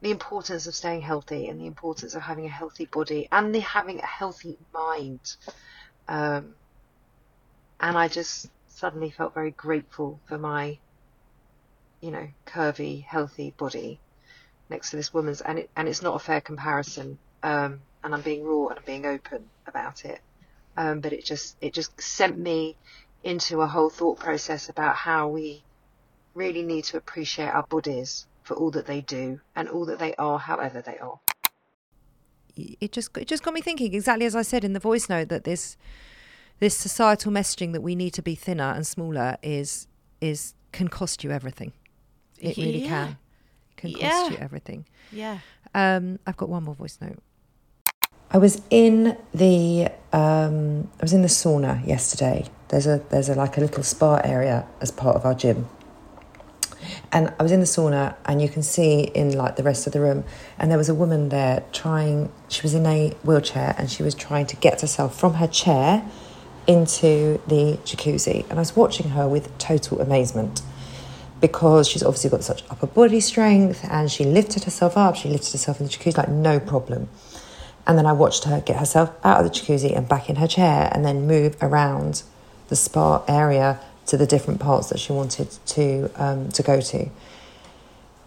[0.01, 3.59] the importance of staying healthy and the importance of having a healthy body and the
[3.59, 5.19] having a healthy mind.
[6.07, 6.55] Um,
[7.79, 10.77] and I just suddenly felt very grateful for my,
[12.01, 13.99] you know, curvy, healthy body
[14.69, 17.17] next to this woman's, and it and it's not a fair comparison.
[17.41, 20.21] Um, and I'm being raw and I'm being open about it.
[20.75, 22.77] Um, but it just it just sent me
[23.23, 25.63] into a whole thought process about how we
[26.35, 30.15] really need to appreciate our bodies for all that they do and all that they
[30.15, 31.19] are, however they are.
[32.55, 35.27] it just it just got me thinking exactly as I said in the voice note
[35.29, 35.77] that this
[36.59, 39.87] this societal messaging that we need to be thinner and smaller is
[40.21, 41.71] is can cost you everything.
[42.39, 42.89] It really Yeah.
[42.89, 43.17] can.
[43.75, 44.29] Can cost Yeah.
[44.31, 44.85] you everything.
[45.11, 45.37] Yeah.
[45.75, 47.19] Um, I've got one more voice note.
[48.31, 52.45] I was in the um, I was in the sauna yesterday.
[52.69, 55.67] There's a there's a like a little spa area as part of our gym.
[57.11, 59.93] And I was in the sauna, and you can see in like the rest of
[59.93, 60.23] the room,
[60.59, 62.31] and there was a woman there trying.
[62.49, 66.05] She was in a wheelchair, and she was trying to get herself from her chair
[66.67, 68.43] into the jacuzzi.
[68.49, 70.61] And I was watching her with total amazement
[71.39, 75.15] because she's obviously got such upper body strength, and she lifted herself up.
[75.15, 77.09] She lifted herself in the jacuzzi like no problem.
[77.85, 80.47] And then I watched her get herself out of the jacuzzi and back in her
[80.47, 82.23] chair and then move around
[82.67, 87.09] the spa area to the different parts that she wanted to um, to go to.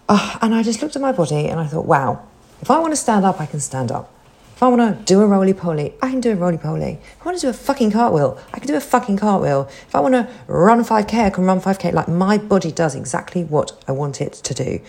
[0.08, 2.26] Uh, and I just looked at my body and I thought, wow,
[2.60, 4.12] if I want to stand up, I can stand up.
[4.56, 6.98] If I want to do a roly poly, I can do a roly poly.
[7.00, 9.68] If I want to do a fucking cartwheel, I can do a fucking cartwheel.
[9.88, 11.94] If I want to run 5k, I can run 5k.
[11.94, 14.80] Like my body does exactly what I want it to do.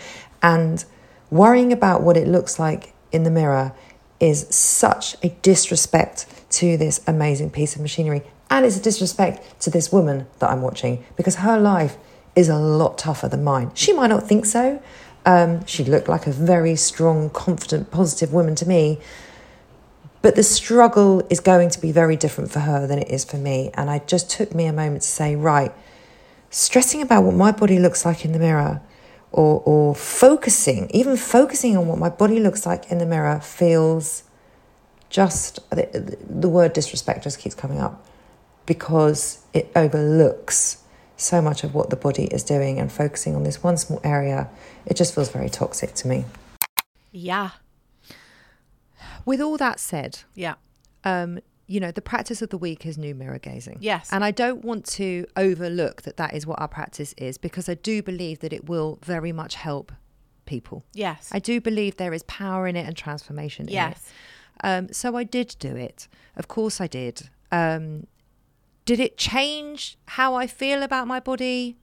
[0.41, 0.83] And
[1.29, 3.73] worrying about what it looks like in the mirror
[4.19, 8.23] is such a disrespect to this amazing piece of machinery.
[8.51, 11.97] And it's a disrespect to this woman that I'm watching because her life
[12.35, 13.71] is a lot tougher than mine.
[13.75, 14.83] She might not think so.
[15.25, 18.99] Um, she looked like a very strong, confident, positive woman to me.
[20.21, 23.37] But the struggle is going to be very different for her than it is for
[23.37, 23.71] me.
[23.73, 25.71] And I just took me a moment to say, right,
[26.49, 28.81] stressing about what my body looks like in the mirror
[29.31, 34.23] or, or focusing, even focusing on what my body looks like in the mirror feels
[35.09, 38.05] just, the, the word disrespect just keeps coming up
[38.65, 40.83] because it overlooks
[41.17, 44.49] so much of what the body is doing and focusing on this one small area.
[44.85, 46.25] It just feels very toxic to me.
[47.11, 47.51] Yeah.
[49.25, 50.55] With all that said, Yeah.
[51.03, 53.77] um, you know, the practice of the week is nude mirror gazing.
[53.81, 54.09] Yes.
[54.11, 57.75] And I don't want to overlook that that is what our practice is because I
[57.75, 59.91] do believe that it will very much help
[60.45, 60.83] people.
[60.93, 61.29] Yes.
[61.31, 63.97] I do believe there is power in it and transformation in Yes.
[63.97, 64.65] it.
[64.67, 66.07] Um, so I did do it.
[66.35, 67.29] Of course I did.
[67.51, 68.07] Um,
[68.91, 71.77] did it change how I feel about my body?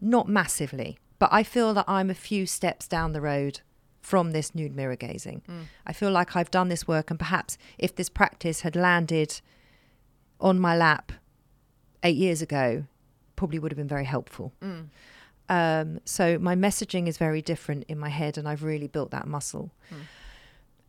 [0.00, 3.62] Not massively, but I feel that I'm a few steps down the road
[4.00, 5.42] from this nude mirror gazing.
[5.48, 5.64] Mm.
[5.84, 9.40] I feel like I've done this work, and perhaps if this practice had landed
[10.40, 11.10] on my lap
[12.04, 12.84] eight years ago,
[13.34, 14.52] probably would have been very helpful.
[14.62, 14.86] Mm.
[15.48, 19.26] Um, so my messaging is very different in my head, and I've really built that
[19.26, 19.72] muscle.
[19.92, 20.02] Mm.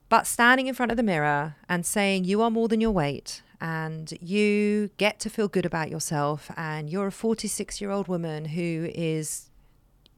[0.07, 3.41] But standing in front of the mirror and saying you are more than your weight
[3.63, 8.43] and you get to feel good about yourself and you're a 46 year old woman
[8.43, 9.49] who is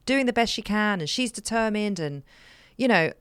[0.04, 2.24] doing the best she can and she's determined and
[2.76, 3.12] you know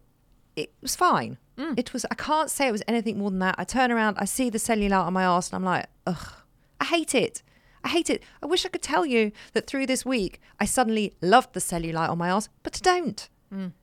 [0.56, 1.38] it was fine.
[1.58, 1.78] Mm.
[1.78, 3.56] It was i can't say it was anything more than that.
[3.60, 6.34] I turn around i see the cellulite on my arse and i'm like ugh
[6.82, 7.44] i hate it.
[7.84, 8.24] I hate it.
[8.42, 12.10] I wish i could tell you that through this week i suddenly loved the cellulite
[12.10, 13.30] on my arse but i don't.
[13.54, 13.74] Mm.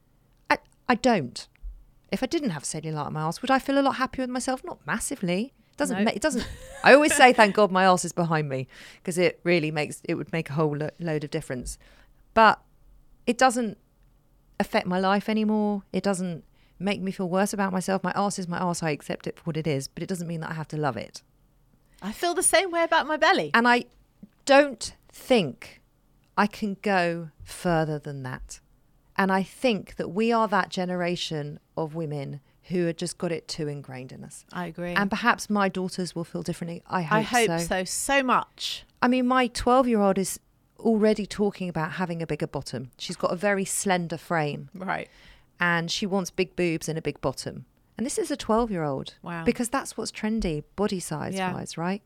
[0.51, 0.59] I,
[0.89, 1.47] I don't.
[2.11, 4.31] If I didn't have cellulite on my arse, would I feel a lot happier with
[4.31, 4.63] myself?
[4.65, 5.55] Not massively.
[5.73, 5.99] It doesn't.
[5.99, 6.05] No.
[6.05, 6.47] Ma- it doesn't.
[6.85, 10.15] I always say, thank God my arse is behind me, because it really makes it
[10.15, 11.79] would make a whole lo- load of difference.
[12.35, 12.61] But
[13.27, 13.79] it doesn't
[14.59, 15.83] affect my life anymore.
[15.93, 16.45] It doesn't
[16.79, 18.03] make me feel worse about myself.
[18.03, 18.83] My arse is my arse.
[18.83, 20.77] I accept it for what it is, but it doesn't mean that I have to
[20.77, 21.23] love it.
[22.01, 23.53] I feel the same way about my belly.
[23.55, 23.85] And I
[24.45, 25.81] don't think
[26.37, 28.61] I can go further than that.
[29.17, 33.49] And I think that we are that generation of women who have just got it
[33.49, 34.45] too ingrained in us.
[34.53, 34.93] I agree.
[34.95, 36.83] And perhaps my daughters will feel differently.
[36.89, 37.67] I hope, I hope so.
[37.67, 37.85] so.
[37.85, 38.85] so much.
[39.01, 40.39] I mean, my 12 year old is
[40.79, 42.91] already talking about having a bigger bottom.
[42.99, 45.09] She's got a very slender frame Right.
[45.61, 47.67] and she wants big boobs and a big bottom.
[47.99, 49.15] And this is a 12 year old.
[49.23, 49.45] Wow.
[49.45, 51.53] Because that's what's trendy, body size Yeah.
[51.55, 52.03] wise, right?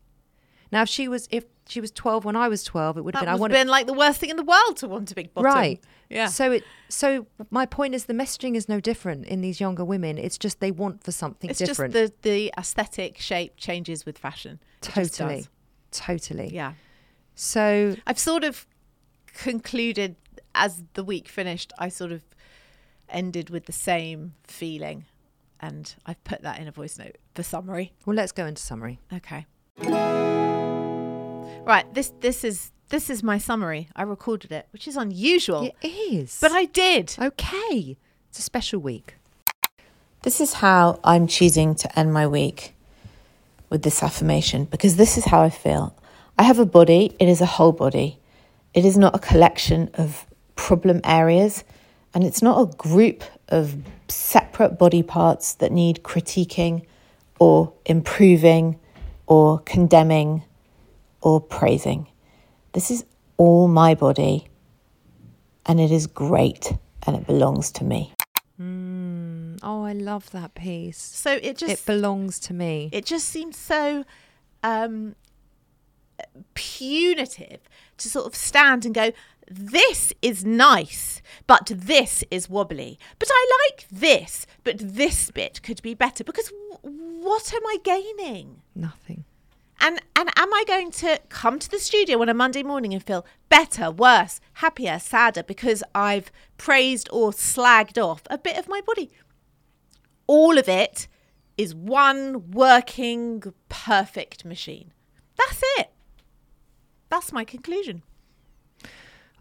[0.73, 3.25] Now, if she was if she was 12 when I was 12, it would have
[3.25, 5.11] That been I would have been like the worst thing in the world to want
[5.11, 5.53] a big bottom.
[5.53, 5.81] Right.
[6.09, 6.27] Yeah.
[6.27, 10.19] So it so my point is the messaging is no different in these younger women.
[10.19, 11.95] It's just they want for something it's different.
[11.95, 14.61] just the the aesthetic shape changes with fashion.
[14.81, 15.47] Totally.
[15.91, 16.55] Totally.
[16.55, 16.75] Yeah.
[17.35, 18.67] So I've sort of
[19.35, 20.17] concluded
[20.55, 22.23] as the week finished, I sort of
[23.09, 25.05] ended with the same feeling.
[25.61, 27.93] And I've put that in a voice note for summary.
[28.05, 29.01] well let's go into summary.
[29.13, 29.47] Okay.
[31.65, 33.89] Right, this this is this is my summary.
[33.97, 35.71] I recorded it, which is unusual.
[35.83, 36.39] It is.
[36.41, 37.15] But I did.
[37.19, 37.97] Okay.
[38.29, 39.15] It's a special week.
[40.23, 42.75] This is how I'm choosing to end my week
[43.71, 45.97] with this affirmation because this is how I feel.
[46.39, 48.19] I have a body, it is a whole body.
[48.75, 51.65] It is not a collection of problem areas
[52.13, 53.77] and it's not a group of
[54.09, 56.85] separate body parts that need critiquing
[57.39, 58.79] or improving
[59.27, 60.43] or condemning
[61.27, 62.07] or praising.
[62.73, 63.05] This is
[63.37, 64.47] all my body
[65.67, 66.73] and it is great
[67.05, 68.13] and it belongs to me.
[69.63, 70.99] Oh, I love that piece.
[70.99, 72.89] So it just it belongs to me.
[72.93, 74.05] it just seems so
[74.63, 75.17] um
[76.55, 77.61] punitive
[77.99, 79.11] to sort of stand and go
[79.51, 85.81] this is nice but this is wobbly but i like this but this bit could
[85.83, 86.51] be better because
[86.83, 89.25] w- what am i gaining Nothing.
[89.81, 93.03] And and am i going to come to the studio on a monday morning and
[93.05, 98.81] feel better worse happier sadder because i've praised or slagged off a bit of my
[98.81, 99.11] body
[100.27, 101.07] all of it
[101.57, 104.93] is one working perfect machine.
[105.39, 105.91] That's it.
[107.09, 108.03] That's my conclusion.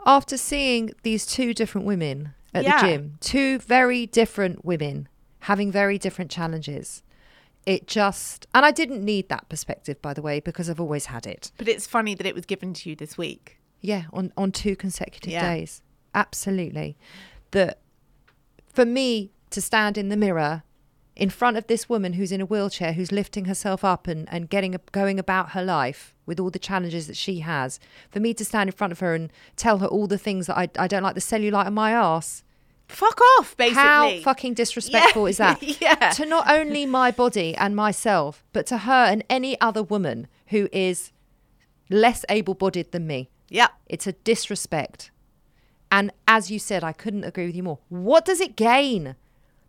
[0.06, 2.82] After seeing these two different women at Yeah.
[2.82, 5.10] the gym, two very different women
[5.40, 7.02] having very different challenges,
[7.66, 11.26] it just, and I didn't need that perspective, by the way, because I've always had
[11.26, 11.52] it.
[11.58, 13.60] But it's funny that it was given to you this week.
[13.82, 15.54] Yeah, on, on two consecutive Yeah.
[15.54, 15.82] days.
[16.14, 16.98] Absolutely.
[17.52, 17.80] That
[18.68, 20.64] for me to stand in the mirror
[21.16, 24.50] in front of this woman who's in a wheelchair, who's lifting herself up and, and
[24.50, 27.80] getting going about her life with all the challenges that she has,
[28.10, 30.58] for me to stand in front of her and tell her all the things that
[30.58, 32.44] I, I don't like the cellulite on my ass.
[32.88, 33.82] Fuck off, basically.
[33.82, 35.62] How fucking disrespectful is that?
[35.82, 36.12] Yeah.
[36.12, 40.70] To not only my body and myself, but to her and any other woman who
[40.72, 41.12] is
[41.90, 43.30] less able bodied than me.
[43.50, 43.68] Yeah.
[43.88, 45.12] It's a disrespect.
[45.92, 47.80] And as you said, I couldn't agree with you more.
[47.90, 49.16] What does it gain?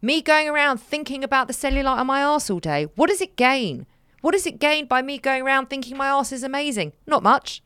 [0.03, 3.37] Me going around thinking about the cellulite on my ass all day, what does it
[3.37, 3.87] gain?
[4.21, 6.93] What does it gain by me going around thinking my ass is amazing?
[7.07, 7.63] Not much.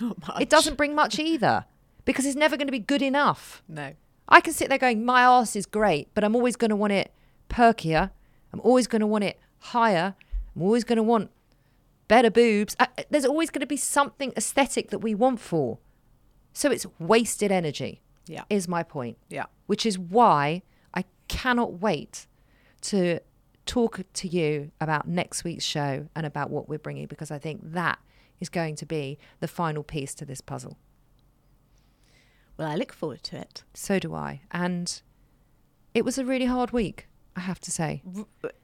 [0.00, 0.40] Not much.
[0.40, 1.64] It doesn't bring much either
[2.04, 3.62] because it's never going to be good enough.
[3.68, 3.92] No.
[4.28, 6.92] I can sit there going, my arse is great, but I'm always going to want
[6.92, 7.12] it
[7.48, 8.10] perkier.
[8.52, 10.14] I'm always going to want it higher.
[10.54, 11.30] I'm always going to want
[12.08, 12.76] better boobs.
[12.78, 15.78] Uh, there's always going to be something aesthetic that we want for.
[16.52, 18.44] So it's wasted energy, Yeah.
[18.48, 19.18] is my point.
[19.28, 19.46] Yeah.
[19.66, 20.62] Which is why
[20.94, 22.26] I cannot wait
[22.82, 23.20] to
[23.66, 27.60] talk to you about next week's show and about what we're bringing because I think
[27.72, 27.98] that
[28.40, 30.76] is going to be the final piece to this puzzle.
[32.56, 33.64] Well, I look forward to it.
[33.74, 34.42] So do I.
[34.50, 35.00] And
[35.92, 38.02] it was a really hard week, I have to say.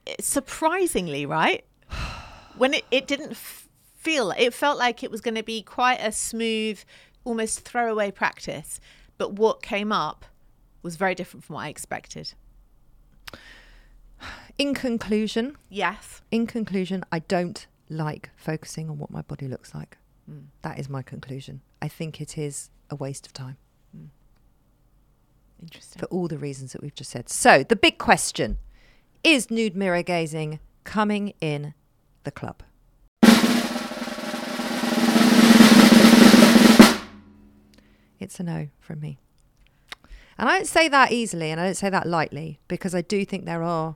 [0.07, 1.65] Eh, surprisingly, right?
[2.57, 5.99] When it, it didn't f- feel, it felt like it was going to be quite
[6.01, 6.79] a smooth,
[7.23, 8.79] almost throwaway practice.
[9.17, 10.25] But what came up
[10.83, 12.33] was very different from what I expected.
[14.57, 16.21] In conclusion, Yes.
[16.29, 19.97] in conclusion, I don't like focusing on what my body looks like.
[20.29, 20.47] Mm.
[20.61, 21.61] That is my conclusion.
[21.81, 23.57] I think it is a waste of time
[25.61, 25.99] Interesting.
[25.99, 27.29] for all the reasons that we've just said.
[27.29, 28.57] So, the big question
[29.23, 31.73] is nude mirror gazing coming in
[32.23, 32.63] the club?
[38.19, 39.17] It's a no from me.
[40.37, 43.25] And I don't say that easily and I don't say that lightly because I do
[43.25, 43.95] think there are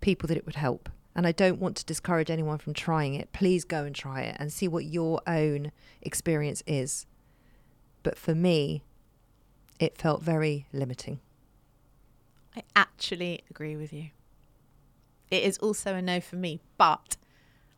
[0.00, 0.88] people that it would help.
[1.14, 3.32] And I don't want to discourage anyone from trying it.
[3.32, 7.06] Please go and try it and see what your own experience is.
[8.02, 8.82] But for me,
[9.82, 11.18] it felt very limiting.
[12.56, 14.10] I actually agree with you.
[15.28, 17.16] It is also a no for me, but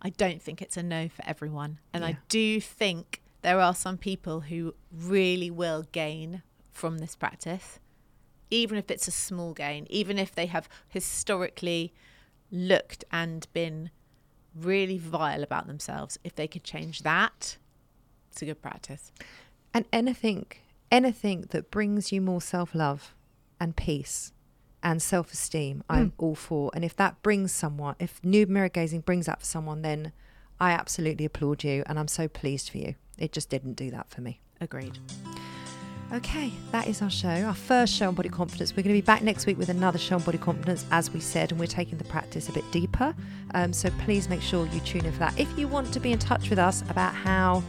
[0.02, 1.78] I don't think it's a no for everyone.
[1.94, 7.78] And I do think there are some people who really will gain from this practice,
[8.51, 11.94] even if it's a small gain, even if they have historically
[12.51, 13.90] looked and been
[14.55, 16.18] really vile about themselves.
[16.22, 17.56] If they could change that,
[18.31, 19.10] it's a good practice.
[19.72, 20.47] And anything,
[20.94, 23.14] anything that brings you more self love
[23.60, 24.32] and peace
[24.82, 26.70] and self esteem, I'm all for.
[26.72, 30.12] And if that brings someone, if nude mirror gazing brings that for someone, then
[30.60, 32.94] I absolutely applaud you and I'm so pleased for you.
[33.18, 34.40] It just didn't do that for me.
[34.60, 34.98] Agreed.
[36.12, 38.72] Okay, that is our show, our first show on body confidence.
[38.72, 41.18] We're going to be back next week with another show on body confidence, as we
[41.18, 43.16] said, and we're taking the practice a bit deeper.
[43.54, 45.36] Um, so please make sure you tune in for that.
[45.40, 47.64] If you want to be in touch with us about how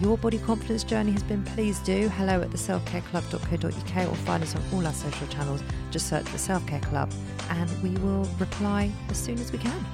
[0.00, 2.08] your body confidence journey has been, please do.
[2.10, 5.62] Hello at the selfcareclub.co.uk or find us on all our social channels.
[5.90, 7.10] Just search for Self Care Club
[7.50, 9.84] and we will reply as soon as we can.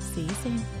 [0.00, 0.77] See you soon.